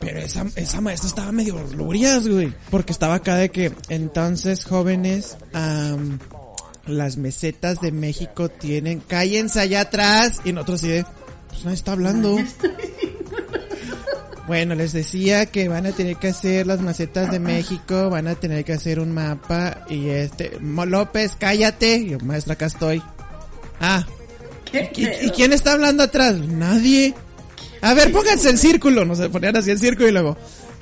Pero 0.00 0.18
esa, 0.18 0.46
esa 0.56 0.80
maestra 0.80 1.08
estaba 1.08 1.30
medio 1.32 1.56
glorias, 1.68 2.26
güey. 2.26 2.52
Porque 2.70 2.92
estaba 2.92 3.14
acá 3.16 3.36
de 3.36 3.50
que 3.50 3.72
entonces 3.88 4.64
jóvenes, 4.64 5.36
am, 5.52 6.18
las 6.86 7.16
mesetas 7.16 7.80
de 7.80 7.92
México 7.92 8.48
tienen, 8.48 9.00
cállense 9.00 9.60
allá 9.60 9.82
atrás. 9.82 10.40
Y 10.44 10.52
nosotros 10.52 10.80
así 10.80 10.88
de, 10.88 11.06
pues 11.48 11.64
nadie 11.64 11.76
está 11.76 11.92
hablando. 11.92 12.36
Bueno, 14.50 14.74
les 14.74 14.92
decía 14.92 15.46
que 15.46 15.68
van 15.68 15.86
a 15.86 15.92
tener 15.92 16.16
que 16.16 16.26
hacer 16.26 16.66
las 16.66 16.80
macetas 16.80 17.30
de 17.30 17.38
México, 17.38 18.10
van 18.10 18.26
a 18.26 18.34
tener 18.34 18.64
que 18.64 18.72
hacer 18.72 18.98
un 18.98 19.12
mapa 19.12 19.84
y 19.88 20.08
este, 20.08 20.58
López, 20.60 21.36
cállate. 21.38 22.04
Yo, 22.04 22.18
maestra, 22.18 22.54
acá 22.54 22.66
estoy. 22.66 23.00
Ah, 23.80 24.04
¿Qué 24.64 24.90
¿y, 25.22 25.30
quién 25.30 25.52
está 25.52 25.74
hablando 25.74 26.02
atrás? 26.02 26.34
Nadie. 26.34 27.14
A 27.80 27.94
ver, 27.94 28.10
pónganse 28.10 28.50
en 28.50 28.58
círculo. 28.58 29.04
Nos 29.04 29.20
ponían 29.28 29.56
así 29.56 29.70
en 29.70 29.78
círculo 29.78 30.08
y 30.08 30.10
luego. 30.10 30.36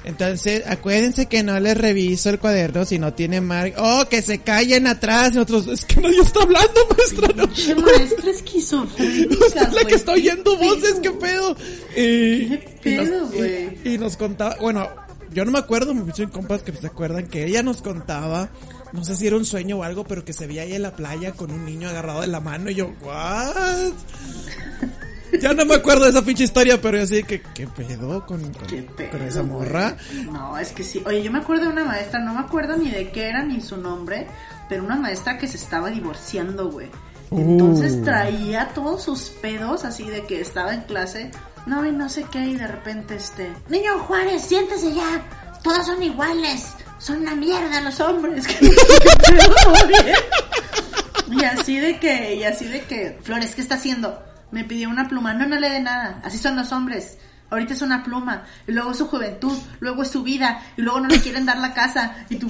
Entonces, 0.09 0.63
acuérdense 0.67 1.27
que 1.27 1.43
no 1.43 1.61
les 1.61 1.77
reviso 1.77 2.31
el 2.31 2.39
cuaderno 2.39 2.87
si 2.87 2.99
no 2.99 3.13
tiene 3.13 3.43
mar. 3.43 3.75
Oh, 3.77 4.07
que 4.09 4.23
se 4.23 4.39
callen 4.39 4.87
atrás. 4.87 5.33
Y 5.33 5.35
nosotros, 5.35 5.67
es 5.69 5.85
que 5.85 6.01
nadie 6.01 6.21
está 6.23 6.45
hablando, 6.45 6.81
maestra. 6.97 7.29
No. 7.37 7.47
Pinche 7.47 7.75
maestra 7.75 8.31
esquizofrénica, 8.31 9.35
Usted 9.47 9.63
es 9.69 9.73
la 9.75 9.85
que 9.85 9.95
está 9.95 10.13
oyendo 10.13 10.59
¿Qué 10.59 10.65
voces, 10.65 10.95
qué 11.03 11.11
pedo. 11.11 11.55
Y, 11.95 12.49
¿Qué 12.49 12.79
pedo, 12.83 13.29
y- 13.35 13.37
güey? 13.37 13.79
y, 13.85 13.99
nos 13.99 14.17
contaba, 14.17 14.57
bueno, 14.63 14.89
yo 15.35 15.45
no 15.45 15.51
me 15.51 15.59
acuerdo, 15.59 15.93
me 15.93 16.11
en 16.17 16.31
compas 16.31 16.63
que 16.63 16.73
se 16.73 16.87
acuerdan 16.87 17.27
que 17.27 17.45
ella 17.45 17.63
nos 17.63 17.83
contaba, 17.83 18.49
no 18.95 19.05
sé 19.05 19.15
si 19.15 19.27
era 19.27 19.37
un 19.37 19.45
sueño 19.45 19.77
o 19.77 19.83
algo, 19.83 20.05
pero 20.05 20.25
que 20.25 20.33
se 20.33 20.47
veía 20.47 20.63
ahí 20.63 20.73
en 20.73 20.83
la 20.85 20.97
playa 20.97 21.33
con 21.33 21.51
un 21.51 21.67
niño 21.67 21.87
agarrado 21.91 22.23
de 22.23 22.29
la 22.29 22.41
mano 22.41 22.71
y 22.71 22.77
yo, 22.77 22.95
what? 23.03 23.93
Ya 25.41 25.53
no 25.53 25.65
me 25.65 25.75
acuerdo 25.75 26.05
de 26.05 26.11
esa 26.11 26.23
pinche 26.23 26.45
historia, 26.45 26.81
pero 26.81 26.97
yo 26.99 27.05
así 27.05 27.23
que, 27.23 27.41
¿qué 27.55 27.67
pedo 27.67 28.25
con, 28.27 28.41
con, 28.53 28.67
¿Qué 28.67 28.83
pedo, 28.83 29.11
con 29.11 29.23
esa 29.23 29.41
güey? 29.41 29.53
morra? 29.53 29.97
No, 30.33 30.57
es 30.59 30.73
que 30.73 30.83
sí. 30.85 31.03
Oye, 31.07 31.23
yo 31.23 31.31
me 31.31 31.39
acuerdo 31.39 31.65
de 31.65 31.69
una 31.71 31.85
maestra, 31.85 32.21
no 32.21 32.35
me 32.35 32.41
acuerdo 32.41 32.77
ni 32.77 32.91
de 32.91 33.11
qué 33.11 33.29
era 33.29 33.43
ni 33.43 33.61
su 33.61 33.77
nombre, 33.77 34.27
pero 34.69 34.85
una 34.85 34.97
maestra 34.97 35.39
que 35.39 35.47
se 35.49 35.57
estaba 35.57 35.91
divorciando, 35.91 36.71
güey. 36.71 36.89
Entonces 37.31 37.93
Uh. 37.95 38.05
traía 38.05 38.69
todos 38.75 39.03
sus 39.03 39.25
pedos 39.43 39.85
así 39.85 40.05
de 40.09 40.25
que 40.25 40.41
estaba 40.41 40.73
en 40.73 40.83
clase, 40.83 41.31
no, 41.67 41.85
y 41.85 41.93
no 41.93 42.09
sé 42.09 42.25
qué, 42.31 42.41
y 42.47 42.57
de 42.57 42.67
repente 42.67 43.17
este... 43.17 43.53
Niño 43.69 43.99
Juárez, 43.99 44.43
siéntese 44.43 44.95
ya, 44.95 45.23
todos 45.63 45.85
son 45.85 46.03
iguales, 46.03 46.69
son 46.99 47.19
una 47.19 47.35
mierda 47.35 47.81
los 47.83 48.01
hombres. 48.01 48.47
Y 51.31 51.45
así 51.45 51.79
de 51.79 51.99
que, 52.01 52.37
y 52.37 52.45
así 52.45 52.65
de 52.67 52.81
que, 52.85 53.19
Flores, 53.23 53.55
¿qué 53.55 53.61
está 53.61 53.75
haciendo? 53.75 54.19
Me 54.51 54.65
pidió 54.65 54.89
una 54.89 55.09
pluma, 55.09 55.35
no, 55.35 55.47
no 55.47 55.59
le 55.59 55.69
dé 55.69 55.81
nada, 55.81 56.21
así 56.25 56.39
son 56.39 56.57
los 56.57 56.73
hombres. 56.73 57.19
Ahorita 57.51 57.73
es 57.73 57.83
una 57.83 58.03
pluma, 58.05 58.45
y 58.67 58.73
luego 58.73 58.91
es 58.91 58.99
su 58.99 59.07
juventud, 59.07 59.57
luego 59.81 60.03
es 60.03 60.11
su 60.11 60.23
vida, 60.23 60.63
y 60.77 60.83
luego 60.83 61.01
no 61.01 61.09
le 61.09 61.21
quieren 61.21 61.47
dar 61.47 61.59
la 61.59 61.73
casa, 61.73 62.27
y 62.29 62.37
tú. 62.37 62.49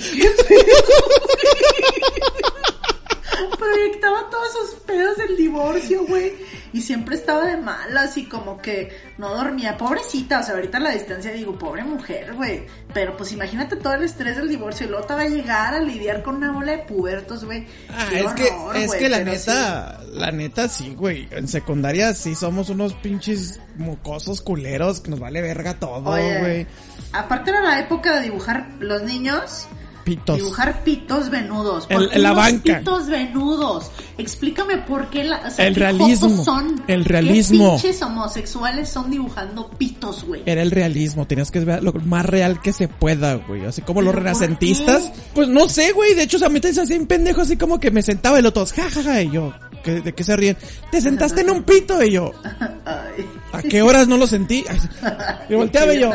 Proyectaba 3.59 4.31
todos 4.31 4.53
sus 4.53 4.81
pedos 4.81 5.17
del 5.17 5.37
divorcio, 5.37 6.05
güey, 6.07 6.33
y 6.73 6.83
siempre 6.83 7.17
estaba 7.17 7.47
de 7.47 7.57
malas, 7.57 8.17
y 8.17 8.27
como 8.27 8.59
que 8.59 8.91
no 9.19 9.35
dormía, 9.35 9.77
pobrecita, 9.77 10.41
o 10.41 10.43
sea, 10.43 10.55
ahorita 10.55 10.79
a 10.79 10.81
la 10.81 10.91
distancia 10.91 11.33
digo, 11.33 11.59
pobre 11.59 11.85
mujer, 11.85 12.35
güey, 12.35 12.67
pero 12.93 13.17
pues 13.17 13.33
imagínate 13.33 13.77
todo 13.77 13.95
el 13.95 14.05
estrés 14.05 14.37
del 14.37 14.49
divorcio, 14.49 14.87
y 14.87 14.91
luego 14.91 15.07
te 15.07 15.15
va 15.15 15.23
a 15.23 15.29
llegar 15.29 15.75
a 15.75 15.81
lidiar 15.81 16.23
con 16.23 16.37
una 16.37 16.53
bola 16.53 16.73
de 16.73 16.79
pubertos, 16.79 17.45
güey. 17.45 17.67
Ah, 17.91 18.09
es 18.13 18.33
que, 18.35 19.05
es 19.05 19.11
la 19.11 19.25
neta, 19.25 20.01
la 20.13 20.33
neta 20.33 20.69
sí, 20.69 20.95
güey. 20.95 21.29
En 21.31 21.49
secundaria 21.49 22.15
sí 22.15 22.35
somos 22.35 22.69
unos 22.71 22.95
pinches 22.95 23.61
mocosos 23.77 24.43
culeros 24.43 25.01
que 25.01 25.11
nos 25.11 25.21
vale 25.21 25.41
verga 25.43 25.75
todo, 25.75 26.03
güey. 26.03 26.67
Aparte 27.13 27.51
era 27.51 27.63
la 27.63 27.79
época 27.81 28.17
de 28.17 28.23
dibujar 28.23 28.69
los 28.81 29.03
niños. 29.03 29.67
Pitos. 30.09 30.37
Dibujar 30.37 30.83
pitos 30.85 31.29
venudos. 31.29 31.87
El- 31.91 31.97
¿Por 31.99 32.09
qué 32.11 32.19
la 32.19 32.29
los 32.31 32.37
banca. 32.39 32.79
pitos 32.79 33.07
venudos. 33.09 33.91
Explícame 34.17 34.79
por 34.79 35.11
qué 35.11 35.23
la, 35.25 35.43
o 35.47 35.51
sea, 35.51 35.67
El 35.67 35.75
¿qué 35.75 35.81
realismo. 35.81 36.45
son. 36.45 36.83
El 36.89 37.05
realismo. 37.05 37.77
¿Qué 37.77 37.83
pinches 37.83 38.03
homosexuales 38.03 38.89
son 38.89 39.11
dibujando 39.11 39.69
pitos, 39.71 40.25
güey? 40.25 40.43
Era 40.47 40.63
el 40.63 40.71
realismo, 40.71 41.27
tenías 41.27 41.51
que 41.51 41.61
ver 41.61 41.83
lo 41.85 41.93
más 41.93 42.25
real 42.25 42.63
que 42.63 42.73
se 42.73 42.89
pueda, 42.89 43.35
güey. 43.35 43.67
Así 43.67 43.83
como 43.83 44.01
los 44.01 44.13
¿Pero 44.15 44.23
por 44.25 44.33
renacentistas. 44.33 45.13
Pues 45.35 45.47
no 45.49 45.69
sé, 45.69 45.93
güey. 45.93 46.15
De 46.15 46.23
hecho, 46.23 46.37
o 46.37 46.41
sea, 46.41 46.49
a 46.49 46.51
mí 46.51 46.59
te 46.59 46.69
hacía 46.71 46.99
un 46.99 47.07
pendejo 47.07 47.43
así 47.43 47.59
como 47.59 47.79
que 47.79 47.91
me 47.91 48.01
sentaba 48.01 48.39
y 48.39 48.43
los 48.43 48.49
otros, 48.51 48.73
ja, 48.73 48.89
ja, 48.89 49.03
ja. 49.03 49.21
Y 49.23 49.31
yo, 49.31 49.53
¿qué- 49.85 50.01
¿de 50.01 50.15
qué 50.15 50.25
se 50.25 50.37
ríen? 50.37 50.57
Te 50.91 51.03
sentaste 51.03 51.43
en 51.43 51.51
un 51.51 51.63
pito. 51.65 52.03
Y 52.03 52.13
yo. 52.13 52.33
¿a 53.53 53.63
qué 53.63 53.83
horas 53.83 54.09
no 54.09 54.17
lo 54.17 54.27
sentí? 54.27 54.65
Y 55.51 55.55
volteaba 55.55 55.93
y 55.95 56.01
yo, 56.01 56.11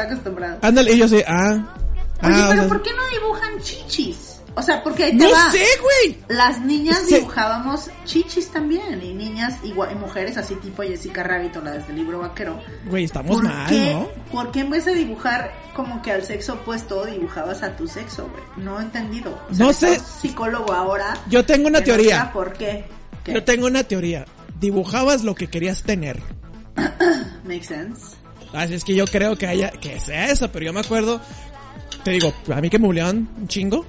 ándale. 0.61 0.93
Y 0.93 0.97
yo 0.97 1.05
así, 1.05 1.17
ah. 1.27 1.75
Oye, 2.23 2.33
ah, 2.35 2.45
o 2.45 2.49
pero 2.49 2.61
sea, 2.61 2.69
¿por 2.69 2.81
qué 2.81 2.91
no 2.93 3.05
dibujan 3.19 3.59
chichis? 3.61 4.29
O 4.55 4.61
sea, 4.61 4.83
porque 4.83 5.05
ahí 5.05 5.17
te 5.17 5.23
No 5.23 5.31
va. 5.31 5.51
sé, 5.51 5.65
güey. 5.81 6.17
Las 6.27 6.61
niñas 6.61 7.07
dibujábamos 7.07 7.89
chichis 8.05 8.49
también. 8.49 9.01
Y 9.01 9.11
niñas 9.15 9.55
igual, 9.63 9.91
y 9.91 9.95
mujeres 9.95 10.37
así 10.37 10.53
tipo 10.55 10.83
Jessica 10.83 11.23
Rabbit 11.23 11.57
o 11.57 11.61
la 11.61 11.71
del 11.71 11.95
libro 11.95 12.19
vaquero. 12.19 12.61
Güey, 12.85 13.05
estamos 13.05 13.35
¿Por 13.37 13.45
mal, 13.45 13.67
qué, 13.67 13.93
¿no? 13.95 14.09
¿Por 14.31 14.51
qué 14.51 14.59
en 14.59 14.69
vez 14.69 14.85
de 14.85 14.93
dibujar 14.93 15.51
como 15.75 16.03
que 16.03 16.11
al 16.11 16.23
sexo 16.23 16.53
opuesto 16.53 17.03
dibujabas 17.05 17.63
a 17.63 17.75
tu 17.75 17.87
sexo, 17.87 18.29
güey? 18.29 18.43
No 18.63 18.79
he 18.79 18.83
entendido. 18.83 19.31
O 19.49 19.55
sea, 19.55 19.65
No 19.65 19.73
sé. 19.73 19.99
psicólogo 20.21 20.71
ahora. 20.71 21.17
Yo 21.29 21.43
tengo 21.43 21.67
una 21.67 21.81
teoría. 21.83 22.31
¿Por 22.31 22.53
qué? 22.53 22.85
¿Qué? 23.23 23.33
Yo 23.33 23.43
tengo 23.43 23.65
una 23.65 23.83
teoría. 23.83 24.25
Dibujabas 24.59 25.23
lo 25.23 25.33
que 25.33 25.47
querías 25.47 25.81
tener. 25.81 26.21
Makes 27.43 27.65
sense. 27.67 28.15
Así 28.53 28.75
es 28.75 28.83
que 28.83 28.93
yo 28.93 29.05
creo 29.05 29.35
que 29.35 29.47
haya, 29.47 29.71
que 29.71 29.99
sea 29.99 30.29
eso, 30.29 30.51
pero 30.51 30.65
yo 30.65 30.73
me 30.73 30.81
acuerdo, 30.81 31.19
te 32.03 32.11
digo, 32.11 32.33
a 32.53 32.61
mí 32.61 32.69
que 32.69 32.79
me 32.79 32.87
buleaban 32.87 33.29
un 33.39 33.47
chingo. 33.47 33.85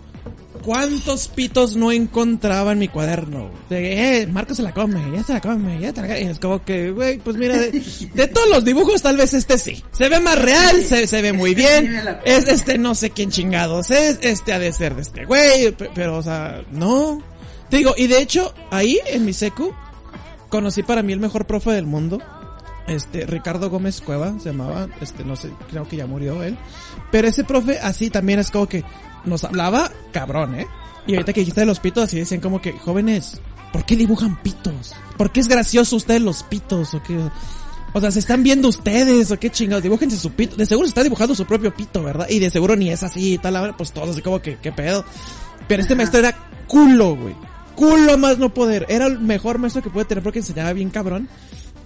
¿Cuántos 0.62 1.29
pitos 1.29 1.77
no 1.77 1.93
encontraba 1.93 2.73
en 2.73 2.79
mi 2.79 2.89
cuaderno? 2.89 3.51
De, 3.69 4.23
eh, 4.23 4.27
Marco 4.27 4.55
se 4.55 4.62
la 4.62 4.73
come, 4.73 4.99
ya 5.15 5.23
se 5.23 5.35
la 5.35 5.41
come, 5.43 5.79
ya 5.79 5.93
te 5.93 6.01
la 6.01 6.19
Y 6.19 6.25
es 6.25 6.39
como 6.39 6.65
que, 6.65 6.91
güey, 6.91 7.19
pues 7.19 7.37
mira, 7.37 7.59
de, 7.59 7.83
de 8.15 8.27
todos 8.29 8.49
los 8.49 8.65
dibujos 8.65 9.03
tal 9.03 9.19
vez 9.19 9.35
este 9.35 9.59
sí. 9.59 9.85
Se 9.93 10.09
ve 10.09 10.21
más 10.21 10.41
real, 10.41 10.83
se, 10.83 11.07
se 11.07 11.21
ve 11.21 11.35
muy 11.35 11.55
bien. 11.55 12.03
La 12.03 12.19
como. 12.21 12.25
Es 12.35 12.49
este 12.49 12.79
no 12.79 12.95
sé 12.95 13.11
quién 13.11 13.31
chingados 13.31 13.91
es, 13.91 14.19
este 14.23 14.55
ha 14.55 14.59
de 14.59 14.73
ser 14.73 14.95
de 14.95 15.03
este 15.03 15.27
güey, 15.27 15.71
pe- 15.73 15.91
pero 15.95 16.17
o 16.17 16.23
sea, 16.23 16.62
no. 16.73 17.23
Te 17.69 17.77
digo, 17.79 17.93
y 17.99 18.07
de 18.07 18.23
hecho, 18.23 18.55
ahí 18.71 18.99
en 19.07 19.27
mi 19.27 19.35
secu, 19.35 19.71
conocí 20.49 20.83
para 20.83 21.03
mí 21.03 21.12
el 21.12 21.21
mejor 21.21 21.45
profe 21.47 21.73
del 21.73 21.85
mundo. 21.85 22.23
Este, 22.87 23.24
Ricardo 23.26 23.70
Gómez 23.70 24.01
Cueva 24.03 24.35
se 24.39 24.51
llamaba, 24.51 24.89
este, 25.01 25.24
no 25.24 25.37
sé, 25.37 25.51
creo 25.70 25.89
que 25.89 25.97
ya 25.97 26.07
murió 26.07 26.43
él. 26.43 26.59
Pero 27.11 27.28
ese 27.28 27.45
profe 27.45 27.78
así 27.78 28.11
también 28.11 28.39
es 28.39 28.51
como 28.51 28.66
que 28.66 28.85
nos 29.24 29.45
hablaba 29.45 29.91
cabrón, 30.12 30.55
¿eh? 30.55 30.66
Y 31.07 31.14
ahorita 31.14 31.32
que 31.32 31.41
dijiste 31.41 31.61
de 31.61 31.66
los 31.66 31.80
pitos, 31.80 32.05
así 32.05 32.18
decían 32.18 32.41
como 32.41 32.61
que, 32.61 32.72
jóvenes, 32.72 33.41
¿por 33.72 33.85
qué 33.85 33.97
dibujan 33.97 34.41
pitos? 34.43 34.95
¿Por 35.16 35.32
qué 35.32 35.41
es 35.41 35.49
gracioso 35.49 35.97
ustedes 35.97 36.22
los 36.22 36.43
pitos? 36.45 36.95
¿O 36.95 37.03
qué? 37.03 37.18
O 37.93 38.01
sea, 38.01 38.11
¿se 38.11 38.18
están 38.18 38.43
viendo 38.43 38.68
ustedes? 38.68 39.30
¿O 39.30 39.39
qué 39.39 39.51
chingados? 39.51 39.82
Dibújense 39.82 40.16
su 40.16 40.30
pito. 40.32 40.57
De 40.57 40.66
seguro 40.66 40.87
se 40.87 40.91
está 40.91 41.03
dibujando 41.03 41.35
su 41.35 41.45
propio 41.45 41.74
pito, 41.74 42.03
¿verdad? 42.03 42.26
Y 42.28 42.39
de 42.39 42.51
seguro 42.51 42.74
ni 42.74 42.91
es 42.91 43.03
así 43.03 43.35
y 43.35 43.39
tal, 43.39 43.74
pues 43.76 43.93
todos 43.93 44.11
así 44.11 44.22
como 44.22 44.41
que, 44.41 44.57
¿qué 44.57 44.72
pedo? 44.72 45.05
Pero 45.68 45.82
este 45.82 45.95
maestro 45.95 46.20
era 46.20 46.35
culo, 46.66 47.16
güey. 47.16 47.35
Culo 47.76 48.16
más 48.18 48.39
no 48.39 48.53
poder. 48.53 48.87
Era 48.89 49.07
el 49.07 49.20
mejor 49.20 49.59
maestro 49.59 49.82
que 49.82 49.91
puede 49.91 50.07
tener 50.07 50.24
porque 50.24 50.41
enseñaba 50.41 50.72
bien 50.72 50.91
cabrón. 50.91 51.28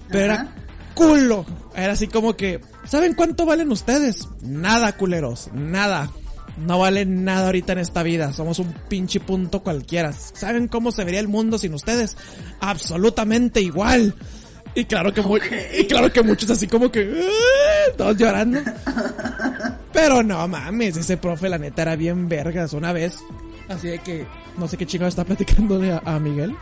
Pero 0.08 0.32
Ajá. 0.32 0.42
era 0.42 0.67
culo. 1.06 1.46
Era 1.74 1.92
así 1.92 2.06
como 2.08 2.36
que, 2.36 2.60
¿saben 2.86 3.14
cuánto 3.14 3.46
valen 3.46 3.70
ustedes? 3.70 4.28
Nada, 4.42 4.92
culeros. 4.96 5.50
Nada. 5.52 6.10
No 6.58 6.78
valen 6.80 7.24
nada 7.24 7.46
ahorita 7.46 7.72
en 7.74 7.78
esta 7.78 8.02
vida. 8.02 8.32
Somos 8.32 8.58
un 8.58 8.74
pinche 8.88 9.20
punto 9.20 9.62
cualquiera. 9.62 10.12
¿Saben 10.12 10.66
cómo 10.68 10.90
se 10.90 11.04
vería 11.04 11.20
el 11.20 11.28
mundo 11.28 11.56
sin 11.58 11.72
ustedes? 11.74 12.16
Absolutamente 12.60 13.60
igual. 13.60 14.14
Y 14.74 14.84
claro 14.84 15.12
que, 15.14 15.22
y 15.78 15.86
claro 15.86 16.12
que 16.12 16.22
muchos 16.22 16.50
así 16.50 16.66
como 16.66 16.90
que, 16.90 17.24
"Ah", 17.24 17.92
todos 17.96 18.16
llorando. 18.16 18.60
Pero 19.92 20.22
no 20.22 20.46
mames, 20.46 20.96
ese 20.96 21.16
profe 21.16 21.48
la 21.48 21.58
neta 21.58 21.82
era 21.82 21.96
bien 21.96 22.28
vergas. 22.28 22.72
Una 22.72 22.92
vez 22.92 23.18
Así 23.68 23.88
de 23.88 23.98
que 23.98 24.26
no 24.56 24.66
sé 24.66 24.76
qué 24.78 24.86
chingado 24.86 25.08
está 25.10 25.24
platicándole 25.24 25.92
a, 25.92 25.98
a 26.04 26.18
Miguel. 26.18 26.54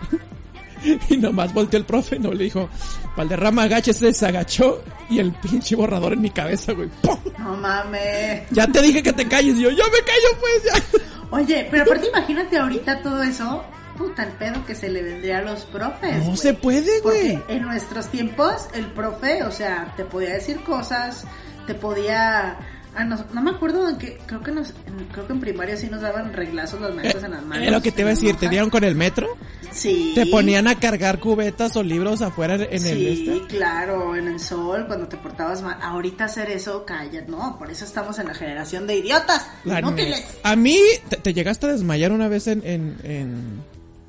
Y 1.09 1.17
nomás 1.17 1.53
volteó 1.53 1.79
el 1.79 1.85
profe, 1.85 2.19
no 2.19 2.33
le 2.33 2.45
dijo, 2.45 2.69
Valderrama 3.17 3.65
agáchese, 3.65 4.13
se 4.13 4.27
agachó 4.27 4.83
y 5.09 5.19
el 5.19 5.33
pinche 5.33 5.77
borrador 5.77 6.13
en 6.13 6.21
mi 6.21 6.31
cabeza, 6.31 6.73
güey. 6.73 6.89
¡pum! 7.03 7.19
No 7.39 7.57
mames. 7.57 8.43
Ya 8.51 8.67
te 8.67 8.83
dije 8.83 9.03
que 9.03 9.13
te 9.13 9.27
calles 9.27 9.57
y 9.57 9.63
yo, 9.63 9.71
ya 9.71 9.85
me 9.85 9.99
callo 10.01 10.41
pues 10.41 10.63
ya. 10.65 11.07
Oye, 11.31 11.69
pero 11.71 11.85
aparte 11.85 12.09
imagínate 12.09 12.59
ahorita 12.59 13.03
todo 13.03 13.23
eso. 13.23 13.65
Puta, 13.97 14.25
el 14.25 14.33
pedo 14.33 14.65
que 14.67 14.75
se 14.75 14.91
le 14.91 15.03
vendría 15.03 15.39
a 15.39 15.43
los 15.43 15.63
profes. 15.65 16.25
No 16.25 16.37
se 16.37 16.53
puede, 16.53 17.01
güey. 17.01 17.43
En 17.49 17.63
nuestros 17.63 18.09
tiempos, 18.09 18.69
el 18.75 18.87
profe, 18.93 19.43
o 19.43 19.51
sea, 19.51 19.95
te 19.97 20.05
podía 20.05 20.35
decir 20.35 20.63
cosas, 20.63 21.25
te 21.67 21.75
podía. 21.75 22.59
Ah, 22.97 23.05
no, 23.05 23.23
no 23.33 23.43
me 23.43 23.51
acuerdo 23.51 23.89
en 23.89 23.99
que. 23.99 24.19
Creo 24.27 24.43
que, 24.43 24.51
nos, 24.53 24.71
en, 24.71 25.07
creo 25.13 25.27
que 25.27 25.33
en 25.35 25.41
primaria 25.41 25.77
sí 25.77 25.89
nos 25.89 26.01
daban 26.01 26.33
reglazos 26.33 26.81
los 26.81 26.95
maestros 26.95 27.25
en 27.25 27.33
las 27.33 27.43
manos. 27.47 27.65
Es 27.67 27.71
lo 27.73 27.83
que 27.83 27.93
te 27.93 28.01
iba 28.01 28.11
a 28.11 28.15
decir, 28.15 28.37
te 28.37 28.49
dieron 28.49 28.71
con 28.71 28.85
el 28.85 28.95
metro, 28.95 29.29
Sí. 29.71 30.13
te 30.15 30.25
ponían 30.27 30.67
a 30.69 30.79
cargar 30.81 31.21
cubetas 31.21 31.77
o 31.77 31.83
libros 31.83 32.23
afuera 32.23 32.55
en 32.55 32.63
el 32.63 32.81
Sí, 32.81 33.29
este. 33.31 33.47
claro, 33.57 34.17
en 34.17 34.29
el 34.29 34.41
sol, 34.41 34.85
cuando 34.87 35.07
te 35.09 35.17
portabas 35.19 35.61
mal. 35.63 35.77
Ahorita 35.83 36.25
hacer 36.25 36.51
eso, 36.51 36.85
calla, 36.87 37.23
no, 37.29 37.59
por 37.59 37.71
eso 37.71 37.85
estamos 37.85 38.19
en 38.19 38.29
la 38.29 38.35
generación 38.35 38.87
de 38.87 38.97
idiotas, 38.97 39.47
La 39.65 39.81
inútiles. 39.81 40.25
A 40.43 40.57
mí, 40.57 40.79
¿te, 41.11 41.17
te 41.19 41.35
llegaste 41.35 41.67
a 41.67 41.73
desmayar 41.73 42.13
una 42.13 42.29
vez 42.29 42.47
en, 42.47 42.63
en, 42.65 42.97
en 43.05 43.63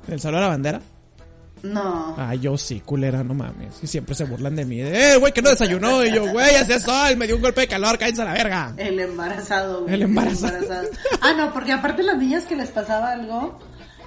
el 0.08 0.20
Salón 0.20 0.38
de 0.40 0.42
la 0.42 0.48
Bandera? 0.48 0.80
No. 1.62 2.14
Ah, 2.18 2.34
yo 2.34 2.56
sí, 2.58 2.80
culera, 2.84 3.22
no 3.24 3.34
mames. 3.34 3.78
Y 3.82 3.86
siempre 3.86 4.14
se 4.14 4.24
burlan 4.24 4.56
de 4.56 4.64
mí. 4.64 4.78
de, 4.78 5.12
Eh, 5.12 5.16
güey, 5.16 5.32
que 5.32 5.42
no 5.42 5.50
desayunó. 5.50 6.04
Y 6.04 6.12
yo, 6.12 6.30
güey, 6.30 6.54
hace 6.56 6.78
sol, 6.80 7.16
me 7.16 7.26
dio 7.26 7.36
un 7.36 7.42
golpe 7.42 7.62
de 7.62 7.68
calor, 7.68 7.98
cállense 7.98 8.22
a 8.22 8.26
la 8.26 8.32
verga. 8.32 8.74
El 8.76 8.98
embarazado. 9.00 9.82
güey, 9.82 9.94
El 9.94 10.02
embarazado. 10.02 10.58
Ah, 11.20 11.32
no, 11.36 11.52
porque 11.52 11.72
aparte 11.72 12.02
las 12.02 12.16
niñas 12.18 12.44
que 12.44 12.56
les 12.56 12.68
pasaba 12.70 13.12
algo, 13.12 13.58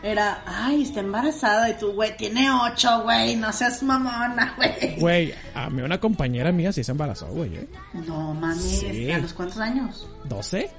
era, 0.04 0.44
ay, 0.46 0.84
está 0.84 1.00
embarazada. 1.02 1.70
Y 1.70 1.74
tú, 1.78 1.92
güey, 1.94 2.16
tiene 2.18 2.50
ocho, 2.52 3.04
güey, 3.04 3.36
no 3.36 3.52
seas 3.54 3.84
mamona, 3.84 4.54
güey. 4.58 4.96
Güey, 5.00 5.34
a 5.54 5.70
mí 5.70 5.82
una 5.82 6.00
compañera 6.00 6.52
mía 6.52 6.72
sí 6.74 6.84
se 6.84 6.92
embarazó, 6.92 7.28
güey, 7.28 7.56
¿eh? 7.56 7.68
No 8.08 8.34
mames, 8.34 8.64
Sí. 8.80 9.12
¿a 9.12 9.18
los 9.20 9.34
cuántos 9.34 9.58
años? 9.60 10.08
¿12? 10.28 10.70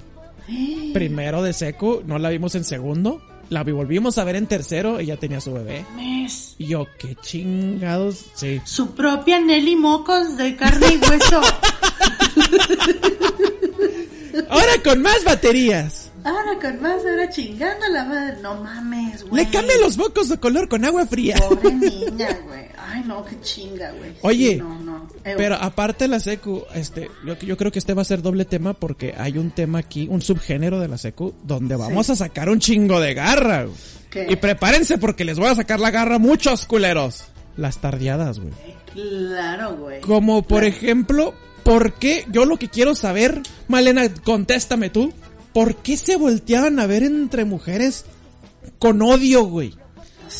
Primero 0.93 1.43
de 1.43 1.53
seco, 1.53 2.03
no 2.05 2.18
la 2.18 2.31
vimos 2.31 2.55
en 2.55 2.64
segundo. 2.64 3.23
La 3.53 3.62
vi- 3.64 3.72
volvimos 3.72 4.16
a 4.16 4.24
ver 4.24 4.36
en 4.36 4.46
tercero 4.46 4.98
y 5.00 5.07
ya 5.07 5.16
tenía 5.18 5.38
su 5.40 5.53
bebé. 5.53 5.84
Mes. 5.94 6.55
Y 6.59 6.68
yo, 6.68 6.86
qué 6.98 7.14
chingados. 7.20 8.24
Sí. 8.34 8.62
Su 8.64 8.92
propia 8.94 9.38
Nelly 9.40 9.76
Mocos 9.76 10.38
de 10.38 10.57
carne 10.57 10.86
y 10.94 10.98
hueso. 11.11 11.40
Ahora 14.48 14.72
con 14.82 15.03
más 15.03 15.22
baterías. 15.24 16.12
Ahora 16.25 16.59
con 16.61 16.81
más, 16.81 17.05
ahora 17.05 17.29
chingando 17.31 17.85
a 17.87 17.89
la 17.89 18.05
madre. 18.05 18.37
No 18.43 18.55
mames, 18.62 19.25
güey. 19.25 19.45
Le 19.45 19.51
cambian 19.51 19.81
los 19.81 19.97
focos 19.97 20.29
de 20.29 20.39
color 20.39 20.68
con 20.68 20.85
agua 20.85 21.07
fría. 21.07 21.37
Pobre 21.37 21.73
niña, 21.75 22.39
güey. 22.47 22.62
Ay, 22.79 23.03
no, 23.07 23.25
qué 23.25 23.41
chinga, 23.41 23.91
güey. 23.93 24.12
Oye, 24.23 24.51
Sí, 24.53 24.57
no, 24.59 24.79
no. 24.81 25.09
Eh, 25.25 25.35
Pero 25.37 25.57
aparte 25.57 26.05
de 26.05 26.09
la 26.09 26.20
secu, 26.20 26.62
este, 26.75 27.11
yo, 27.27 27.37
yo 27.39 27.57
creo 27.57 27.73
que 27.73 27.79
este 27.79 27.95
va 27.95 28.03
a 28.03 28.05
ser 28.05 28.23
doble 28.23 28.45
tema 28.45 28.75
porque 28.75 29.14
hay 29.16 29.39
un 29.39 29.51
tema 29.51 29.79
aquí, 29.81 30.07
un 30.11 30.20
subgénero 30.20 30.79
de 30.81 30.89
la 30.89 30.99
secu, 30.99 31.35
donde 31.43 31.77
vamos 31.77 32.11
a 32.11 32.16
sacar 32.16 32.49
un 32.49 32.61
chingo 32.61 33.01
de 33.01 33.14
garra. 33.14 33.64
güey. 33.64 33.77
¿Qué? 34.11 34.27
Y 34.31 34.37
prepárense 34.37 34.99
porque 34.99 35.25
les 35.25 35.39
voy 35.39 35.49
a 35.49 35.55
sacar 35.55 35.81
la 35.81 35.91
garra 35.91 36.16
a 36.16 36.18
muchos 36.18 36.66
culeros. 36.66 37.25
Las 37.57 37.79
tardeadas, 37.79 38.39
güey. 38.41 38.53
Claro, 38.93 39.77
güey. 39.77 40.01
Como 40.01 40.43
por 40.43 40.61
Claro. 40.61 40.66
ejemplo, 40.77 41.35
¿por 41.62 41.95
qué? 41.95 42.25
Yo 42.31 42.45
lo 42.45 42.57
que 42.59 42.68
quiero 42.68 42.95
saber, 42.95 43.41
Malena, 43.68 44.03
contéstame 44.25 44.91
tú. 44.91 45.12
¿Por 45.53 45.76
qué 45.76 45.96
se 45.96 46.16
volteaban 46.16 46.78
a 46.80 46.86
ver 46.86 47.03
entre 47.03 47.44
mujeres 47.44 48.05
con 48.78 49.03
odio, 49.03 49.44
güey? 49.44 49.74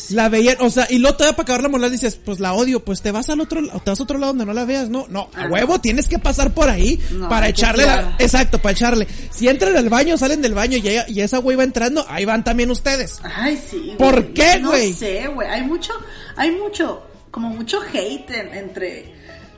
La 0.09 0.27
veían, 0.27 0.57
o 0.59 0.71
sea, 0.71 0.87
y 0.89 0.97
luego 0.97 1.17
todavía 1.17 1.35
para 1.35 1.43
acabar 1.43 1.61
la 1.61 1.69
moral 1.69 1.91
dices, 1.91 2.15
pues 2.15 2.39
la 2.39 2.53
odio, 2.53 2.83
pues 2.83 3.03
te 3.03 3.11
vas 3.11 3.29
al 3.29 3.39
otro, 3.41 3.61
te 3.61 3.91
vas 3.91 3.99
a 3.99 4.03
otro 4.03 4.17
lado 4.17 4.31
donde 4.33 4.45
no 4.47 4.53
la 4.53 4.65
veas, 4.65 4.89
no, 4.89 5.05
no, 5.07 5.29
a 5.35 5.45
huevo 5.47 5.79
tienes 5.81 6.07
que 6.07 6.17
pasar 6.17 6.51
por 6.51 6.67
ahí 6.67 6.99
No, 7.11 7.29
para 7.29 7.47
echarle 7.47 7.85
la, 7.85 8.15
exacto, 8.17 8.57
para 8.59 8.71
echarle. 8.73 9.07
Si 9.29 9.47
entran 9.47 9.77
al 9.77 9.89
baño, 9.89 10.17
salen 10.17 10.41
del 10.41 10.55
baño 10.55 10.77
y, 10.79 10.87
ella- 10.87 11.05
y 11.07 11.21
esa 11.21 11.37
güey 11.37 11.55
va 11.57 11.63
entrando, 11.63 12.03
ahí 12.09 12.25
van 12.25 12.43
también 12.43 12.71
ustedes. 12.71 13.19
Ay, 13.21 13.61
sí. 13.69 13.77
güey. 13.85 13.97
¿Por 13.97 14.33
qué, 14.33 14.59
No 14.59 14.69
güey? 14.69 14.93
sé, 14.93 15.27
güey. 15.27 15.47
Hay 15.47 15.61
mucho, 15.61 15.93
hay 16.37 16.49
mucho, 16.51 17.03
como 17.29 17.49
mucho 17.49 17.79
hate 17.93 18.31
en- 18.31 18.53
entre. 18.55 19.13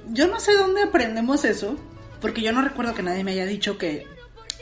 Yo 0.10 0.28
no 0.28 0.42
sé 0.42 0.52
dónde 0.54 0.84
aprendemos 0.84 1.46
eso, 1.46 1.78
porque 2.20 2.42
yo 2.42 2.52
no 2.52 2.62
recuerdo 2.62 2.94
que 2.94 3.04
nadie 3.04 3.24
me 3.24 3.32
haya 3.32 3.46
dicho 3.46 3.78
que. 3.78 4.06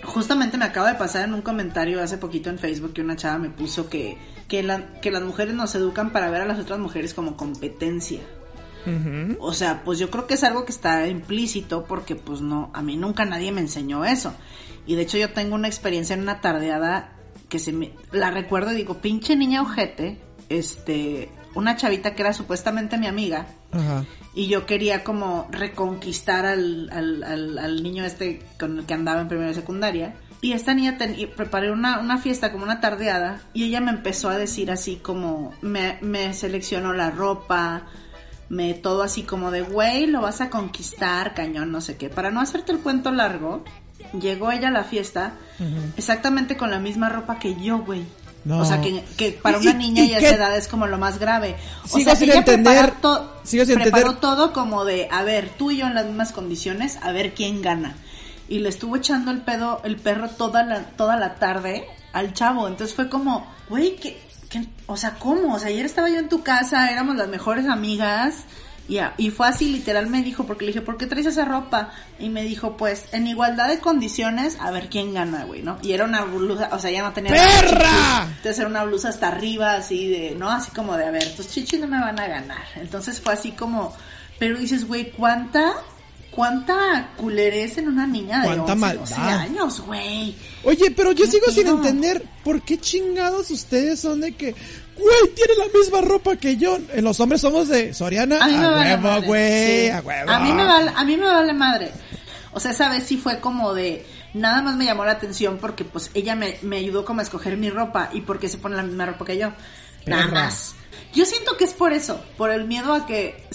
Justamente 0.03 0.57
me 0.57 0.65
acaba 0.65 0.89
de 0.91 0.95
pasar 0.97 1.23
en 1.25 1.33
un 1.33 1.41
comentario 1.41 2.01
hace 2.01 2.17
poquito 2.17 2.49
en 2.49 2.59
Facebook 2.59 2.93
que 2.93 3.01
una 3.01 3.15
chava 3.15 3.37
me 3.39 3.49
puso 3.49 3.89
que, 3.89 4.17
que, 4.47 4.61
la- 4.63 4.99
que 5.01 5.11
las 5.11 5.23
mujeres 5.23 5.53
nos 5.53 5.73
educan 5.75 6.11
para 6.11 6.29
ver 6.29 6.41
a 6.41 6.45
las 6.45 6.59
otras 6.59 6.79
mujeres 6.79 7.13
como 7.13 7.35
competencia. 7.37 8.19
O 9.39 9.53
sea, 9.53 9.83
pues 9.85 9.97
yo 9.97 10.09
creo 10.11 10.27
que 10.27 10.33
es 10.33 10.43
algo 10.43 10.65
que 10.65 10.73
está 10.73 11.07
implícito 11.07 11.85
porque 11.85 12.15
pues 12.15 12.41
no, 12.41 12.69
a 12.73 12.81
mí 12.81 12.97
nunca 12.97 13.23
nadie 13.23 13.51
me 13.53 13.61
enseñó 13.61 14.03
eso. 14.03 14.33
Y 14.85 14.95
de 14.95 15.03
hecho 15.03 15.17
yo 15.17 15.31
tengo 15.31 15.55
una 15.55 15.69
experiencia 15.69 16.13
en 16.15 16.21
una 16.21 16.41
tardeada 16.41 17.13
que 17.47 17.59
se 17.59 17.71
me, 17.71 17.93
la 18.11 18.29
recuerdo 18.31 18.73
y 18.73 18.75
digo, 18.75 18.95
pinche 18.95 19.37
niña 19.37 19.61
ojete, 19.61 20.19
este, 20.49 21.29
una 21.55 21.75
chavita 21.75 22.15
que 22.15 22.21
era 22.21 22.33
supuestamente 22.33 22.97
mi 22.97 23.07
amiga 23.07 23.47
Ajá. 23.71 24.05
y 24.33 24.47
yo 24.47 24.65
quería 24.65 25.03
como 25.03 25.47
reconquistar 25.51 26.45
al, 26.45 26.89
al, 26.91 27.23
al, 27.23 27.57
al 27.57 27.83
niño 27.83 28.03
este 28.05 28.41
con 28.59 28.79
el 28.79 28.85
que 28.85 28.93
andaba 28.93 29.21
en 29.21 29.27
primera 29.27 29.51
y 29.51 29.53
secundaria. 29.55 30.15
Y 30.41 30.51
esta 30.51 30.73
niña 30.73 30.97
ten- 30.97 31.17
y 31.17 31.25
preparé 31.25 31.71
una, 31.71 31.99
una 31.99 32.17
fiesta 32.17 32.51
como 32.51 32.65
una 32.65 32.81
tardeada 32.81 33.39
y 33.53 33.63
ella 33.63 33.79
me 33.79 33.91
empezó 33.91 34.29
a 34.29 34.37
decir 34.37 34.71
así 34.71 34.97
como, 34.97 35.53
me, 35.61 35.97
me 36.01 36.33
seleccionó 36.33 36.91
la 36.91 37.11
ropa, 37.11 37.83
me 38.49 38.73
todo 38.73 39.03
así 39.03 39.23
como 39.23 39.51
de, 39.51 39.61
güey, 39.61 40.05
lo 40.05 40.19
vas 40.19 40.41
a 40.41 40.49
conquistar, 40.49 41.33
cañón, 41.33 41.71
no 41.71 41.79
sé 41.79 41.95
qué. 41.95 42.09
Para 42.09 42.29
no 42.29 42.41
hacerte 42.41 42.73
el 42.73 42.79
cuento 42.79 43.09
largo, 43.11 43.63
llegó 44.19 44.51
ella 44.51 44.67
a 44.67 44.71
la 44.71 44.83
fiesta 44.83 45.33
exactamente 45.97 46.57
con 46.57 46.71
la 46.71 46.79
misma 46.79 47.07
ropa 47.09 47.39
que 47.39 47.55
yo, 47.61 47.79
güey. 47.79 48.03
No. 48.45 48.59
O 48.59 48.65
sea, 48.65 48.81
que, 48.81 49.03
que 49.15 49.31
para 49.31 49.57
¿Y- 49.57 49.61
una 49.67 49.73
niña 49.73 50.03
y 50.03 50.11
y 50.11 50.13
a 50.15 50.19
qué? 50.19 50.25
esa 50.27 50.35
edad 50.35 50.57
es 50.57 50.67
como 50.67 50.85
lo 50.87 50.97
más 50.97 51.17
grave. 51.19 51.55
O 51.83 51.87
Sigo 51.87 52.03
sea, 52.11 52.15
sin 52.17 52.29
ella 52.29 52.39
entender- 52.39 52.91
to- 53.01 53.31
sigo 53.43 53.63
sin 53.65 53.75
preparó 53.75 54.07
entender- 54.11 54.19
todo 54.21 54.51
como 54.53 54.83
de, 54.85 55.07
a 55.11 55.23
ver, 55.23 55.49
tú 55.57 55.71
y 55.71 55.77
yo 55.77 55.87
en 55.87 55.95
las 55.95 56.05
mismas 56.05 56.31
condiciones, 56.33 56.97
a 57.01 57.11
ver 57.13 57.33
quién 57.33 57.61
gana. 57.61 57.95
Y 58.49 58.59
le 58.59 58.67
estuvo 58.69 58.97
echando 58.97 59.31
el 59.31 59.41
pedo, 59.41 59.79
el 59.85 59.95
perro 59.95 60.29
toda 60.29 60.63
la, 60.63 60.81
toda 60.83 61.15
la 61.15 61.35
tarde 61.35 61.85
al 62.11 62.33
chavo. 62.33 62.67
Entonces 62.67 62.93
fue 62.95 63.07
como, 63.09 63.47
güey, 63.69 63.95
¿qué, 63.95 64.19
qué- 64.49 64.67
o 64.87 64.97
sea, 64.97 65.15
¿cómo? 65.17 65.55
O 65.55 65.59
sea, 65.59 65.69
ayer 65.69 65.85
estaba 65.85 66.09
yo 66.09 66.19
en 66.19 66.27
tu 66.27 66.43
casa, 66.43 66.91
éramos 66.91 67.15
las 67.15 67.29
mejores 67.29 67.67
amigas. 67.67 68.43
Y, 68.89 68.97
a- 68.97 69.13
y 69.17 69.29
fue 69.29 69.47
así, 69.47 69.71
literal 69.71 70.07
me 70.07 70.21
dijo, 70.23 70.45
porque 70.45 70.65
le 70.65 70.71
dije, 70.71 70.81
¿por 70.81 70.97
qué 70.97 71.05
traes 71.07 71.25
esa 71.25 71.45
ropa? 71.45 71.91
Y 72.19 72.27
me 72.29 72.43
dijo, 72.43 72.75
pues, 72.75 73.05
en 73.13 73.27
igualdad 73.27 73.69
de 73.69 73.79
condiciones, 73.79 74.57
a 74.59 74.71
ver 74.71 74.89
quién 74.89 75.13
gana, 75.13 75.45
güey, 75.45 75.61
¿no? 75.61 75.77
Y 75.81 75.93
era 75.93 76.03
una 76.03 76.23
blusa, 76.25 76.69
o 76.73 76.79
sea, 76.79 76.91
ya 76.91 77.01
no 77.01 77.13
tenía... 77.13 77.31
¡Perra! 77.31 78.23
Entonces 78.27 78.59
era 78.59 78.67
una 78.67 78.83
blusa 78.83 79.07
hasta 79.09 79.29
arriba, 79.29 79.75
así 79.75 80.07
de, 80.09 80.35
¿no? 80.37 80.49
Así 80.51 80.69
como 80.71 80.97
de, 80.97 81.05
a 81.05 81.11
ver, 81.11 81.33
tus 81.35 81.47
chichis 81.49 81.79
no 81.79 81.87
me 81.87 81.99
van 81.99 82.19
a 82.19 82.27
ganar. 82.27 82.63
Entonces 82.75 83.21
fue 83.21 83.33
así 83.33 83.51
como, 83.51 83.95
pero 84.37 84.57
dices, 84.59 84.85
güey, 84.85 85.11
¿cuánta, 85.11 85.73
cuánta 86.31 87.11
culerez 87.17 87.77
en 87.77 87.87
una 87.87 88.07
niña 88.07 88.41
de 88.41 88.47
Cuánta 88.47 88.73
11, 88.73 88.93
12 88.97 89.15
maldad. 89.17 89.39
años, 89.39 89.79
güey? 89.81 90.35
Oye, 90.63 90.91
pero 90.91 91.11
yo 91.11 91.25
¿Qué 91.25 91.31
sigo 91.31 91.51
sin 91.51 91.67
entender 91.67 92.23
por 92.43 92.61
qué 92.63 92.77
chingados 92.77 93.49
ustedes 93.51 93.99
son 93.99 94.21
de 94.21 94.33
que, 94.33 94.55
güey, 94.97 95.33
tiene 95.35 95.53
la 95.57 95.77
misma 95.77 96.01
ropa 96.01 96.35
que 96.35 96.57
yo. 96.57 96.77
Eh, 96.93 97.01
Los 97.01 97.19
hombres 97.19 97.41
somos 97.41 97.67
de 97.69 97.93
Soriana. 97.93 98.43
A 98.43 98.47
mí 98.47 98.53
me 98.57 98.65
A 98.65 98.69
vale 98.71 98.89
huevo, 98.95 99.01
madre, 99.03 99.27
güey, 99.27 99.81
sí. 99.85 99.89
a 99.89 100.01
huevo. 100.01 100.31
A 100.31 100.39
mí 100.39 100.51
me 100.51 100.65
vale, 100.65 100.91
a 100.95 101.03
mí 101.05 101.17
me 101.17 101.25
vale 101.27 101.53
madre. 101.53 101.91
O 102.51 102.59
sea, 102.59 102.71
esa 102.71 102.89
vez 102.89 103.03
sí 103.03 103.17
fue 103.17 103.39
como 103.39 103.73
de, 103.73 104.05
nada 104.33 104.61
más 104.61 104.75
me 104.75 104.85
llamó 104.85 105.05
la 105.05 105.13
atención 105.13 105.57
porque 105.59 105.83
pues 105.85 106.11
ella 106.13 106.35
me, 106.35 106.57
me 106.61 106.77
ayudó 106.77 107.03
como 107.05 107.19
a 107.21 107.23
escoger 107.23 107.57
mi 107.57 107.69
ropa 107.69 108.09
y 108.13 108.21
porque 108.21 108.47
se 108.49 108.57
pone 108.57 108.75
la 108.75 108.83
misma 108.83 109.05
ropa 109.07 109.25
que 109.25 109.37
yo. 109.37 109.51
Nada 110.05 110.27
más. 110.27 110.75
Yo 111.13 111.25
siento 111.25 111.57
que 111.57 111.63
es 111.63 111.73
por 111.73 111.93
eso, 111.93 112.21
por 112.37 112.49
el 112.51 112.65
miedo 112.65 112.93
a 112.93 113.05
que 113.05 113.47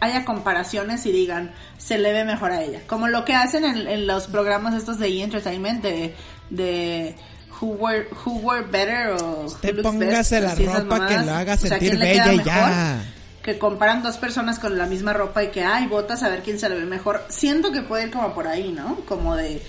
haya 0.00 0.24
comparaciones 0.24 1.04
y 1.06 1.12
digan, 1.12 1.52
se 1.76 1.98
le 1.98 2.12
ve 2.12 2.24
mejor 2.24 2.52
a 2.52 2.62
ella. 2.62 2.80
Como 2.86 3.06
lo 3.08 3.24
que 3.24 3.34
hacen 3.34 3.64
en, 3.64 3.86
en 3.86 4.06
los 4.06 4.28
programas 4.28 4.74
estos 4.74 4.98
de 4.98 5.08
E! 5.08 5.22
Entertainment 5.22 5.82
de, 5.82 6.14
de 6.50 7.14
Who 7.60 7.66
Were, 7.68 8.06
Who 8.24 8.38
Were 8.40 8.62
Better 8.66 9.08
o 9.20 9.46
póngase 9.82 10.40
Best, 10.40 10.58
la 10.60 10.74
ropa 10.74 11.06
que 11.06 11.18
lo 11.18 11.32
haga 11.34 11.54
O 11.54 11.56
sea, 11.58 11.70
sentir 11.70 11.90
¿quién 11.90 11.98
le 12.00 12.12
queda 12.12 12.26
bella 12.26 12.42
y 12.42 12.44
ya. 12.44 13.02
que 13.42 13.58
comparan 13.58 14.02
dos 14.02 14.16
personas 14.16 14.58
con 14.58 14.76
la 14.78 14.86
misma 14.86 15.12
ropa 15.12 15.42
y 15.44 15.48
que, 15.50 15.62
ay, 15.64 15.86
votas 15.86 16.22
a 16.22 16.28
ver 16.28 16.42
quién 16.42 16.58
se 16.58 16.68
le 16.68 16.74
ve 16.76 16.86
mejor. 16.86 17.24
Siento 17.28 17.70
que 17.72 17.82
puede 17.82 18.04
ir 18.04 18.10
como 18.10 18.34
por 18.34 18.46
ahí, 18.48 18.70
¿no? 18.72 18.96
Como 19.06 19.36
de 19.36 19.60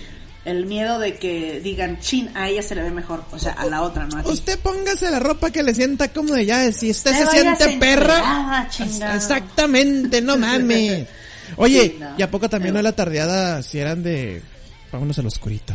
el 0.44 0.66
miedo 0.66 0.98
de 0.98 1.14
que 1.18 1.60
digan, 1.60 2.00
chin, 2.00 2.30
a 2.34 2.48
ella 2.48 2.62
se 2.62 2.74
le 2.74 2.82
ve 2.82 2.90
mejor. 2.90 3.22
O 3.30 3.38
sea, 3.38 3.52
a 3.52 3.64
la 3.66 3.82
otra, 3.82 4.06
¿no? 4.06 4.18
A. 4.18 4.22
Usted 4.22 4.58
póngase 4.58 5.10
la 5.10 5.20
ropa 5.20 5.50
que 5.50 5.62
le 5.62 5.74
sienta 5.74 6.08
cómoda 6.08 6.42
ya. 6.42 6.70
Si 6.72 6.90
usted 6.90 7.12
Te 7.12 7.24
se 7.26 7.30
siente 7.30 7.78
perra. 7.78 8.66
chingado. 8.70 9.16
Exactamente, 9.16 10.20
no 10.20 10.36
mames. 10.38 11.06
Oye, 11.56 11.82
Sí, 11.82 11.96
no. 12.00 12.14
¿y 12.18 12.22
a 12.22 12.30
poco 12.30 12.48
también 12.48 12.72
Pero- 12.74 12.82
no 12.82 12.88
la 12.88 12.96
tardeada 12.96 13.62
si 13.62 13.78
eran 13.78 14.02
de. 14.02 14.42
Vámonos 14.90 15.18
al 15.18 15.26
oscurito? 15.26 15.74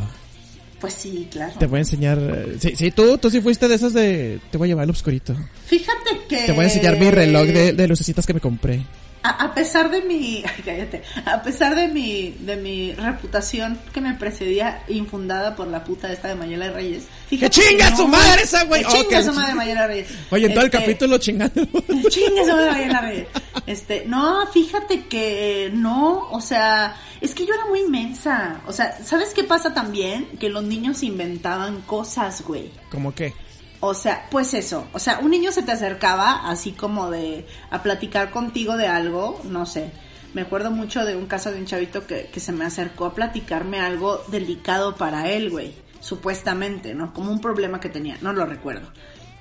Pues 0.79 0.93
sí, 0.93 1.27
claro. 1.31 1.53
Te 1.57 1.65
voy 1.65 1.77
a 1.77 1.79
enseñar. 1.81 2.19
eh, 2.19 2.57
Sí, 2.59 2.73
sí, 2.75 2.91
tú, 2.91 3.17
tú 3.17 3.29
sí 3.31 3.41
fuiste 3.41 3.67
de 3.67 3.75
esas 3.75 3.93
de. 3.93 4.39
Te 4.51 4.57
voy 4.57 4.67
a 4.67 4.69
llevar 4.69 4.83
al 4.83 4.89
obscurito. 4.91 5.35
Fíjate 5.65 6.19
que... 6.29 6.37
Te 6.45 6.51
voy 6.51 6.61
a 6.65 6.67
enseñar 6.67 6.99
mi 6.99 7.09
reloj 7.09 7.47
de, 7.47 7.73
de 7.73 7.87
lucecitas 7.87 8.25
que 8.27 8.33
me 8.35 8.39
compré. 8.39 8.81
A, 9.23 9.45
a 9.45 9.53
pesar 9.53 9.89
de 9.91 10.01
mi, 10.03 10.43
ay, 10.47 10.63
cállate, 10.63 11.03
a 11.25 11.41
pesar 11.41 11.75
de 11.75 11.87
mi, 11.87 12.31
de 12.39 12.55
mi 12.55 12.93
reputación 12.93 13.77
que 13.93 13.99
me 13.99 14.13
precedía 14.13 14.83
infundada 14.87 15.55
por 15.55 15.67
la 15.67 15.83
puta 15.83 16.11
esta 16.11 16.27
de 16.29 16.35
Mayela 16.35 16.71
Reyes. 16.71 17.05
¡Que 17.29 17.49
chinga 17.49 17.89
no- 17.89 17.97
su 17.97 18.07
madre 18.07 18.43
esa, 18.43 18.63
güey! 18.65 18.81
Que 18.83 18.87
Oh, 18.87 19.03
chinga 19.03 19.23
su 19.23 19.33
madre 19.33 19.53
Mayela 19.55 19.87
Reyes. 19.87 20.07
Oye, 20.31 20.45
en 20.45 20.53
todo 20.53 20.61
el 20.61 20.67
Este, 20.67 20.77
capítulo 20.79 21.17
chingando. 21.17 21.61
Chinga 22.09 22.45
su 22.45 22.51
madre 22.51 22.71
Mayela 22.71 23.01
Reyes. 23.01 23.27
Este, 23.65 24.03
no, 24.05 24.47
fíjate 24.47 25.05
que 25.07 25.71
no, 25.73 26.29
o 26.31 26.39
sea, 26.39 26.95
es 27.19 27.33
que 27.35 27.45
yo 27.45 27.53
era 27.53 27.65
muy 27.65 27.81
inmensa. 27.81 28.61
O 28.67 28.71
sea, 28.71 28.97
¿sabes 29.03 29.33
qué 29.33 29.43
pasa 29.43 29.73
también? 29.73 30.27
Que 30.39 30.49
los 30.49 30.63
niños 30.63 31.03
inventaban 31.03 31.81
cosas, 31.81 32.41
güey. 32.45 32.71
¿Cómo 32.91 33.13
qué? 33.13 33.33
O 33.79 33.93
sea, 33.93 34.27
pues 34.31 34.53
eso, 34.53 34.87
o 34.93 34.99
sea, 34.99 35.19
un 35.19 35.29
niño 35.29 35.51
se 35.51 35.61
te 35.61 35.71
acercaba 35.71 36.49
así 36.49 36.71
como 36.71 37.11
de 37.11 37.45
a 37.69 37.83
platicar 37.83 38.31
contigo 38.31 38.75
de 38.75 38.87
algo, 38.87 39.39
no 39.43 39.65
sé. 39.65 39.91
Me 40.33 40.41
acuerdo 40.41 40.71
mucho 40.71 41.05
de 41.05 41.15
un 41.15 41.27
caso 41.27 41.51
de 41.51 41.59
un 41.59 41.65
chavito 41.65 42.05
que, 42.07 42.29
que 42.31 42.39
se 42.39 42.51
me 42.51 42.65
acercó 42.65 43.05
a 43.05 43.13
platicarme 43.13 43.79
algo 43.79 44.23
delicado 44.29 44.95
para 44.95 45.29
él, 45.29 45.51
güey, 45.51 45.73
supuestamente, 45.99 46.95
¿no? 46.95 47.13
Como 47.13 47.31
un 47.31 47.39
problema 47.39 47.79
que 47.79 47.89
tenía, 47.89 48.17
no 48.21 48.33
lo 48.33 48.45
recuerdo. 48.45 48.91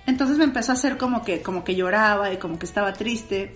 Entonces 0.06 0.38
me 0.38 0.44
empezó 0.44 0.72
a 0.72 0.74
hacer 0.74 0.96
como 0.96 1.24
que, 1.24 1.42
como 1.42 1.64
que 1.64 1.74
lloraba 1.74 2.32
y 2.32 2.36
como 2.36 2.58
que 2.58 2.66
estaba 2.66 2.92
triste. 2.92 3.54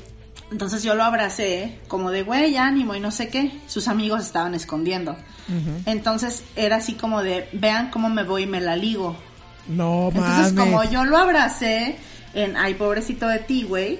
Entonces 0.51 0.83
yo 0.83 0.95
lo 0.97 1.05
abracé, 1.05 1.79
como 1.87 2.11
de, 2.11 2.25
güey, 2.25 2.57
ánimo 2.57 2.95
y 2.97 3.01
no 3.01 3.13
sé 3.13 3.29
qué. 3.29 3.61
Sus 3.69 3.87
amigos 3.87 4.23
estaban 4.23 4.55
escondiendo. 4.55 5.17
Entonces 5.87 6.45
era 6.55 6.77
así 6.77 6.95
como 6.95 7.23
de, 7.23 7.49
vean 7.53 7.91
cómo 7.91 8.09
me 8.09 8.25
voy 8.25 8.45
y 8.45 8.47
me 8.47 8.61
la 8.61 8.77
ligo. 8.77 9.17
No 9.69 10.09
Entonces, 10.15 10.53
mames. 10.53 10.73
como 10.73 10.85
yo 10.85 11.05
lo 11.05 11.17
abracé 11.19 11.97
en 12.35 12.57
Ay, 12.57 12.75
pobrecito 12.75 13.27
de 13.27 13.39
ti, 13.41 13.63
güey, 13.65 13.99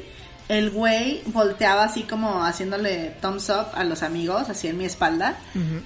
el 0.49 0.71
güey 0.71 1.23
volteaba 1.27 1.85
así 1.85 2.03
como 2.03 2.45
haciéndole 2.45 3.15
thumbs 3.21 3.49
up 3.51 3.67
a 3.75 3.85
los 3.85 4.03
amigos, 4.03 4.49
así 4.49 4.67
en 4.67 4.79
mi 4.79 4.85
espalda, 4.85 5.37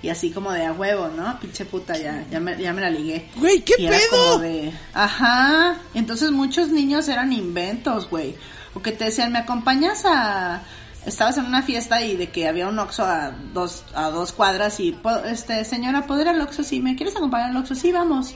y 0.02 0.08
así 0.08 0.30
como 0.30 0.52
de 0.52 0.64
a 0.64 0.72
huevo, 0.72 1.08
¿no? 1.08 1.38
Pinche 1.38 1.66
puta, 1.66 1.98
ya, 1.98 2.24
ya, 2.30 2.40
me, 2.40 2.56
ya 2.56 2.72
me 2.72 2.80
la 2.80 2.88
ligué. 2.88 3.28
Güey, 3.36 3.60
¿qué 3.60 3.74
Y 3.78 3.86
era 3.86 3.98
pedo? 3.98 4.22
como 4.32 4.38
de, 4.38 4.72
ajá, 4.94 5.76
entonces 5.92 6.30
muchos 6.30 6.68
niños 6.68 7.08
eran 7.08 7.32
inventos, 7.32 8.08
güey. 8.08 8.36
O 8.74 8.80
que 8.80 8.92
te 8.92 9.04
decían, 9.04 9.32
¿me 9.32 9.38
acompañas 9.40 10.02
a...? 10.06 10.62
Estabas 11.06 11.36
en 11.36 11.44
una 11.44 11.60
fiesta 11.62 12.00
y 12.02 12.16
de 12.16 12.30
que 12.30 12.48
había 12.48 12.66
un 12.66 12.78
Oxxo 12.78 13.04
a 13.04 13.32
dos, 13.52 13.84
a 13.94 14.08
dos 14.08 14.32
cuadras 14.32 14.80
y, 14.80 14.96
este, 15.26 15.62
señora, 15.66 16.06
¿puedo 16.06 16.22
ir 16.22 16.28
al 16.28 16.40
Oxxo? 16.40 16.62
Sí, 16.64 16.80
¿me 16.80 16.96
quieres 16.96 17.14
acompañar 17.14 17.50
al 17.50 17.56
Oxxo? 17.58 17.74
Sí, 17.74 17.92
vamos. 17.92 18.34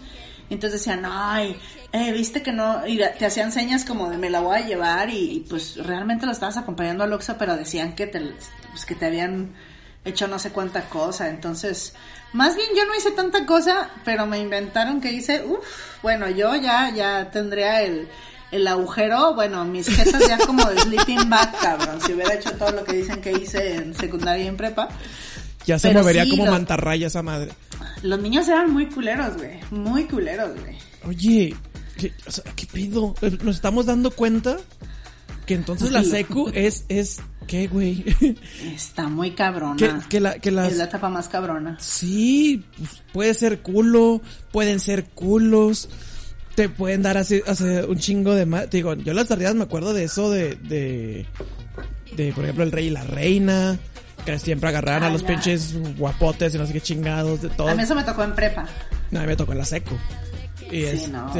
Entonces 0.50 0.80
decían, 0.80 1.04
ay, 1.04 1.56
eh, 1.92 2.12
viste 2.12 2.42
que 2.42 2.52
no, 2.52 2.86
y 2.86 2.98
te 3.18 3.26
hacían 3.26 3.52
señas 3.52 3.84
como 3.84 4.10
de 4.10 4.16
me 4.16 4.30
la 4.30 4.40
voy 4.40 4.56
a 4.56 4.66
llevar 4.66 5.10
y, 5.10 5.32
y, 5.32 5.40
pues 5.40 5.76
realmente 5.76 6.26
lo 6.26 6.32
estabas 6.32 6.56
acompañando 6.56 7.04
al 7.04 7.12
Oxxo, 7.12 7.36
pero 7.38 7.56
decían 7.56 7.94
que 7.94 8.06
te, 8.06 8.20
pues, 8.70 8.84
que 8.86 8.94
te 8.94 9.06
habían 9.06 9.54
hecho 10.04 10.26
no 10.28 10.38
sé 10.38 10.50
cuánta 10.50 10.88
cosa. 10.88 11.28
Entonces, 11.28 11.94
más 12.32 12.56
bien 12.56 12.68
yo 12.76 12.84
no 12.86 12.94
hice 12.94 13.10
tanta 13.10 13.46
cosa, 13.46 13.90
pero 14.04 14.26
me 14.26 14.38
inventaron 14.38 15.00
que 15.00 15.12
hice, 15.12 15.44
uff, 15.44 16.02
bueno, 16.02 16.28
yo 16.28 16.54
ya, 16.56 16.90
ya 16.94 17.30
tendría 17.30 17.82
el, 17.82 18.08
el 18.50 18.66
agujero, 18.66 19.34
bueno, 19.34 19.64
mis 19.64 19.88
jetas 19.88 20.26
ya 20.26 20.38
como 20.38 20.64
de 20.66 20.80
sleeping 20.80 21.28
bag, 21.28 21.58
cabrón, 21.60 22.00
si 22.00 22.12
hubiera 22.12 22.34
hecho 22.34 22.52
todo 22.52 22.72
lo 22.72 22.84
que 22.84 22.96
dicen 22.96 23.20
que 23.20 23.32
hice 23.32 23.74
en 23.74 23.94
secundaria 23.94 24.44
y 24.44 24.48
en 24.48 24.56
prepa. 24.56 24.88
Ya 25.68 25.78
se 25.78 25.88
pero 25.88 26.00
movería 26.00 26.24
sí, 26.24 26.30
como 26.30 26.46
mantarraya 26.46 27.08
esa 27.08 27.22
madre. 27.22 27.50
Los 28.02 28.18
niños 28.22 28.48
eran 28.48 28.72
muy 28.72 28.86
culeros, 28.86 29.36
güey, 29.36 29.60
muy 29.70 30.04
culeros, 30.04 30.58
güey. 30.58 30.76
Oye, 31.04 31.54
¿qué, 31.98 32.10
o 32.26 32.30
sea, 32.30 32.44
¿qué 32.56 32.64
pedo? 32.64 33.14
Eh, 33.20 33.36
Nos 33.42 33.56
estamos 33.56 33.84
dando 33.84 34.10
cuenta 34.10 34.56
que 35.44 35.52
entonces 35.52 35.92
la 35.92 36.02
secu 36.04 36.50
es, 36.54 36.86
es, 36.88 37.20
¿qué, 37.46 37.66
güey? 37.66 38.02
Está 38.74 39.08
muy 39.08 39.32
cabrona. 39.32 39.76
que, 39.76 40.08
que 40.08 40.20
la, 40.20 40.38
que 40.38 40.50
las... 40.50 40.72
Es 40.72 40.78
la 40.78 40.84
etapa 40.84 41.10
más 41.10 41.28
cabrona. 41.28 41.76
Sí, 41.78 42.64
pues, 42.78 43.02
puede 43.12 43.34
ser 43.34 43.60
culo, 43.60 44.22
pueden 44.50 44.80
ser 44.80 45.04
culos, 45.04 45.90
te 46.54 46.70
pueden 46.70 47.02
dar 47.02 47.18
así, 47.18 47.42
un 47.86 47.98
chingo 47.98 48.34
de 48.34 48.46
más. 48.46 48.70
Digo, 48.70 48.94
yo 48.94 49.12
las 49.12 49.28
tardeadas 49.28 49.54
me 49.54 49.64
acuerdo 49.64 49.92
de 49.92 50.04
eso 50.04 50.30
de, 50.30 50.54
de, 50.54 51.26
de, 52.16 52.32
por 52.32 52.44
ejemplo, 52.44 52.64
el 52.64 52.72
rey 52.72 52.86
y 52.86 52.90
la 52.90 53.04
reina, 53.04 53.78
que 54.32 54.38
siempre 54.38 54.68
agarraban 54.68 55.04
a 55.04 55.10
los 55.10 55.22
pinches 55.22 55.74
guapotes 55.96 56.54
y 56.54 56.58
no 56.58 56.66
sé 56.66 56.74
qué 56.74 56.82
chingados, 56.82 57.40
de 57.40 57.48
todo. 57.48 57.68
A 57.68 57.74
mí 57.74 57.82
eso 57.82 57.94
me 57.94 58.04
tocó 58.04 58.22
en 58.22 58.34
prepa. 58.34 58.66
No, 59.10 59.20
a 59.20 59.22
mí 59.22 59.28
me 59.28 59.36
tocó 59.36 59.52
en 59.52 59.58
la 59.58 59.64
seco. 59.64 59.96
Y 60.66 60.68
Sí, 60.68 60.84
este, 60.84 61.08
no, 61.08 61.32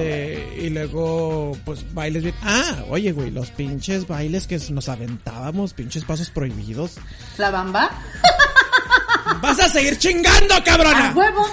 y 0.57 0.70
luego, 0.70 1.53
pues, 1.66 1.84
bailes 1.93 2.22
bien. 2.22 2.34
Ah, 2.43 2.84
oye, 2.89 3.12
güey, 3.12 3.30
los 3.30 3.51
pinches 3.51 4.07
bailes 4.07 4.47
que 4.47 4.59
nos 4.70 4.89
aventábamos, 4.89 5.74
pinches 5.74 6.05
pasos 6.05 6.30
prohibidos. 6.30 6.97
La 7.36 7.51
bamba. 7.51 7.91
¡Vas 9.43 9.61
a 9.61 9.68
seguir 9.68 9.99
chingando, 9.99 10.55
cabrona! 10.64 11.11
A 11.11 11.14
huevo, 11.14 11.47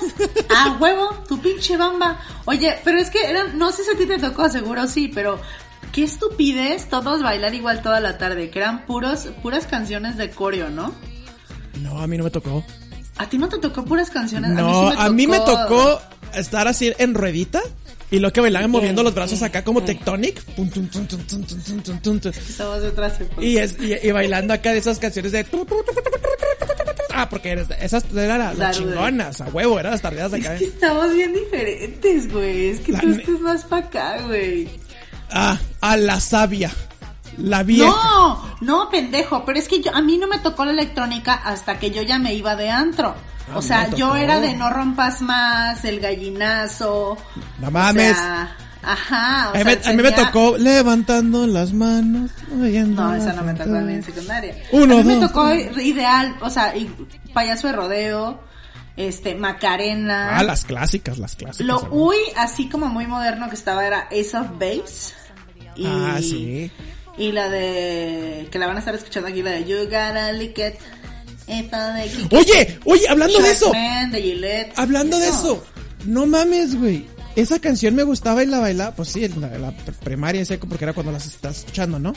a 0.55 0.71
huevo, 0.79 1.09
tu 1.27 1.41
pinche 1.41 1.75
bamba. 1.75 2.17
Oye, 2.45 2.79
pero 2.85 2.97
es 2.97 3.09
que 3.09 3.29
eran, 3.29 3.57
no 3.57 3.73
sé 3.73 3.83
si 3.83 3.91
a 3.91 3.97
ti 3.97 4.05
te 4.05 4.19
tocó, 4.19 4.47
seguro 4.47 4.87
sí, 4.87 5.11
pero 5.13 5.41
qué 5.91 6.03
estupidez 6.03 6.87
todos 6.87 7.21
bailar 7.21 7.53
igual 7.53 7.81
toda 7.81 7.99
la 7.99 8.17
tarde, 8.17 8.49
que 8.49 8.59
eran 8.59 8.85
puros, 8.85 9.27
puras 9.43 9.67
canciones 9.67 10.15
de 10.15 10.29
coreo, 10.29 10.69
¿no? 10.69 10.93
No, 11.81 11.99
a 11.99 12.07
mí 12.07 12.17
no 12.17 12.23
me 12.23 12.29
tocó. 12.29 12.63
¿A 13.17 13.29
ti 13.29 13.37
no 13.37 13.47
te 13.47 13.57
tocó 13.59 13.85
puras 13.85 14.09
canciones? 14.09 14.51
No, 14.51 14.89
a 14.89 15.09
mí, 15.09 15.27
me, 15.27 15.39
tocó... 15.39 16.01
estar 16.33 16.67
así 16.67 16.93
en 16.97 17.13
ruedita. 17.13 17.61
Y 18.11 18.19
lo 18.19 18.31
que 18.31 18.41
bailaban 18.41 18.69
moviendo 18.69 19.03
los 19.03 19.15
brazos 19.15 19.41
acá 19.41 19.63
como 19.63 19.83
tectonic. 19.83 20.41
Y, 23.39 24.11
bailando 24.11 24.53
acá 24.53 24.73
de 24.73 24.79
esas 24.79 24.99
canciones 24.99 25.31
de... 25.31 25.45
Ah, 27.17 27.29
porque 27.29 27.65
esas 27.79 28.03
eran 28.13 28.59
las, 28.59 28.77
chingonas, 28.77 29.39
a 29.39 29.45
huevo, 29.45 29.79
eran 29.79 29.93
las 29.93 30.01
tardeadas 30.01 30.33
acá. 30.33 30.55
Es 30.55 30.59
que 30.59 30.65
estamos 30.65 31.13
bien 31.13 31.33
diferentes, 31.33 32.31
güey. 32.31 32.67
Es 32.71 32.81
que 32.81 32.91
tú 32.91 33.09
estás 33.09 33.39
más 33.39 33.63
para 33.63 33.87
acá, 33.87 34.21
güey. 34.27 34.67
Ah, 35.31 35.57
a 35.79 35.95
la 35.95 36.19
sabia 36.19 36.71
la 37.37 37.63
vieja. 37.63 37.85
No, 37.91 38.55
no, 38.61 38.89
pendejo, 38.89 39.43
pero 39.45 39.59
es 39.59 39.67
que 39.67 39.81
yo, 39.81 39.93
a 39.95 40.01
mí 40.01 40.17
no 40.17 40.27
me 40.27 40.39
tocó 40.39 40.65
la 40.65 40.71
electrónica 40.71 41.33
hasta 41.33 41.77
que 41.79 41.91
yo 41.91 42.01
ya 42.01 42.17
me 42.19 42.33
iba 42.33 42.55
de 42.55 42.69
antro. 42.69 43.15
Ah, 43.51 43.57
o 43.57 43.61
sea, 43.61 43.89
yo 43.91 44.15
era 44.15 44.39
de 44.39 44.53
no 44.55 44.69
rompas 44.69 45.21
más, 45.21 45.85
el 45.85 45.99
gallinazo. 45.99 47.17
No 47.59 47.71
mames. 47.71 48.13
O 48.13 48.15
sea, 48.15 48.55
ajá. 48.81 49.49
O 49.49 49.55
A 49.55 49.57
mí, 49.57 49.63
sea, 49.63 49.65
me, 49.65 49.89
a 49.89 49.93
mí 49.93 50.03
me 50.03 50.11
tocó 50.11 50.57
levantando 50.57 51.45
las 51.47 51.71
manos. 51.73 52.31
No, 52.49 53.13
esa 53.13 53.33
no 53.33 53.43
me 53.43 53.53
tocó 53.53 53.75
a 53.75 53.81
mí 53.81 53.93
en 53.93 54.03
secundaria. 54.03 54.55
Uno, 54.71 54.95
a 54.99 55.03
mí 55.03 55.15
me 55.15 55.27
tocó 55.27 55.47
tres. 55.49 55.77
ideal, 55.77 56.35
o 56.41 56.49
sea, 56.49 56.75
y- 56.75 56.89
payaso 57.33 57.67
de 57.67 57.73
rodeo, 57.73 58.39
este, 58.97 59.35
Macarena. 59.35 60.37
Ah, 60.39 60.43
las 60.43 60.65
clásicas, 60.65 61.17
las 61.19 61.35
clásicas. 61.35 61.67
Lo 61.67 61.87
uy, 61.91 62.15
así 62.37 62.67
como 62.69 62.87
muy 62.87 63.05
moderno 63.07 63.47
que 63.49 63.55
estaba 63.55 63.85
era 63.85 64.07
Ace 64.11 64.35
of 64.37 64.47
Base. 64.57 65.13
Y, 65.75 65.85
Ah, 65.85 66.17
sí. 66.19 66.71
Y 67.17 67.31
la 67.31 67.49
de. 67.49 68.47
que 68.51 68.59
la 68.59 68.67
van 68.67 68.75
a 68.75 68.79
estar 68.79 68.95
escuchando 68.95 69.29
aquí, 69.29 69.41
la 69.41 69.51
de 69.51 69.65
You 69.65 69.83
Gotta 69.85 70.31
Lick 70.33 70.57
It. 70.57 70.73
De 71.47 72.27
Oye, 72.31 72.79
oye, 72.85 73.07
hablando 73.07 73.39
de 73.39 73.51
eso. 73.51 73.71
Sharkman, 73.71 74.11
de 74.11 74.21
Gillette. 74.21 74.73
Hablando 74.75 75.19
de 75.19 75.27
eso, 75.27 75.63
no 76.05 76.25
mames, 76.25 76.75
güey. 76.75 77.05
Esa 77.35 77.59
canción 77.59 77.93
me 77.95 78.03
gustaba 78.03 78.41
y 78.43 78.47
la 78.47 78.59
bailaba, 78.59 78.95
pues 78.95 79.09
sí, 79.09 79.27
la, 79.27 79.49
la 79.59 79.71
primaria 80.03 80.43
seco, 80.45 80.67
porque 80.67 80.85
era 80.85 80.93
cuando 80.93 81.11
las 81.11 81.25
estás 81.27 81.59
escuchando, 81.59 81.99
¿no? 81.99 82.13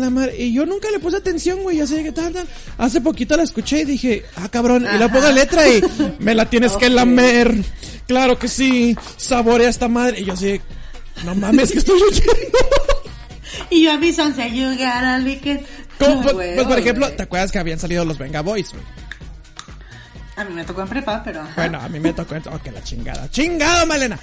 La 0.00 0.10
madre. 0.10 0.36
Y 0.36 0.52
yo 0.52 0.66
nunca 0.66 0.90
le 0.90 0.98
puse 0.98 1.16
atención, 1.16 1.62
güey, 1.62 1.80
así 1.80 2.02
que 2.02 2.12
tal, 2.12 2.32
tal. 2.32 2.46
Hace 2.78 3.00
poquito 3.00 3.36
la 3.36 3.44
escuché 3.44 3.80
y 3.80 3.84
dije, 3.84 4.24
ah, 4.36 4.48
cabrón, 4.50 4.84
y 4.84 4.86
Ajá. 4.86 5.10
pongo 5.12 5.30
letra 5.30 5.68
y 5.68 5.80
me 6.18 6.34
la 6.34 6.50
tienes 6.50 6.72
que 6.72 6.90
lamer. 6.90 7.54
Claro 8.06 8.38
que 8.38 8.48
sí, 8.48 8.96
saborea 9.16 9.68
esta 9.68 9.88
madre. 9.88 10.20
Y 10.20 10.24
yo 10.24 10.34
así, 10.34 10.60
no 11.24 11.34
mames, 11.34 11.72
que 11.72 11.78
estoy 11.78 12.00
oyendo. 12.02 12.58
Y 13.70 13.84
yo 13.84 13.92
a 13.92 13.98
mi 13.98 14.12
son 14.12 14.34
You 14.34 14.70
Gotta 14.72 15.18
Lick 15.18 15.46
It. 15.46 15.60
Como, 15.98 16.22
pues, 16.22 16.34
huevo, 16.34 16.54
pues, 16.56 16.66
por 16.66 16.78
ejemplo. 16.78 17.10
¿te 17.12 17.22
acuerdas 17.22 17.52
que 17.52 17.58
habían 17.58 17.78
salido 17.78 18.04
los 18.04 18.18
Venga 18.18 18.42
Boys, 18.42 18.72
güey? 18.72 18.84
A 20.36 20.44
mí 20.44 20.52
me 20.52 20.64
tocó 20.64 20.82
en 20.82 20.88
prepa, 20.88 21.22
pero. 21.24 21.40
ajá. 21.40 21.52
Bueno, 21.56 21.80
a 21.80 21.88
mí 21.88 21.98
me 21.98 22.12
tocó, 22.12 22.34
ok, 22.34 22.66
la 22.72 22.82
chingada. 22.82 23.30
¡Chingada, 23.30 23.86
Malena! 23.86 24.18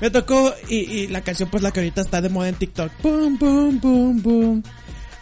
Me 0.00 0.10
tocó, 0.10 0.54
y, 0.68 0.76
y 0.76 1.06
la 1.06 1.22
canción, 1.22 1.48
pues 1.48 1.62
la 1.62 1.70
que 1.70 1.80
ahorita 1.80 2.02
está 2.02 2.20
de 2.20 2.28
moda 2.28 2.48
en 2.50 2.56
TikTok. 2.56 2.92
Boom, 3.02 3.38
boom, 3.38 3.80
boom, 3.80 4.22
boom. 4.22 4.62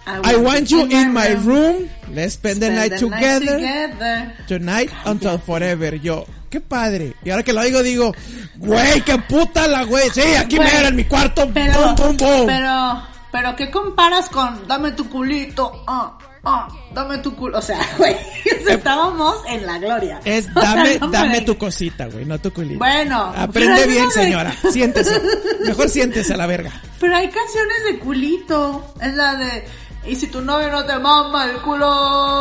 I 0.04 0.36
want 0.36 0.68
you 0.68 0.86
in 0.90 1.12
my 1.12 1.34
room. 1.44 1.88
Let's 2.12 2.34
spend 2.34 2.60
the 2.60 2.70
night 2.70 2.92
the 2.98 3.08
night 3.08 3.40
together. 3.40 4.32
Tonight 4.48 4.90
until 5.04 5.38
forever. 5.38 5.94
Yo, 6.00 6.26
qué 6.50 6.60
padre. 6.60 7.14
Y 7.24 7.30
ahora 7.30 7.44
que 7.44 7.52
lo 7.52 7.62
digo, 7.62 7.82
digo, 7.82 8.14
güey, 8.56 9.00
qué 9.02 9.16
puta 9.18 9.68
la 9.68 9.84
güey. 9.84 10.10
Sí, 10.10 10.22
aquí 10.36 10.58
me 10.58 10.66
era 10.66 10.88
en 10.88 10.96
mi 10.96 11.04
cuarto. 11.04 11.48
Pero, 11.54 11.72
boom, 11.72 11.94
boom, 11.94 12.16
boom. 12.16 12.46
pero, 12.46 13.02
pero, 13.32 13.56
¿qué 13.56 13.70
comparas 13.70 14.28
con 14.28 14.68
dame 14.68 14.92
tu 14.92 15.08
culito? 15.08 15.82
Ah, 15.88 16.16
oh, 16.44 16.68
dame 16.94 17.18
tu 17.18 17.34
culo. 17.34 17.58
O 17.58 17.62
sea, 17.62 17.78
güey, 17.98 18.14
estábamos 18.68 19.36
en 19.48 19.66
la 19.66 19.78
gloria. 19.78 20.20
Es 20.24 20.46
O 20.54 20.60
sea, 20.60 20.74
dame, 20.76 20.98
no 21.00 21.08
dame 21.10 21.40
tu 21.40 21.56
cosita, 21.58 22.06
güey, 22.06 22.24
no 22.24 22.38
tu 22.38 22.52
culito. 22.52 22.78
Bueno, 22.78 23.32
Aprende 23.36 23.86
bien, 23.86 24.04
no 24.04 24.08
me- 24.08 24.12
señora. 24.14 24.54
Siéntese. 24.70 25.20
Mejor 25.66 25.88
siéntese 25.88 26.34
a 26.34 26.36
la 26.36 26.46
verga. 26.46 26.72
Pero 27.00 27.16
hay 27.16 27.28
canciones 27.28 27.84
de 27.90 27.98
culito. 27.98 28.94
Es 29.00 29.14
la 29.14 29.34
de. 29.36 29.64
Y 30.04 30.16
si 30.16 30.26
tu 30.26 30.40
novio 30.42 30.68
no 30.68 30.84
te 30.84 30.98
mama 30.98 31.44
el 31.44 31.58
culo, 31.58 31.88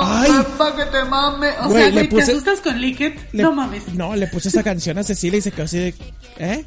Ay. 0.03 0.31
ven 0.31 0.43
pa' 0.57 0.75
que 0.75 0.83
te 0.85 1.05
mame. 1.05 1.49
O 1.61 1.69
Güey, 1.69 1.77
sea, 1.83 1.85
le 1.85 1.91
güey, 1.91 2.09
puse- 2.09 2.25
¿te 2.25 2.31
asustas 2.31 2.59
con 2.59 2.81
Liquid? 2.81 3.11
Le- 3.33 3.43
No 3.43 3.51
mames. 3.53 3.87
No, 3.93 4.15
le 4.15 4.25
puse 4.27 4.49
esa 4.49 4.63
canción 4.63 4.97
a 4.97 5.03
Cecilia 5.03 5.37
y 5.37 5.41
se 5.41 5.51
quedó 5.51 5.65
así 5.65 5.77
de. 5.77 5.95
¿Eh? 6.39 6.65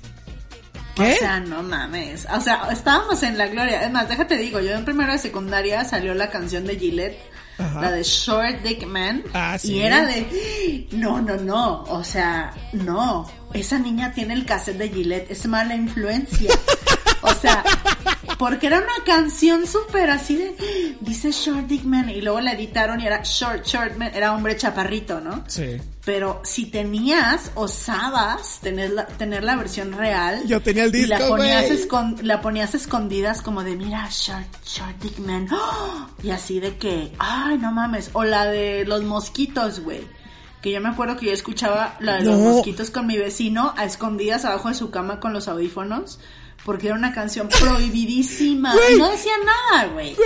¿Qué? 0.95 1.15
O 1.15 1.17
sea, 1.17 1.41
no 1.41 1.63
mames. 1.63 2.27
O 2.33 2.41
sea, 2.41 2.69
estábamos 2.71 3.23
en 3.23 3.37
la 3.37 3.49
gloria. 3.49 3.83
Es 3.83 3.91
más, 3.91 4.09
déjate 4.09 4.37
digo, 4.37 4.61
yo 4.61 4.73
en 4.73 4.85
primero 4.85 5.13
de 5.13 5.19
secundaria 5.19 5.85
salió 5.85 6.15
la 6.15 6.31
canción 6.31 6.65
de 6.67 6.77
Gillette, 6.77 7.19
Ajá. 7.59 7.81
la 7.81 7.91
de 7.91 8.03
Short 8.03 8.61
Dick 8.63 8.87
Man. 8.87 9.25
Ah, 9.35 9.57
sí. 9.59 9.75
Y 9.75 9.81
era 9.83 10.07
de, 10.07 10.87
no, 10.93 11.21
no, 11.21 11.37
no. 11.37 11.83
O 11.85 12.05
sea, 12.05 12.53
no. 12.73 13.29
Esa 13.53 13.79
niña 13.79 14.13
tiene 14.13 14.35
el 14.35 14.45
cassette 14.47 14.79
de 14.79 14.89
Gillette. 14.89 15.31
Es 15.31 15.47
mala 15.47 15.75
influencia. 15.75 16.51
o 17.25 17.35
sea, 17.41 17.65
porque 18.39 18.67
era 18.67 18.79
una 18.79 19.05
canción 19.05 19.67
súper 19.67 20.11
así 20.11 20.37
de, 20.37 20.97
dice 21.01 21.31
Short 21.33 21.67
Dick 21.67 21.85
Man. 21.85 22.09
Y 22.11 22.21
luego 22.21 22.41
la 22.41 22.53
editaron 22.53 23.01
y 23.01 23.07
era 23.07 23.23
Short, 23.23 23.65
Short 23.65 23.97
Man. 23.97 24.11
Era 24.15 24.33
hombre 24.35 24.57
chaparrito, 24.57 25.21
¿no? 25.21 25.45
Sí. 25.47 25.81
Pero 26.05 26.43
si 26.45 26.67
tenías, 26.67 27.51
osabas 27.55 28.59
tener 28.61 28.91
la, 28.91 29.07
tener 29.07 29.43
la 29.45 29.57
versión 29.57 29.93
real. 29.93 30.43
Yo 30.47 30.61
tenía 30.61 30.85
el 30.85 30.95
y 30.95 31.07
la 31.07 31.17
disco, 31.19 31.37
ponías, 31.37 31.71
escon- 31.71 32.21
la 32.23 32.41
ponías 32.43 32.75
escondidas 32.75 33.41
como 33.41 33.65
de, 33.65 33.75
mira, 33.77 34.07
Short, 34.11 34.47
Short 34.67 34.99
Dick 35.01 35.19
Man. 35.21 35.49
¡Oh! 35.51 36.07
Y 36.23 36.31
así 36.31 36.61
de 36.61 36.77
que, 36.77 37.13
ay, 37.19 37.57
no 37.59 37.73
mames. 37.73 38.11
O 38.13 38.25
la 38.25 38.45
de 38.47 38.85
los 38.87 39.03
mosquitos, 39.05 39.81
güey. 39.81 40.07
Que 40.61 40.71
yo 40.73 40.81
me 40.81 40.89
acuerdo 40.89 41.17
que 41.17 41.27
yo 41.27 41.33
escuchaba 41.33 41.97
la 42.01 42.15
de 42.17 42.25
los 42.25 42.39
No. 42.39 42.51
mosquitos 42.55 42.91
con 42.91 43.07
mi 43.07 43.17
vecino 43.19 43.73
a 43.77 43.85
escondidas 43.85 44.45
abajo 44.45 44.69
de 44.69 44.75
su 44.75 44.91
cama 44.91 45.21
con 45.21 45.33
los 45.33 45.47
audífonos. 45.49 46.19
Porque 46.65 46.87
era 46.87 46.97
una 46.97 47.13
canción 47.13 47.49
prohibidísima. 47.49 48.75
Y 48.95 48.99
no 48.99 49.11
decía 49.11 49.33
nada, 49.45 49.87
güey. 49.93 50.17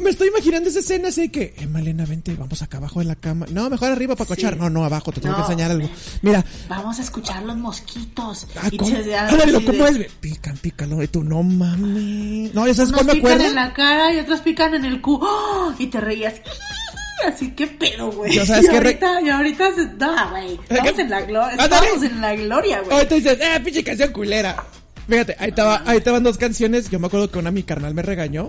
Me 0.00 0.10
estoy 0.10 0.28
imaginando 0.28 0.68
esa 0.68 0.80
escena 0.80 1.08
así 1.08 1.22
de 1.22 1.30
que, 1.30 1.54
eh, 1.56 1.66
Malena, 1.66 2.04
vente, 2.04 2.34
vamos 2.38 2.60
acá 2.62 2.76
abajo 2.76 2.98
de 3.00 3.06
la 3.06 3.16
cama. 3.16 3.46
No, 3.50 3.70
mejor 3.70 3.90
arriba 3.90 4.14
para 4.14 4.28
cochar. 4.28 4.52
Sí. 4.54 4.58
No, 4.60 4.68
no, 4.68 4.84
abajo, 4.84 5.12
te 5.12 5.20
tengo 5.20 5.34
que 5.34 5.40
No. 5.40 5.46
enseñar 5.46 5.70
algo. 5.70 5.88
Mira, 6.20 6.44
Vamos 6.68 6.98
a 6.98 7.02
escuchar 7.02 7.42
los 7.44 7.56
mosquitos. 7.56 8.46
ah, 8.60 8.68
Y 8.70 8.76
¿cómo? 8.76 8.94
Ándale, 8.96 9.52
¿cómo 9.64 9.84
de- 9.84 9.90
es? 9.90 9.96
güey? 9.96 10.08
Pican, 10.20 10.56
pícalo. 10.58 11.02
Y 11.02 11.08
tú, 11.08 11.24
no 11.24 11.42
mames. 11.42 12.52
No, 12.54 12.66
¿ya 12.66 12.74
sabes 12.74 12.92
cuál 12.92 13.06
me 13.06 13.14
pican 13.14 13.32
acuerdo? 13.32 13.48
en 13.48 13.54
la 13.54 13.72
cara 13.72 14.12
y 14.12 14.18
otros 14.18 14.40
pican 14.40 14.74
en 14.74 14.84
el 14.84 15.00
cu. 15.00 15.18
¡Oh! 15.22 15.72
Y 15.78 15.86
te 15.86 16.00
reías. 16.00 16.34
Así 17.26 17.52
que 17.52 17.66
pedo, 17.68 18.10
güey. 18.12 18.34
¿sabes 18.44 18.64
y 18.64 18.68
qué 18.68 18.80
re- 18.80 18.86
ahorita, 18.88 19.20
y 19.22 19.28
ahorita 19.30 19.74
se- 19.74 19.86
no, 19.94 20.30
güey. 20.30 20.58
Estamos 20.68 20.92
¿qué? 20.92 21.00
en 21.02 21.10
la. 21.10 21.20
Estamos 21.20 22.02
en 22.02 22.20
la 22.20 22.34
gloria, 22.34 22.80
güey. 22.80 22.92
Ahorita 22.96 23.14
dices, 23.14 23.38
eh, 23.40 23.60
pinche 23.64 23.84
canción 23.84 24.12
culera. 24.12 24.64
Fíjate, 25.08 25.36
ahí 25.38 25.50
estaba, 25.50 25.82
ahí 25.86 25.98
estaban 25.98 26.22
dos 26.22 26.38
canciones. 26.38 26.90
Yo 26.90 26.98
me 26.98 27.06
acuerdo 27.08 27.30
que 27.30 27.38
una 27.38 27.50
mi 27.50 27.62
carnal 27.62 27.94
me 27.94 28.02
regañó. 28.02 28.48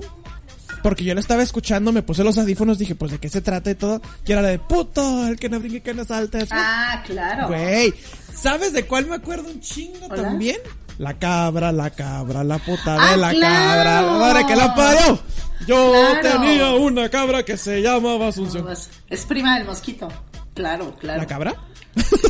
Porque 0.82 1.06
yo 1.06 1.14
la 1.14 1.22
estaba 1.22 1.42
escuchando, 1.44 1.94
me 1.94 2.04
puse 2.04 2.26
los 2.26 2.38
audífonos, 2.38 2.78
dije, 2.78 2.94
pues 2.94 3.12
de 3.12 3.18
qué 3.18 3.30
se 3.30 3.40
trata 3.42 3.72
y 3.72 3.76
todo. 3.76 4.02
Y 4.26 4.32
era 4.34 4.42
la 4.42 4.50
de 4.50 4.60
puto, 4.60 5.26
el 5.28 5.38
que 5.40 5.48
no 5.48 5.60
brinque 5.60 5.82
que 5.82 5.94
no 5.94 6.04
salta. 6.04 6.40
Ah, 6.52 7.02
claro. 7.06 7.48
Güey, 7.48 7.94
¿sabes 8.36 8.74
de 8.74 8.86
cuál 8.86 9.06
me 9.06 9.16
acuerdo 9.16 9.50
un 9.50 9.62
chingo 9.62 10.08
Hola. 10.10 10.24
también? 10.24 10.58
La 10.98 11.18
cabra, 11.18 11.72
la 11.72 11.90
cabra, 11.90 12.44
la 12.44 12.58
puta 12.60 12.98
Ah, 13.00 13.12
de 13.12 13.18
la 13.18 13.30
claro. 13.32 13.66
cabra, 13.76 14.02
la 14.02 14.12
madre 14.20 14.46
que 14.46 14.56
la 14.58 14.76
parió. 14.76 15.20
Yo 15.66 15.94
Claro. 16.22 16.42
tenía 16.42 16.72
una 16.74 17.10
cabra 17.10 17.44
que 17.44 17.56
se 17.56 17.82
llamaba 17.82 18.28
Asunción. 18.28 18.68
Es 19.10 19.26
prima 19.26 19.56
del 19.58 19.66
mosquito. 19.66 20.10
Claro, 20.54 20.96
claro. 21.00 21.22
¿La 21.22 21.26
cabra? 21.28 21.56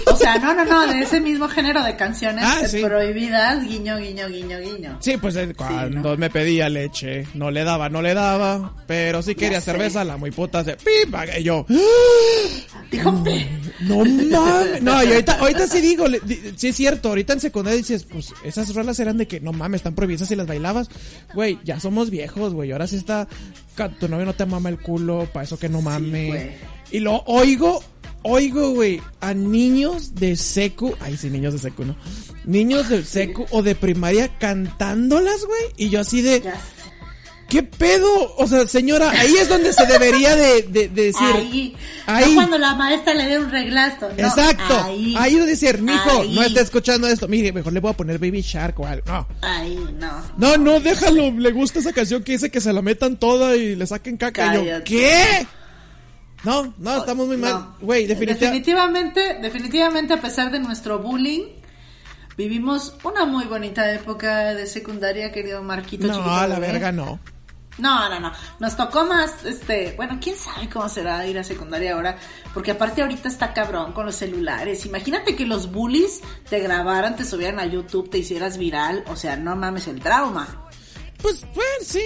O 0.05 0.15
sea, 0.17 0.37
no, 0.37 0.53
no, 0.53 0.65
no, 0.65 0.85
de 0.87 0.99
ese 1.01 1.19
mismo 1.21 1.47
género 1.47 1.83
de 1.83 1.95
canciones 1.95 2.43
Ah, 2.45 2.67
sí. 2.67 2.81
prohibidas, 2.83 3.63
guiño, 3.65 3.97
guiño, 3.97 4.27
guiño, 4.27 4.59
guiño. 4.59 4.97
Sí, 4.99 5.17
pues 5.17 5.35
eh, 5.37 5.53
cuando 5.55 6.11
¿no? 6.11 6.17
me 6.17 6.29
pedía 6.29 6.69
leche, 6.69 7.25
no 7.33 7.49
le 7.49 7.63
daba, 7.63 7.89
no 7.89 8.01
le 8.01 8.13
daba, 8.13 8.73
pero 8.85 9.21
si 9.21 9.35
quería 9.35 9.61
cerveza, 9.61 10.03
la 10.03 10.17
muy 10.17 10.31
puta 10.31 10.63
se 10.63 10.75
pipa, 10.75 11.25
y 11.39 11.43
yo, 11.43 11.65
Dijo, 12.91 13.11
no 13.81 14.05
mames, 14.05 14.81
no, 14.83 15.03
y 15.03 15.07
ahorita, 15.07 15.39
ahorita 15.39 15.67
sí 15.67 15.81
digo, 15.81 16.05
sí 16.57 16.67
es 16.67 16.75
cierto, 16.75 17.09
ahorita 17.09 17.33
en 17.33 17.39
secundaria 17.39 17.77
dices, 17.77 18.03
pues 18.03 18.33
esas 18.43 18.73
rolas 18.75 18.99
eran 18.99 19.17
de 19.17 19.27
que, 19.27 19.39
no 19.39 19.51
mames, 19.53 19.79
están 19.79 19.95
prohibidas 19.95 20.29
y 20.29 20.35
las 20.35 20.45
bailabas, 20.47 20.89
güey, 21.33 21.57
ya 21.63 21.79
somos 21.79 22.09
viejos, 22.09 22.53
güey, 22.53 22.71
ahora 22.71 22.85
sí 22.87 22.97
está, 22.97 23.27
tu 23.99 24.07
novio 24.07 24.25
no 24.25 24.33
te 24.33 24.45
mama 24.45 24.69
el 24.69 24.79
culo, 24.79 25.27
para 25.33 25.45
eso 25.45 25.57
que 25.57 25.69
no 25.69 25.81
mame, 25.81 26.27
güey. 26.27 26.51
y 26.91 26.99
lo 26.99 27.23
oigo, 27.25 27.83
oigo, 28.23 28.71
güey, 28.71 29.01
a 29.21 29.33
niños 29.33 30.15
de 30.15 30.35
secu, 30.35 30.95
ay 30.99 31.17
sí, 31.17 31.29
niños 31.29 31.53
de 31.53 31.59
secu, 31.59 31.85
¿no? 31.85 31.95
Niños 32.45 32.89
de 32.89 33.03
secu 33.05 33.45
o 33.51 33.61
de 33.63 33.75
primaria 33.75 34.29
cantándolas, 34.39 35.45
güey, 35.45 35.63
y 35.77 35.89
yo 35.89 35.99
así 36.01 36.21
de. 36.21 36.43
¿qué 37.49 37.61
pedo? 37.61 38.33
O 38.37 38.47
sea, 38.47 38.65
señora, 38.67 39.11
ahí 39.11 39.35
es 39.35 39.47
donde 39.47 39.71
se 39.73 39.85
debería 39.85 40.35
de, 40.35 40.63
de- 40.63 40.89
de 40.89 41.03
decir, 41.03 41.21
Ahí. 41.35 41.75
ahí. 42.07 42.29
No 42.29 42.35
cuando 42.35 42.57
la 42.57 42.73
maestra 42.73 43.13
le 43.13 43.27
dé 43.27 43.37
un 43.37 43.51
reglazo. 43.51 44.09
no, 44.09 44.25
Exacto. 44.27 44.75
Ahí. 44.83 45.13
Ahí 45.19 45.35
de 45.35 45.45
decir, 45.45 45.79
mijo, 45.79 46.21
Ahí. 46.21 46.33
no 46.33 46.41
está 46.41 46.61
escuchando 46.61 47.07
esto. 47.07 47.27
Mire, 47.27 47.51
mejor 47.53 47.71
le 47.73 47.79
voy 47.79 47.91
a 47.91 47.95
poner 47.97 48.17
Baby 48.17 48.41
Shark 48.41 48.79
o 48.79 48.87
algo. 48.87 49.05
No. 49.05 49.27
Ahí, 49.41 49.77
no. 49.99 50.23
No, 50.37 50.57
no, 50.57 50.79
déjalo. 50.79 51.29
Le 51.31 51.51
gusta 51.51 51.77
esa 51.77 51.93
canción 51.93 52.23
que 52.23 52.31
dice 52.31 52.49
que 52.49 52.59
se 52.59 52.73
la 52.73 52.81
metan 52.81 53.17
toda 53.17 53.55
y 53.55 53.75
le 53.75 53.85
saquen 53.85 54.17
caca. 54.17 54.55
Yo, 54.55 54.61
Cállate. 54.61 54.83
¿qué? 54.85 55.47
No, 56.43 56.73
no, 56.77 56.97
estamos 56.97 57.27
muy 57.27 57.37
mal. 57.37 57.53
No. 57.53 57.75
Güey, 57.81 58.05
definitivamente. 58.05 59.39
definitivamente, 59.41 60.13
a 60.13 60.21
pesar 60.21 60.51
de 60.51 60.59
nuestro 60.59 60.99
bullying, 60.99 61.43
vivimos 62.37 62.95
una 63.03 63.25
muy 63.25 63.45
bonita 63.45 63.91
época 63.93 64.53
de 64.53 64.67
secundaria, 64.67 65.31
querido 65.31 65.63
Marquito. 65.63 66.07
No, 66.07 66.23
a 66.23 66.47
la 66.47 66.59
verga 66.59 66.91
no. 66.91 67.19
No, 67.77 68.07
no, 68.07 68.19
no. 68.19 68.31
Nos 68.59 68.77
tocó 68.77 69.05
más, 69.05 69.45
este, 69.45 69.93
bueno, 69.95 70.19
quién 70.21 70.35
sabe 70.35 70.69
cómo 70.69 70.87
será 70.89 71.25
ir 71.25 71.39
a 71.39 71.43
secundaria 71.43 71.93
ahora, 71.93 72.17
porque 72.53 72.71
aparte 72.71 73.01
ahorita 73.01 73.27
está 73.27 73.53
cabrón 73.53 73.93
con 73.93 74.05
los 74.05 74.15
celulares. 74.15 74.85
Imagínate 74.85 75.35
que 75.35 75.45
los 75.45 75.71
bullies 75.71 76.21
te 76.49 76.59
grabaran, 76.59 77.15
te 77.15 77.25
subieran 77.25 77.59
a 77.59 77.65
YouTube, 77.65 78.09
te 78.09 78.19
hicieras 78.19 78.57
viral, 78.57 79.03
o 79.07 79.15
sea, 79.15 79.37
no 79.37 79.55
mames 79.55 79.87
el 79.87 80.01
trauma. 80.01 80.67
Pues, 81.19 81.41
bueno, 81.41 81.63
sí. 81.81 82.03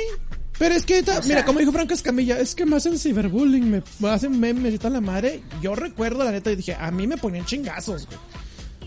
Pero 0.59 0.73
es 0.75 0.85
que, 0.85 0.95
ahorita, 0.95 1.19
O 1.19 1.21
sea- 1.21 1.27
mira, 1.29 1.45
como 1.45 1.59
dijo 1.59 1.71
Franco 1.71 1.93
Escamilla, 1.93 2.39
es 2.39 2.55
que 2.55 2.65
me 2.65 2.75
hacen 2.77 2.97
ciberbullying, 2.97 3.83
me, 3.99 4.09
hacen 4.09 4.39
memes 4.39 4.73
y 4.73 4.77
toda 4.77 4.89
la 4.91 5.01
madre. 5.01 5.41
Yo 5.61 5.75
recuerdo, 5.75 6.23
la 6.23 6.31
neta, 6.31 6.51
y 6.51 6.55
dije, 6.55 6.75
a 6.75 6.89
mí 6.91 7.05
me 7.05 7.17
ponían 7.17 7.45
chingazos, 7.45 8.07
güey. 8.07 8.17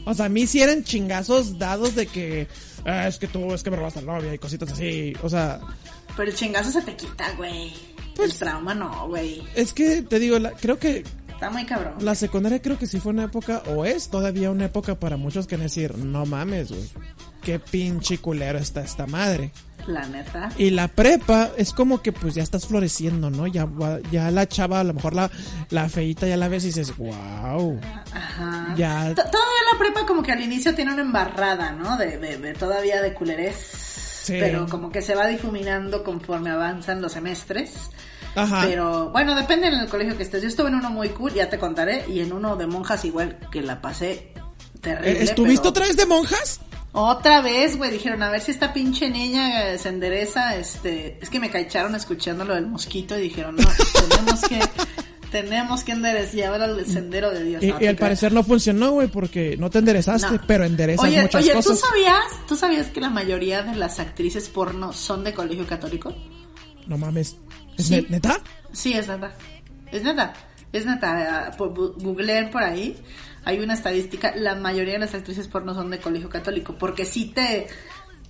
O 0.06 0.14
sea, 0.14 0.26
a 0.26 0.28
mí 0.28 0.46
sí 0.46 0.60
eran 0.62 0.82
chingazos 0.82 1.58
dados 1.58 1.94
de 1.94 2.06
que, 2.06 2.48
"Ah, 2.84 3.06
es 3.06 3.18
que 3.18 3.28
tú, 3.28 3.52
es 3.54 3.62
que 3.62 3.70
me 3.70 3.76
robaste 3.76 4.00
la 4.02 4.14
novia 4.14 4.34
y 4.34 4.38
cositas 4.38 4.72
así. 4.72 5.12
O 5.22 5.28
sea, 5.28 5.60
Pero 6.16 6.28
el 6.30 6.36
chingazo 6.36 6.70
se 6.72 6.82
te 6.82 6.96
quita, 6.96 7.32
güey. 7.36 7.72
Pues- 8.16 8.32
el 8.32 8.38
trauma 8.38 8.74
no, 8.74 9.06
güey. 9.08 9.42
es 9.54 9.72
que 9.72 10.02
te 10.02 10.18
digo, 10.18 10.38
la- 10.38 10.52
creo 10.52 10.78
que 10.78 11.04
Está 11.28 11.50
muy 11.50 11.64
cabrón. 11.66 11.94
la 12.00 12.14
secundaria 12.14 12.60
creo 12.60 12.78
que 12.78 12.86
sí 12.86 12.98
fue 12.98 13.12
una 13.12 13.24
época, 13.24 13.62
o 13.68 13.84
es 13.84 14.08
todavía 14.10 14.50
una 14.50 14.64
época 14.66 14.98
para 14.98 15.16
muchos 15.16 15.46
que 15.46 15.56
decir, 15.56 15.96
no 15.96 16.26
mames, 16.26 16.70
güey. 16.70 16.88
Qué 17.42 17.58
pinche 17.58 18.18
culero 18.18 18.58
está 18.58 18.82
esta 18.82 19.06
madre. 19.06 19.52
La 19.86 20.06
neta. 20.06 20.50
Y 20.56 20.70
la 20.70 20.88
prepa 20.88 21.50
es 21.56 21.72
como 21.72 22.02
que 22.02 22.12
pues 22.12 22.34
ya 22.34 22.42
estás 22.42 22.66
floreciendo, 22.66 23.30
¿no? 23.30 23.46
Ya, 23.46 23.68
ya 24.10 24.30
la 24.30 24.46
chava, 24.48 24.80
a 24.80 24.84
lo 24.84 24.94
mejor 24.94 25.14
la, 25.14 25.30
la 25.70 25.88
feita 25.88 26.26
ya 26.26 26.36
la 26.36 26.48
ves 26.48 26.64
y 26.64 26.68
dices, 26.68 26.96
wow. 26.96 27.80
Ajá. 28.14 28.74
Ya. 28.76 29.14
Todavía 29.14 29.62
la 29.72 29.78
prepa 29.78 30.06
como 30.06 30.22
que 30.22 30.32
al 30.32 30.40
inicio 30.42 30.74
tiene 30.74 30.92
una 30.92 31.02
embarrada, 31.02 31.72
¿no? 31.72 31.96
De, 31.96 32.18
de, 32.18 32.38
de 32.38 32.52
todavía 32.54 33.02
de 33.02 33.14
culerés. 33.14 33.56
Sí. 33.56 34.36
Pero 34.38 34.66
como 34.68 34.90
que 34.92 35.02
se 35.02 35.14
va 35.14 35.26
difuminando 35.26 36.04
conforme 36.04 36.50
avanzan 36.50 37.00
los 37.00 37.12
semestres. 37.12 37.74
Ajá. 38.36 38.62
Pero 38.66 39.10
bueno, 39.10 39.34
depende 39.34 39.66
en 39.68 39.74
el 39.74 39.88
colegio 39.88 40.16
que 40.16 40.22
estés. 40.22 40.42
Yo 40.42 40.48
estuve 40.48 40.68
en 40.68 40.76
uno 40.76 40.90
muy 40.90 41.08
cool, 41.08 41.32
ya 41.34 41.48
te 41.50 41.58
contaré, 41.58 42.04
y 42.08 42.20
en 42.20 42.32
uno 42.32 42.54
de 42.54 42.66
monjas 42.66 43.04
igual 43.04 43.38
que 43.50 43.60
la 43.62 43.80
pasé 43.80 44.32
terrible. 44.80 45.12
Eh, 45.20 45.22
¿Estuviste 45.24 45.62
pero- 45.62 45.70
otra 45.70 45.86
vez 45.86 45.96
de 45.96 46.06
monjas? 46.06 46.60
Otra 46.92 47.40
vez, 47.40 47.76
güey, 47.78 47.90
dijeron, 47.92 48.22
a 48.24 48.30
ver 48.30 48.40
si 48.40 48.50
esta 48.50 48.72
pinche 48.72 49.08
niña 49.08 49.70
eh, 49.70 49.78
se 49.78 49.88
endereza, 49.90 50.56
este, 50.56 51.18
es 51.22 51.30
que 51.30 51.38
me 51.38 51.48
cacharon 51.48 51.94
escuchando 51.94 52.44
lo 52.44 52.54
del 52.56 52.66
mosquito 52.66 53.16
y 53.16 53.22
dijeron, 53.22 53.54
no, 53.56 53.68
tenemos 54.08 54.40
que, 54.42 54.60
tenemos 55.30 55.84
que 55.84 55.92
enderezar, 55.92 56.34
llevar 56.34 56.62
al 56.62 56.84
sendero 56.86 57.30
de 57.30 57.44
Dios. 57.44 57.62
Y, 57.62 57.68
No, 57.68 57.80
y 57.80 57.86
al 57.86 57.94
parecer 57.94 58.32
no 58.32 58.42
funcionó, 58.42 58.90
güey, 58.90 59.06
porque 59.06 59.56
no 59.56 59.70
te 59.70 59.78
enderezaste, 59.78 60.32
No. 60.32 60.40
pero 60.48 60.64
enderezas 60.64 61.04
oye, 61.06 61.22
muchas 61.22 61.42
oye, 61.44 61.52
cosas. 61.52 61.78
¿tú 61.80 61.86
sabías, 61.86 62.24
¿tú 62.48 62.56
sabías 62.56 62.86
que 62.88 63.00
la 63.00 63.10
mayoría 63.10 63.62
de 63.62 63.76
las 63.76 64.00
actrices 64.00 64.48
porno 64.48 64.92
son 64.92 65.22
de 65.22 65.32
colegio 65.32 65.66
católico? 65.68 66.12
No 66.88 66.98
mames. 66.98 67.36
¿Es 67.78 67.86
Sí. 67.86 67.94
ne- 68.02 68.06
neta? 68.08 68.40
Sí, 68.72 68.94
es 68.94 69.06
neta. 69.06 69.32
Es 69.92 70.02
neta. 70.02 70.32
Es 70.72 70.86
neta. 70.86 71.52
por- 71.56 71.72
bu- 71.72 71.94
Googleen 72.02 72.50
por 72.50 72.64
ahí. 72.64 72.96
Hay 73.44 73.60
una 73.60 73.74
estadística. 73.74 74.34
La 74.36 74.54
mayoría 74.54 74.94
de 74.94 75.00
las 75.00 75.14
actrices 75.14 75.48
porno 75.48 75.74
son 75.74 75.90
de 75.90 75.98
colegio 75.98 76.28
católico. 76.28 76.76
Porque 76.78 77.04
sí 77.04 77.26
te. 77.34 77.68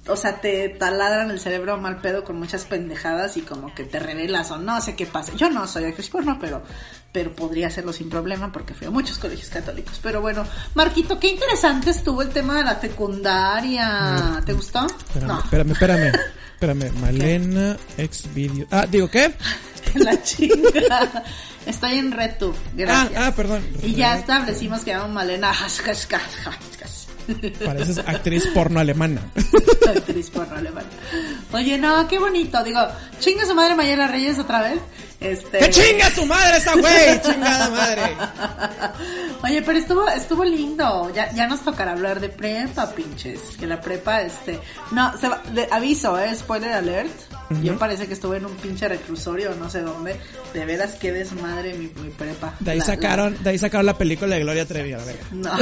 o 0.06 0.16
sea, 0.16 0.40
te 0.40 0.68
taladran 0.68 1.30
el 1.30 1.40
cerebro 1.40 1.76
mal 1.78 2.00
pedo 2.00 2.24
con 2.24 2.38
muchas 2.38 2.64
pendejadas 2.64 3.36
y 3.36 3.42
como 3.42 3.74
que 3.74 3.84
te 3.84 3.98
revelas 3.98 4.50
o 4.50 4.58
no 4.58 4.80
sé 4.80 4.96
qué 4.96 5.06
pasa. 5.06 5.34
Yo 5.34 5.50
no 5.50 5.66
soy 5.66 5.84
actriz 5.84 6.08
porno, 6.08 6.38
pero, 6.40 6.62
pero 7.12 7.32
podría 7.34 7.68
hacerlo 7.68 7.92
sin 7.92 8.08
problema 8.08 8.52
porque 8.52 8.74
fui 8.74 8.86
a 8.86 8.90
muchos 8.90 9.18
colegios 9.18 9.48
católicos. 9.48 9.98
Pero 10.02 10.20
bueno, 10.20 10.44
Marquito, 10.74 11.18
qué 11.18 11.28
interesante 11.28 11.90
estuvo 11.90 12.22
el 12.22 12.30
tema 12.30 12.58
de 12.58 12.64
la 12.64 12.80
secundaria. 12.80 14.42
¿Te 14.44 14.52
gustó? 14.52 14.86
Espérame, 14.86 15.28
no. 15.28 15.40
espérame, 15.40 15.72
espérame. 15.72 16.12
Espérame, 16.60 16.92
Malena, 17.00 17.76
ex 17.96 18.34
video. 18.34 18.66
Ah, 18.70 18.86
digo, 18.86 19.08
¿qué? 19.08 19.34
la 19.94 20.22
chinga. 20.22 21.24
Estoy 21.66 21.98
en 21.98 22.12
RedTube, 22.12 22.56
gracias. 22.74 23.12
Ah, 23.22 23.26
ah, 23.28 23.34
perdón. 23.34 23.62
Y 23.82 23.94
ya 23.94 24.16
establecimos 24.16 24.80
que 24.80 24.92
llamo 24.92 25.08
Malena. 25.08 25.52
Pareces 27.64 27.98
actriz 27.98 28.46
porno 28.48 28.80
alemana. 28.80 29.20
actriz 29.88 30.30
porno 30.30 30.56
alemana. 30.56 30.88
Oye, 31.52 31.78
no, 31.78 32.08
qué 32.08 32.18
bonito. 32.18 32.62
Digo, 32.64 32.80
chinga 33.18 33.46
su 33.46 33.54
madre 33.54 33.74
Mayela 33.74 34.08
Reyes 34.08 34.38
otra 34.38 34.62
vez. 34.62 34.80
Este... 35.20 35.58
¡Que 35.58 35.68
chinga 35.68 36.10
su 36.10 36.24
madre 36.24 36.56
esa 36.56 36.74
güey! 36.74 37.20
¡Chingada 37.22 37.68
madre! 37.68 38.02
Oye, 39.42 39.60
pero 39.62 39.78
estuvo, 39.78 40.08
estuvo 40.08 40.44
lindo. 40.44 41.12
Ya, 41.14 41.30
ya 41.32 41.46
nos 41.46 41.60
tocará 41.60 41.92
hablar 41.92 42.20
de 42.20 42.30
prepa, 42.30 42.90
pinches. 42.92 43.40
Que 43.58 43.66
la 43.66 43.80
prepa, 43.80 44.22
este. 44.22 44.58
No, 44.92 45.16
se 45.18 45.28
va, 45.28 45.42
de, 45.52 45.68
aviso, 45.70 46.18
eh, 46.18 46.34
spoiler 46.34 46.72
alert. 46.72 47.12
Yo 47.62 47.76
parece 47.78 48.06
que 48.06 48.14
estuve 48.14 48.36
en 48.36 48.46
un 48.46 48.54
pinche 48.56 48.86
reclusorio, 48.88 49.54
no 49.56 49.68
sé 49.68 49.80
dónde. 49.82 50.18
De 50.54 50.64
veras, 50.64 50.92
qué 50.94 51.10
desmadre 51.12 51.74
mi, 51.74 51.90
mi 52.02 52.10
prepa. 52.10 52.54
De 52.60 52.70
ahí 52.70 52.78
La- 52.78 52.84
sacaron, 52.84 53.36
de 53.42 53.50
ahí 53.50 53.58
sacaron 53.58 53.86
la 53.86 53.98
película 53.98 54.36
de 54.36 54.40
Gloria 54.42 54.64
Trevi, 54.66 54.92
a 54.92 54.98
verga. 54.98 55.20
No. 55.32 55.52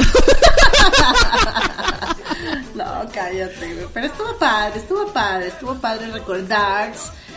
no, 2.75 3.09
cállate. 3.13 3.87
Pero 3.93 4.05
estuvo 4.05 4.37
padre, 4.37 4.79
estuvo 4.79 5.07
padre, 5.11 5.47
estuvo 5.47 5.75
padre 5.75 6.07
recordar. 6.11 6.93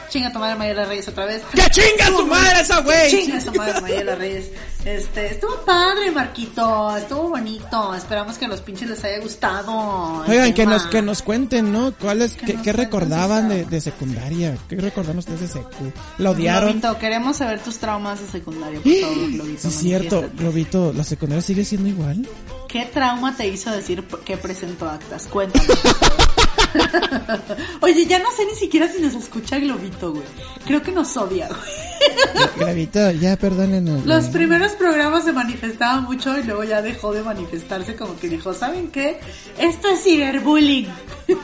Chinga 0.09 0.33
tu 0.33 0.39
madre 0.39 0.57
Mayela 0.57 0.85
Reyes 0.85 1.09
otra 1.09 1.27
vez. 1.27 1.43
¡Que 1.55 1.63
chinga 1.71 2.07
su 2.07 2.27
madre 2.27 2.61
esa 2.61 2.81
güey! 2.81 3.11
Chinga 3.11 3.41
su 3.41 3.53
madre 3.53 3.81
Mayela 3.81 4.15
Reyes. 4.15 4.51
Este, 4.85 5.31
estuvo 5.31 5.57
padre, 5.65 6.11
Marquito. 6.11 6.97
Estuvo 6.97 7.31
bonito. 7.31 7.95
Esperamos 7.95 8.37
que 8.37 8.47
a 8.47 8.49
los 8.49 8.61
pinches 8.61 8.89
les 8.89 9.05
haya 9.05 9.21
gustado. 9.21 10.25
Oigan, 10.27 10.53
que 10.53 10.67
nos, 10.67 10.87
que 10.87 11.03
nos 11.03 11.23
cuenten, 11.23 11.73
¿no? 11.73 11.93
¿Cuáles, 11.93 12.37
qué, 12.37 12.73
recordaban 12.73 13.49
de, 13.49 13.65
de 13.65 13.81
secundaria? 13.81 14.57
¿Qué 14.69 14.77
recordaban 14.77 15.19
ustedes 15.19 15.41
de 15.41 15.49
secu? 15.49 15.93
¿La 16.19 16.31
odiaron? 16.31 16.81
Globito, 16.81 16.99
queremos 16.99 17.37
saber 17.37 17.61
tus 17.61 17.79
traumas 17.79 18.21
de 18.21 18.27
secundaria, 18.27 18.81
por 18.81 18.93
favor, 18.93 19.31
Globito. 19.31 19.63
Sí, 19.63 19.69
es 19.69 19.75
cierto. 19.75 20.31
Globito, 20.37 20.93
¿la 20.93 21.05
secundaria 21.05 21.43
sigue 21.43 21.65
siendo 21.65 21.89
igual? 21.89 22.27
¿Qué 22.69 22.87
trauma 22.87 23.37
te 23.37 23.47
hizo 23.47 23.71
decir 23.71 24.03
que 24.25 24.37
presentó 24.37 24.89
actas? 24.89 25.27
Cuéntanos. 25.27 25.69
Oye, 27.81 28.07
ya 28.07 28.18
no 28.18 28.31
sé 28.33 28.47
ni 28.47 28.55
siquiera 28.55 28.89
si 28.89 29.01
nos 29.01 29.14
escucha 29.14 29.59
Globito, 29.59 30.12
güey. 30.12 30.25
Creo 30.66 30.83
que 30.83 30.93
nos 30.93 31.16
odia, 31.16 31.49
güey. 31.49 32.53
Globito, 32.57 33.11
ya 33.12 33.37
perdónenos. 33.37 34.05
Los 34.07 34.25
güey. 34.25 34.33
primeros 34.33 34.73
programas 34.73 35.25
se 35.25 35.33
manifestaban 35.33 36.05
mucho 36.05 36.39
y 36.39 36.43
luego 36.45 36.64
ya 36.64 36.83
dejó 36.83 37.12
de 37.12 37.23
manifestarse 37.23 37.97
como 37.97 38.18
que 38.18 38.29
dijo, 38.29 38.55
¿saben 38.55 38.89
qué? 38.91 39.20
Esto 39.59 39.89
es 39.89 40.03
ciberbullying. 40.03 40.89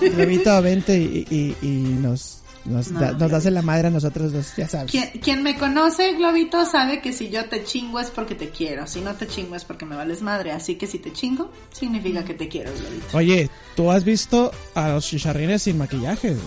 Globito, 0.01 0.62
vente 0.62 0.97
y, 0.99 1.26
y, 1.31 1.57
y 1.66 1.68
nos, 2.01 2.38
nos, 2.65 2.91
No, 2.91 3.01
da- 3.01 3.13
nos 3.13 3.31
das 3.31 3.47
en 3.47 3.55
la 3.55 3.63
madre 3.63 3.89
a 3.89 3.91
nosotros 3.91 4.33
dos, 4.33 4.55
ya 4.57 4.69
sabes. 4.69 4.91
Quien, 4.91 5.09
quien 5.21 5.43
me 5.43 5.57
conoce, 5.59 6.13
Globito, 6.15 6.65
sabe 6.67 7.01
que 7.01 7.13
si 7.13 7.31
yo 7.31 7.47
te 7.49 7.65
chingo 7.65 7.99
es 8.01 8.11
porque 8.11 8.35
te 8.35 8.51
quiero. 8.51 8.87
Si 8.87 9.01
no 9.01 9.15
te 9.15 9.27
chingo 9.27 9.55
es 9.57 9.65
porque 9.65 9.85
me 9.87 9.97
vales 9.97 10.23
madre. 10.23 10.53
Así 10.53 10.75
que 10.77 10.87
si 10.87 10.99
te 10.99 11.13
chingo, 11.13 11.51
significa 11.73 12.25
que 12.25 12.35
te 12.35 12.49
quiero, 12.49 12.71
Globito. 12.73 13.17
Oye, 13.17 13.51
¿tú 13.77 13.91
has 13.91 14.05
visto 14.05 14.51
a 14.75 14.89
los 14.91 15.07
chicharrines 15.07 15.63
sin 15.63 15.79
maquillaje? 15.79 16.31
güey? 16.31 16.43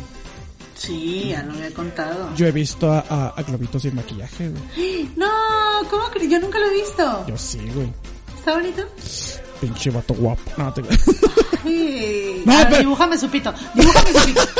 Sí, 0.75 1.27
ya 1.29 1.43
lo 1.43 1.53
había 1.53 1.71
contado. 1.71 2.33
Yo 2.35 2.47
he 2.47 2.51
visto 2.51 2.91
a, 2.91 3.05
a, 3.07 3.27
a 3.37 3.43
Globito 3.43 3.79
sin 3.79 3.95
maquillaje, 3.95 4.49
güey. 4.49 5.09
No, 5.15 5.27
¿cómo 5.89 6.05
crees? 6.11 6.29
Yo 6.31 6.39
nunca 6.39 6.57
lo 6.59 6.65
he 6.67 6.73
visto. 6.73 7.25
Yo 7.27 7.37
sí, 7.37 7.59
güey. 7.73 7.91
¿Está 8.37 8.53
bonito? 8.55 8.83
Pinche 9.59 9.91
vato 9.91 10.13
guapo. 10.15 10.41
No, 10.57 10.73
te... 10.73 10.81
Sí. 11.63 12.41
No, 12.45 12.53
pero- 12.67 12.77
dibújame 12.79 13.17
su 13.17 13.29
pito. 13.29 13.53
Dibújame 13.75 14.13
su 14.13 14.25
pito. 14.25 14.41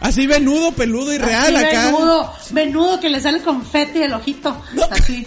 Así 0.00 0.26
venudo, 0.26 0.72
peludo 0.72 1.12
y 1.12 1.18
real 1.18 1.56
Así, 1.56 1.64
acá. 1.64 1.86
Menudo, 1.86 2.32
menudo 2.52 3.00
que 3.00 3.10
le 3.10 3.20
sale 3.20 3.42
confeti 3.42 4.02
el 4.02 4.12
ojito. 4.12 4.60
Así. 4.90 5.26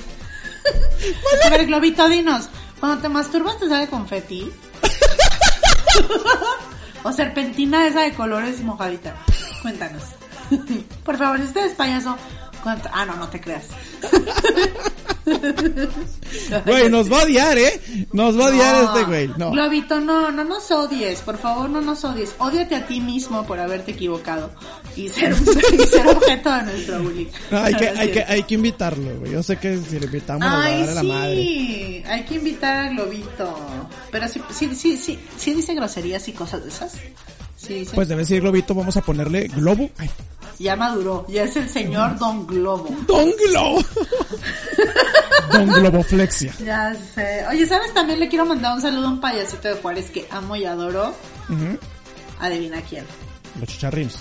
A 1.45 1.49
ver, 1.49 1.65
Globito, 1.65 2.07
dinos. 2.07 2.49
Cuando 2.79 3.01
te 3.01 3.09
masturbas 3.09 3.59
te 3.59 3.67
sale 3.67 3.87
confeti. 3.87 4.51
o 7.03 7.11
serpentina 7.11 7.87
esa 7.87 8.01
de 8.01 8.13
colores 8.13 8.61
mojadita. 8.61 9.15
Cuéntanos. 9.61 10.03
Por 11.03 11.17
favor, 11.17 11.37
si 11.39 11.45
usted 11.45 11.65
es 11.65 11.73
payaso. 11.73 12.17
Ah, 12.91 13.05
no, 13.05 13.15
no 13.15 13.27
te 13.29 13.39
creas. 13.39 13.67
Güey, 16.65 16.89
nos 16.89 17.11
va 17.11 17.21
a 17.21 17.23
odiar, 17.23 17.57
¿eh? 17.57 17.79
Nos 18.13 18.39
va 18.39 18.45
a 18.45 18.49
odiar 18.49 18.83
este 18.83 19.03
güey. 19.05 19.27
No. 19.37 19.51
Globito, 19.51 19.99
no, 19.99 20.31
no 20.31 20.43
nos 20.43 20.69
odies, 20.71 21.21
por 21.21 21.37
favor, 21.37 21.69
no 21.69 21.81
nos 21.81 22.03
odies. 22.03 22.35
Ódiate 22.39 22.75
a 22.75 22.85
ti 22.87 23.01
mismo 23.01 23.45
por 23.45 23.59
haberte 23.59 23.91
equivocado 23.91 24.51
y 24.95 25.09
ser, 25.09 25.33
y 25.73 25.77
ser 25.85 26.07
objeto 26.07 26.51
de 26.51 26.63
nuestro 26.63 27.03
bullying. 27.03 27.27
No, 27.51 27.59
hay, 27.59 27.75
que, 27.75 27.85
No, 27.87 27.93
no 27.95 27.99
hay, 28.01 28.11
que, 28.11 28.23
hay 28.23 28.43
que 28.43 28.55
invitarlo, 28.55 29.19
güey. 29.19 29.31
Yo 29.31 29.43
sé 29.43 29.57
que 29.57 29.77
si 29.77 29.99
lo 29.99 30.05
invitamos 30.05 30.41
nos 30.47 30.59
va 30.59 30.63
a 30.63 30.65
Ay, 30.65 30.79
dar 30.81 30.89
a 30.89 30.93
la 30.93 31.03
madre. 31.03 31.35
sí, 31.35 32.03
hay 32.05 32.23
que 32.23 32.35
invitar 32.35 32.87
a 32.87 32.89
Globito. 32.89 33.59
Pero 34.11 34.27
sí, 34.27 34.41
sí, 34.51 34.75
sí, 34.75 34.97
sí, 34.97 35.19
sí 35.37 35.53
dice 35.53 35.73
groserías 35.73 36.27
y 36.27 36.33
cosas 36.33 36.63
de 36.63 36.69
esas. 36.69 36.93
Sí. 37.59 37.85
Pues 37.93 38.07
debe 38.07 38.21
decir 38.21 38.41
Globito, 38.41 38.73
vamos 38.73 38.95
a 38.95 39.01
ponerle 39.01 39.47
Globo. 39.47 39.89
Ay, 39.97 40.09
ya 40.59 40.75
maduró, 40.75 41.25
ya 41.27 41.43
es 41.43 41.55
el 41.57 41.69
señor 41.69 42.17
Don 42.17 42.47
Globo. 42.47 42.89
Don 43.05 43.31
Globo. 43.47 43.83
Don 45.51 45.67
Globoflexia. 45.67 46.53
Ya 46.63 46.95
sé. 47.15 47.45
Oye, 47.49 47.65
¿sabes? 47.65 47.93
También 47.93 48.19
le 48.19 48.29
quiero 48.29 48.45
mandar 48.45 48.75
un 48.75 48.81
saludo 48.81 49.07
a 49.07 49.09
un 49.09 49.19
payasito 49.19 49.67
de 49.67 49.75
Juárez 49.75 50.09
que 50.09 50.27
amo 50.31 50.55
y 50.55 50.65
adoro. 50.65 51.13
Adivina 52.39 52.81
quién. 52.81 53.05
Los 53.59 53.67
chicharrines. 53.67 54.19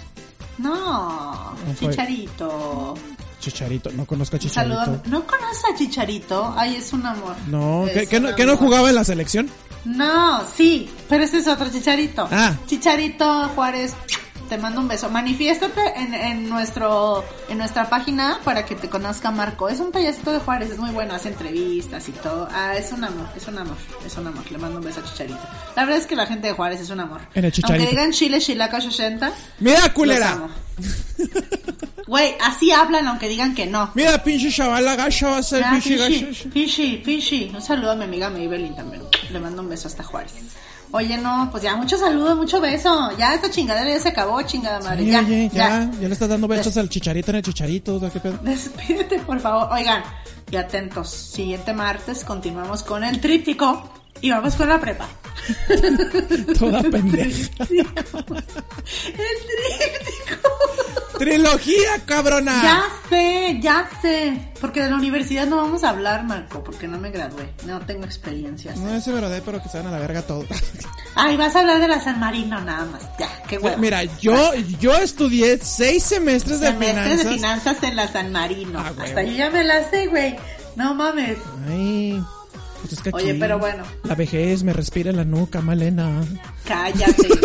No. 0.58 1.54
Chicharito. 1.78 2.94
Chicharito, 3.40 3.90
no 3.92 4.04
conozco 4.04 4.36
a 4.36 4.40
saludo. 4.40 4.80
Chicharito. 4.80 5.10
¿No 5.10 5.26
conoces 5.26 5.64
a 5.72 5.76
Chicharito? 5.76 6.54
Ay, 6.56 6.76
es 6.76 6.92
un 6.92 7.06
amor. 7.06 7.36
No, 7.46 7.86
Es 7.86 8.08
¿qué, 8.08 8.20
no, 8.20 8.56
jugaba 8.56 8.88
en 8.88 8.96
la 8.96 9.04
selección? 9.04 9.48
No, 9.88 10.46
sí, 10.54 10.90
pero 11.08 11.24
ese 11.24 11.38
es 11.38 11.48
otro 11.48 11.70
Chicharito. 11.70 12.28
Ah. 12.30 12.54
Chicharito 12.66 13.48
Juárez, 13.54 13.94
te 14.48 14.58
mando 14.58 14.80
un 14.80 14.88
beso. 14.88 15.08
Manifiéstate 15.10 15.80
en, 15.96 16.14
en 16.14 16.48
nuestro 16.48 17.24
en 17.48 17.58
nuestra 17.58 17.88
página 17.88 18.40
para 18.44 18.64
que 18.64 18.74
te 18.74 18.88
conozca 18.88 19.30
Marco. 19.30 19.68
Es 19.68 19.80
un 19.80 19.90
payasito 19.90 20.32
de 20.32 20.40
Juárez, 20.40 20.70
es 20.70 20.78
muy 20.78 20.90
bueno, 20.90 21.14
hace 21.14 21.28
entrevistas 21.28 22.08
y 22.08 22.12
todo. 22.12 22.48
Ah, 22.52 22.74
es 22.76 22.92
un 22.92 23.04
amor, 23.04 23.28
es 23.36 23.46
un 23.48 23.58
amor, 23.58 23.76
es 24.04 24.16
un 24.16 24.26
amor. 24.26 24.50
Le 24.50 24.58
mando 24.58 24.78
un 24.78 24.84
beso 24.84 25.00
a 25.00 25.04
Chicharito. 25.04 25.40
La 25.76 25.84
verdad 25.84 26.00
es 26.00 26.06
que 26.06 26.16
la 26.16 26.26
gente 26.26 26.48
de 26.48 26.52
Juárez 26.52 26.80
es 26.80 26.90
un 26.90 27.00
amor. 27.00 27.20
En 27.34 27.44
el 27.44 27.52
Chicharito. 27.52 27.80
Aunque 27.80 27.90
digan 27.90 28.12
Chile, 28.12 28.40
Chilaca, 28.40 28.78
80. 28.78 29.32
Mira, 29.60 29.92
culera. 29.92 30.48
Güey, 32.08 32.34
así 32.40 32.70
hablan 32.70 33.06
aunque 33.06 33.28
digan 33.28 33.54
que 33.54 33.66
no. 33.66 33.90
Mira, 33.94 34.22
pinche 34.24 34.50
chaval 34.50 34.84
gacho 34.96 35.26
va 35.26 35.38
a 35.38 35.42
ser 35.42 35.62
pinche 35.70 35.94
gacho. 35.94 36.48
Fishy, 36.50 37.02
Fishy. 37.04 37.52
Un 37.54 37.60
saludo 37.60 37.90
a 37.90 37.96
mi 37.96 38.04
amiga 38.04 38.30
Maybelline 38.30 38.74
también. 38.74 39.02
Le 39.30 39.38
mando 39.38 39.60
un 39.60 39.68
beso 39.68 39.88
hasta 39.88 40.02
Juárez. 40.02 40.32
Oye, 40.90 41.18
no, 41.18 41.48
pues 41.50 41.62
ya, 41.62 41.76
mucho 41.76 41.98
saludo, 41.98 42.34
mucho 42.34 42.62
beso. 42.62 43.10
Ya 43.18 43.34
esta 43.34 43.50
chingadera 43.50 43.90
ya 43.90 44.00
se 44.00 44.08
acabó, 44.08 44.40
chingada 44.40 44.80
madre. 44.80 45.04
Ya, 45.04 45.20
oye, 45.20 45.50
ya, 45.52 45.68
ya, 45.68 45.90
ya 46.00 46.08
le 46.08 46.14
estás 46.14 46.30
dando 46.30 46.48
besos 46.48 46.74
al 46.78 46.88
chicharito 46.88 47.30
en 47.30 47.36
el 47.36 47.42
chicharito, 47.42 48.00
¿qué 48.10 48.20
pedo? 48.20 48.38
Despídete, 48.42 49.18
por 49.18 49.38
favor. 49.38 49.68
Oigan, 49.70 50.02
y 50.50 50.56
atentos. 50.56 51.10
Siguiente 51.10 51.74
martes 51.74 52.24
continuamos 52.24 52.82
con 52.82 53.04
el 53.04 53.20
tríptico 53.20 53.90
y 54.20 54.30
vamos 54.30 54.54
con 54.54 54.68
la 54.68 54.80
prepa. 54.80 55.08
Toda 56.58 56.82
pendeja. 56.82 57.50
El 57.68 57.76
tríptico. 59.46 60.48
Trilogía, 61.18 62.00
cabrona. 62.06 62.62
Ya 62.62 62.84
sé, 63.08 63.58
ya 63.60 63.90
sé. 64.00 64.52
Porque 64.60 64.82
de 64.82 64.90
la 64.90 64.96
universidad 64.96 65.46
no 65.46 65.56
vamos 65.56 65.82
a 65.84 65.90
hablar, 65.90 66.24
Marco, 66.24 66.62
porque 66.62 66.86
no 66.86 66.98
me 66.98 67.10
gradué. 67.10 67.50
No 67.66 67.80
tengo 67.80 68.04
experiencias. 68.04 68.76
No 68.76 68.94
es 68.94 69.06
verdad, 69.06 69.42
pero 69.44 69.62
que 69.62 69.68
se 69.68 69.78
van 69.78 69.88
a 69.88 69.90
la 69.90 69.98
verga 69.98 70.22
todo. 70.22 70.44
Ay, 71.16 71.36
vas 71.36 71.56
a 71.56 71.60
hablar 71.60 71.80
de 71.80 71.88
la 71.88 72.00
San 72.00 72.20
Marino 72.20 72.60
nada 72.60 72.84
más. 72.84 73.02
Ya, 73.18 73.28
qué 73.48 73.58
huevo. 73.58 73.76
Mira, 73.78 74.04
yo, 74.20 74.54
yo 74.78 74.94
estudié 74.96 75.58
seis 75.58 76.04
semestres 76.04 76.60
de 76.60 76.68
Semestre 76.68 77.02
finanzas. 77.02 77.24
de 77.24 77.34
finanzas 77.34 77.82
en 77.82 77.96
la 77.96 78.08
San 78.12 78.30
Marino. 78.32 78.78
Ah. 78.78 78.92
Hasta 79.02 79.22
yo 79.22 79.32
ya 79.32 79.50
me 79.50 79.64
la 79.64 79.88
sé, 79.90 80.06
güey. 80.06 80.36
No 80.76 80.94
mames. 80.94 81.38
Ay, 81.68 82.22
pues 82.88 82.92
es 82.98 83.02
que 83.02 83.10
Oye, 83.14 83.30
aquí 83.30 83.38
pero 83.40 83.58
bueno. 83.58 83.84
La 84.04 84.14
vejez 84.14 84.62
me 84.62 84.72
respira 84.72 85.10
en 85.10 85.16
la 85.16 85.24
nuca, 85.24 85.60
Malena. 85.60 86.22
Cállate. 86.64 87.28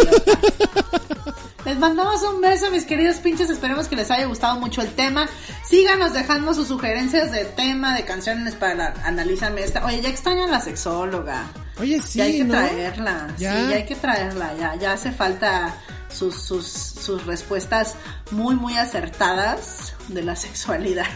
Les 1.65 1.77
mandamos 1.79 2.21
un 2.23 2.41
beso, 2.41 2.69
mis 2.71 2.83
queridos 2.83 3.17
pinches. 3.17 3.49
Esperemos 3.49 3.87
que 3.87 3.95
les 3.95 4.11
haya 4.11 4.25
gustado 4.25 4.59
mucho 4.59 4.81
el 4.81 4.91
tema. 4.95 5.29
Síganos 5.65 6.11
dejando 6.13 6.53
sus 6.53 6.67
sugerencias 6.67 7.31
de 7.31 7.45
tema, 7.45 7.95
de 7.95 8.03
canciones 8.03 8.53
para 8.55 8.93
analízame 9.05 9.63
esta. 9.63 9.85
Oye, 9.85 10.01
ya 10.01 10.09
extrañan 10.09 10.51
la 10.51 10.59
sexóloga. 10.59 11.45
Oye, 11.79 12.01
sí, 12.01 12.17
ya 12.19 12.25
hay 12.25 12.37
que 12.39 12.43
¿no? 12.43 12.53
traerla, 12.53 13.27
Ya. 13.37 13.53
sí, 13.53 13.69
ya 13.69 13.75
hay 13.77 13.85
que 13.85 13.95
traerla, 13.95 14.53
ya, 14.59 14.75
ya 14.75 14.91
hace 14.93 15.11
falta 15.13 15.73
sus, 16.09 16.35
sus, 16.35 16.67
sus 16.67 17.25
respuestas 17.25 17.95
muy, 18.31 18.55
muy 18.55 18.75
acertadas 18.77 19.93
de 20.09 20.21
la 20.21 20.35
sexualidad. 20.35 21.07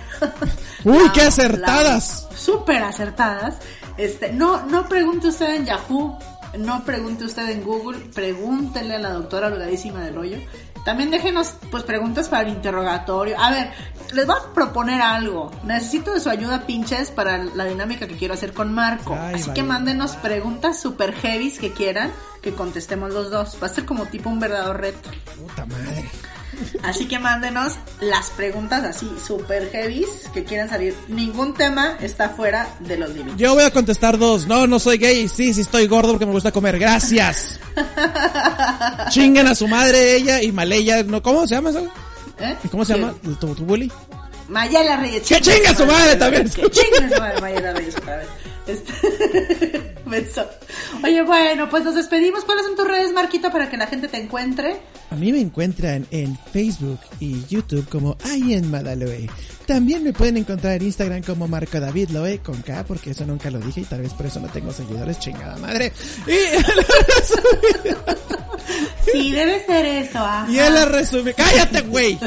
Uy, 0.86 1.04
La 1.04 1.12
qué 1.12 1.22
acertadas. 1.24 2.26
Súper 2.38 2.84
acertadas. 2.84 3.56
Este, 3.98 4.32
no, 4.32 4.66
no 4.66 4.88
pregunte 4.88 5.28
usted 5.28 5.56
en 5.56 5.66
Yahoo, 5.66 6.18
no 6.58 6.84
pregunte 6.84 7.26
usted 7.26 7.50
en 7.50 7.64
Google, 7.64 8.00
pregúntele 8.14 8.96
a 8.96 9.00
la 9.00 9.10
doctora 9.12 9.48
holgadísima 9.48 10.02
del 10.02 10.18
hoyo. 10.18 10.38
También 10.86 11.12
déjenos, 11.12 11.56
pues, 11.70 11.84
preguntas 11.84 12.30
para 12.30 12.44
el 12.44 12.50
interrogatorio. 12.54 13.38
A 13.38 13.52
ver, 13.52 13.72
les 14.14 14.26
voy 14.26 14.36
a 14.40 14.54
proponer 14.54 15.02
algo. 15.02 15.52
Necesito 15.64 16.14
de 16.14 16.22
su 16.22 16.30
ayuda, 16.30 16.66
pinches, 16.66 17.12
para 17.12 17.44
la 17.44 17.66
dinámica 17.66 18.08
que 18.08 18.16
quiero 18.16 18.36
hacer 18.36 18.54
con 18.54 18.74
Marco. 18.74 19.14
Ay, 19.20 19.36
Así 19.36 19.44
vale. 19.48 19.54
que 19.54 19.64
mándenos 19.64 20.16
preguntas 20.16 20.80
super 20.80 21.14
heavies 21.14 21.60
que 21.60 21.74
quieran 21.74 22.12
que 22.42 22.54
contestemos 22.54 23.14
los 23.14 23.30
dos. 23.32 23.58
Va 23.62 23.68
a 23.68 23.70
ser 23.70 23.86
como 23.86 24.06
tipo 24.06 24.30
un 24.30 24.40
verdadero 24.40 24.74
reto. 24.76 25.10
Puta 25.38 25.66
madre. 25.66 26.06
Así 26.84 27.08
que 27.08 27.20
mándenos 27.20 27.74
las 28.02 28.30
preguntas 28.32 28.84
así 28.84 29.10
super 29.26 29.70
heavies 29.72 30.30
que 30.34 30.44
quieran 30.44 30.70
salir. 30.70 30.96
Ningún 31.08 31.54
tema 31.54 31.98
está 32.02 32.30
fuera 32.30 32.68
de 32.80 32.98
los 32.98 33.10
límites. 33.12 33.38
Yo 33.38 33.54
voy 33.54 33.64
a 33.64 33.72
contestar 33.72 34.18
dos. 34.18 34.48
No, 34.48 34.68
no 34.68 34.80
soy 34.80 34.98
gay. 34.98 35.28
Sí, 35.28 35.54
sí 35.54 35.62
estoy 35.62 35.88
gordo 35.88 36.12
porque 36.12 36.26
me 36.26 36.32
gusta 36.32 36.52
comer. 36.52 36.80
Gracias. 36.80 37.60
Chingan 39.10 39.48
a 39.48 39.56
su 39.56 39.68
madre 39.68 40.16
ella 40.16 40.42
y 40.42 40.52
Maleya. 40.52 41.04
No, 41.04 41.22
¿Cómo 41.22 41.46
se 41.48 41.56
llama 41.56 41.70
eso? 41.70 41.88
¿Eh? 42.40 42.56
¿Y 42.64 42.68
¿Cómo 42.68 42.86
se 42.86 42.98
llama? 42.98 43.14
¿Tu, 43.22 43.36
tu 43.36 43.66
bully? 43.66 43.92
Mayela 44.48 44.98
Reyes. 44.98 45.28
¡Que 45.28 45.42
chinga 45.42 45.76
su 45.76 45.86
madre 45.86 46.16
también! 46.16 46.50
Que 46.50 46.70
chinga 46.70 47.10
su 47.14 47.20
madre 47.20 47.42
Mayela 47.42 47.74
Reyes 47.74 47.96
otra 47.98 48.18
vez. 48.18 48.28
Este... 48.68 49.98
Oye, 51.04 51.22
bueno, 51.24 51.70
pues 51.70 51.84
nos 51.84 51.96
despedimos. 51.96 52.44
¿Cuáles 52.46 52.66
son 52.66 52.76
tus 52.76 52.88
redes, 52.88 53.12
Marquito, 53.14 53.52
para 53.52 53.70
que 53.70 53.78
la 53.78 53.88
gente 53.88 54.08
te 54.08 54.18
encuentre? 54.18 54.78
A 55.10 55.16
mí 55.16 55.32
me 55.32 55.40
encuentran 55.40 56.06
en 56.12 56.38
Facebook 56.52 57.00
y 57.20 57.46
YouTube 57.48 57.88
como 57.90 58.18
Ayen 58.24 58.70
Madaloe. 58.72 59.30
También 59.66 60.04
me 60.04 60.14
pueden 60.14 60.38
encontrar 60.38 60.74
en 60.78 60.84
Instagram 60.84 61.24
como 61.24 61.48
Marco 61.48 61.80
David 61.80 62.10
Loe 62.12 62.40
con 62.40 62.62
K, 62.62 62.86
porque 62.86 63.12
eso 63.12 63.26
nunca 63.26 63.52
lo 63.52 63.60
dije 63.60 63.82
y 63.82 63.86
tal 63.86 64.02
vez 64.02 64.14
por 64.14 64.26
eso 64.26 64.40
no 64.40 64.48
tengo 64.48 64.72
seguidores, 64.72 65.20
chingada 65.20 65.58
madre. 65.58 65.92
Y, 66.26 66.32
Sí, 69.12 69.32
debe 69.32 69.66
ser 69.66 69.86
eso. 69.86 70.20
ajá. 70.20 70.52
y 70.52 70.60
en 70.60 70.74
la 70.74 70.86
resumida, 70.86 71.34
cállate 71.34 71.82
güey. 71.82 72.18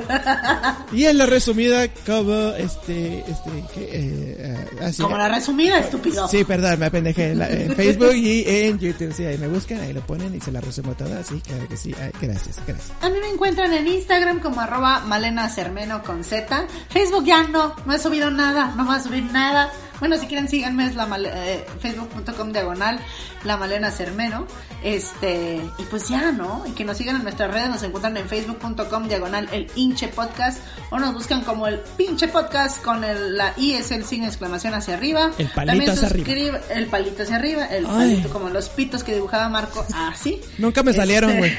Y 0.93 1.05
en 1.05 1.19
la 1.19 1.27
resumida 1.27 1.87
como 2.07 2.51
este, 2.55 3.19
este, 3.21 3.51
que, 3.75 3.91
eh, 3.93 4.50
así. 4.83 5.03
Como 5.03 5.17
la 5.17 5.29
resumida, 5.29 5.79
estúpido. 5.79 6.29
Sí, 6.29 6.45
perdón, 6.45 6.79
me 6.79 6.87
apendejé 6.87 7.33
en, 7.33 7.75
Facebook 7.77 8.15
y 8.15 8.45
en 8.47 8.79
YouTube. 8.79 9.13
Sí, 9.13 9.25
ahí 9.25 9.39
me 9.39 9.49
buscan, 9.49 9.81
ahí 9.81 9.93
lo 9.93 10.01
ponen 10.01 10.35
y 10.35 10.41
se 10.41 10.53
la 10.53 10.61
resumo 10.61 10.95
toda. 10.95 11.23
Sí, 11.25 11.41
claro 11.41 11.69
que 11.69 11.77
sí. 11.77 11.95
Ay, 12.01 12.11
gracias, 12.21 12.61
gracias. 12.67 12.93
A 13.01 13.09
mí 13.09 13.17
me 13.21 13.29
encuentran 13.29 13.73
en 13.73 13.87
Instagram 13.87 14.41
como 14.41 14.61
arroba 14.61 15.01
Malena 15.01 15.49
Cermeno 15.49 16.03
con 16.03 16.25
Z. 16.25 16.67
Facebook 16.89 17.25
ya 17.25 17.45
no, 17.45 17.75
no 17.85 17.95
he 17.95 17.99
subido 17.99 18.31
nada, 18.31 18.75
no 18.77 18.85
voy 18.85 18.97
a 18.97 19.03
subir 19.03 19.25
nada. 19.25 19.71
Bueno, 20.01 20.17
si 20.19 20.27
quieren 20.27 20.49
síganme, 20.49 20.87
es 20.87 20.97
la 20.97 21.07
eh, 21.25 21.65
facebook.com 21.81 22.53
diagonal 22.53 22.99
la 23.45 23.57
Malena 23.57 23.91
Cermeno. 23.91 24.47
Este, 24.83 25.61
y 25.79 25.83
pues 25.85 26.09
ya, 26.09 26.33
¿no? 26.33 26.65
Y 26.67 26.73
que 26.73 26.85
nos 26.85 26.97
sigan 26.97 27.17
en 27.17 27.23
nuestras 27.23 27.53
redes, 27.53 27.69
nos 27.69 27.83
encuentran 27.83 28.17
en 28.17 28.27
facebook.com 28.27 29.09
diagonal 29.09 29.49
el 29.53 29.67
hinche 29.75 30.09
podcast 30.09 30.59
o 30.91 30.99
nos 30.99 31.15
buscan 31.15 31.43
como 31.43 31.67
el 31.67 31.79
pinche 31.97 32.29
podcast 32.29 32.83
con 32.83 33.05
el, 33.05 33.37
la 33.37 33.55
I 33.57 33.75
es 33.75 33.91
el 33.91 34.05
signo 34.05 34.25
de 34.25 34.31
exclamación 34.31 34.75
hacia 34.75 34.95
arriba. 34.95 35.31
El 35.39 35.49
palito 35.49 35.67
También 35.67 35.91
hacia 35.91 36.09
arriba. 36.09 36.61
El 36.71 36.87
palito 36.87 37.23
hacia 37.23 37.37
arriba, 37.37 37.67
el 37.67 37.87
Ay. 37.87 37.93
palito 37.93 38.31
como 38.31 38.49
los 38.49 38.69
pitos 38.71 39.05
que 39.05 39.15
dibujaba 39.15 39.49
Marco, 39.49 39.85
así. 39.95 40.41
Nunca 40.59 40.83
me 40.83 40.93
salieron, 40.93 41.37
güey. 41.37 41.53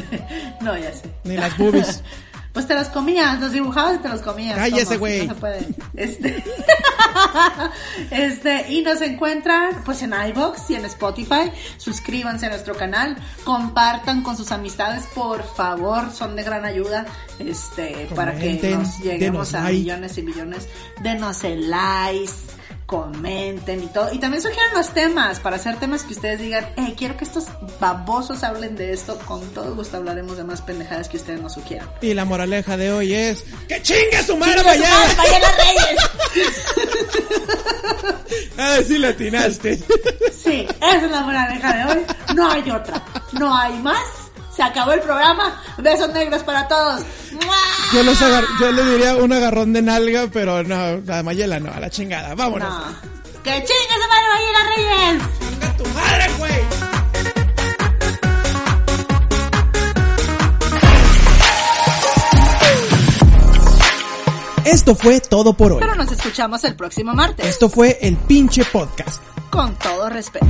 no, 0.60 0.76
ya 0.76 0.92
sé. 0.92 1.10
Ni 1.24 1.36
las 1.36 1.56
boobies. 1.56 2.02
Pues 2.52 2.66
te 2.66 2.74
los 2.74 2.88
comías, 2.88 3.40
los 3.40 3.52
dibujabas 3.52 3.96
y 3.96 3.98
te 3.98 4.08
los 4.08 4.22
comías. 4.22 4.56
Cállese, 4.56 4.96
güey. 4.96 5.26
No 5.26 5.34
se 5.34 5.40
puede. 5.40 5.68
Este. 5.94 6.44
este, 8.10 8.72
y 8.72 8.82
nos 8.82 9.00
encuentran 9.02 9.82
pues 9.84 10.02
en 10.02 10.12
iBox 10.12 10.70
y 10.70 10.74
en 10.74 10.84
Spotify. 10.86 11.52
Suscríbanse 11.76 12.46
a 12.46 12.48
nuestro 12.48 12.74
canal, 12.74 13.16
compartan 13.44 14.22
con 14.22 14.36
sus 14.36 14.50
amistades, 14.50 15.04
por 15.14 15.44
favor, 15.44 16.10
son 16.12 16.34
de 16.34 16.42
gran 16.42 16.64
ayuda. 16.64 17.06
Este, 17.38 18.08
para 18.14 18.36
que 18.36 18.76
nos 18.76 18.98
lleguemos 18.98 19.54
a 19.54 19.62
like. 19.62 19.78
millones 19.78 20.18
y 20.18 20.22
millones. 20.22 20.68
Denos 21.02 21.44
el 21.44 21.70
likes 21.70 22.59
comenten 22.90 23.84
y 23.84 23.86
todo. 23.86 24.12
Y 24.12 24.18
también 24.18 24.42
sugieran 24.42 24.74
los 24.74 24.92
temas 24.92 25.38
para 25.38 25.54
hacer 25.54 25.78
temas 25.78 26.02
que 26.02 26.12
ustedes 26.12 26.40
digan, 26.40 26.66
eh, 26.76 26.94
quiero 26.96 27.16
que 27.16 27.22
estos 27.22 27.46
babosos 27.78 28.42
hablen 28.42 28.74
de 28.74 28.92
esto. 28.92 29.16
Con 29.26 29.48
todo 29.50 29.76
gusto 29.76 29.98
hablaremos 29.98 30.36
de 30.36 30.42
más 30.42 30.60
pendejadas 30.60 31.08
que 31.08 31.16
ustedes 31.16 31.40
nos 31.40 31.52
sugieran. 31.52 31.88
Y 32.00 32.14
la 32.14 32.24
moraleja 32.24 32.76
de 32.76 32.92
hoy 32.92 33.14
es 33.14 33.44
¡Que 33.68 33.80
chingue 33.80 34.20
su 34.26 34.36
madre 34.36 34.64
Mayela 34.64 35.52
Reyes! 35.56 36.10
Ay, 38.56 38.84
sí 38.84 38.98
le 38.98 39.06
atinaste. 39.06 39.78
Sí, 40.42 40.66
esa 40.80 41.04
es 41.04 41.10
la 41.10 41.20
moraleja 41.20 41.76
de 41.76 41.84
hoy. 41.92 42.06
No 42.34 42.50
hay 42.50 42.70
otra. 42.72 43.04
No 43.38 43.56
hay 43.56 43.78
más. 43.78 44.19
Se 44.60 44.64
acabó 44.66 44.92
el 44.92 45.00
programa. 45.00 45.58
Besos 45.78 46.10
negros 46.12 46.42
para 46.42 46.68
todos. 46.68 47.00
¡Mua! 47.32 47.56
Yo, 47.94 48.02
los 48.02 48.20
agar- 48.20 48.44
yo 48.60 48.70
le 48.70 48.84
diría 48.84 49.16
un 49.16 49.32
agarrón 49.32 49.72
de 49.72 49.80
nalga, 49.80 50.26
pero 50.30 50.62
no, 50.62 50.98
la 50.98 51.22
Mayela 51.22 51.58
no, 51.58 51.72
a 51.72 51.80
la 51.80 51.88
chingada. 51.88 52.34
Vámonos. 52.34 52.68
No. 52.68 52.84
¡Que 53.42 53.52
chingue 53.52 53.94
su 53.94 54.08
madre, 54.10 54.26
Mayela 54.34 55.16
Reyes! 55.16 55.22
¡Chinga 55.38 55.76
tu 55.78 55.84
madre, 55.94 56.30
güey! 56.36 56.60
Esto 64.64 64.94
fue 64.94 65.20
todo 65.20 65.54
por 65.54 65.72
hoy. 65.72 65.78
Pero 65.80 65.94
nos 65.94 66.12
escuchamos 66.12 66.62
el 66.64 66.76
próximo 66.76 67.14
martes. 67.14 67.46
Esto 67.46 67.68
fue 67.68 67.98
el 68.02 68.16
pinche 68.16 68.64
podcast. 68.64 69.22
Con 69.50 69.74
todo 69.76 70.08
respeto. 70.10 70.46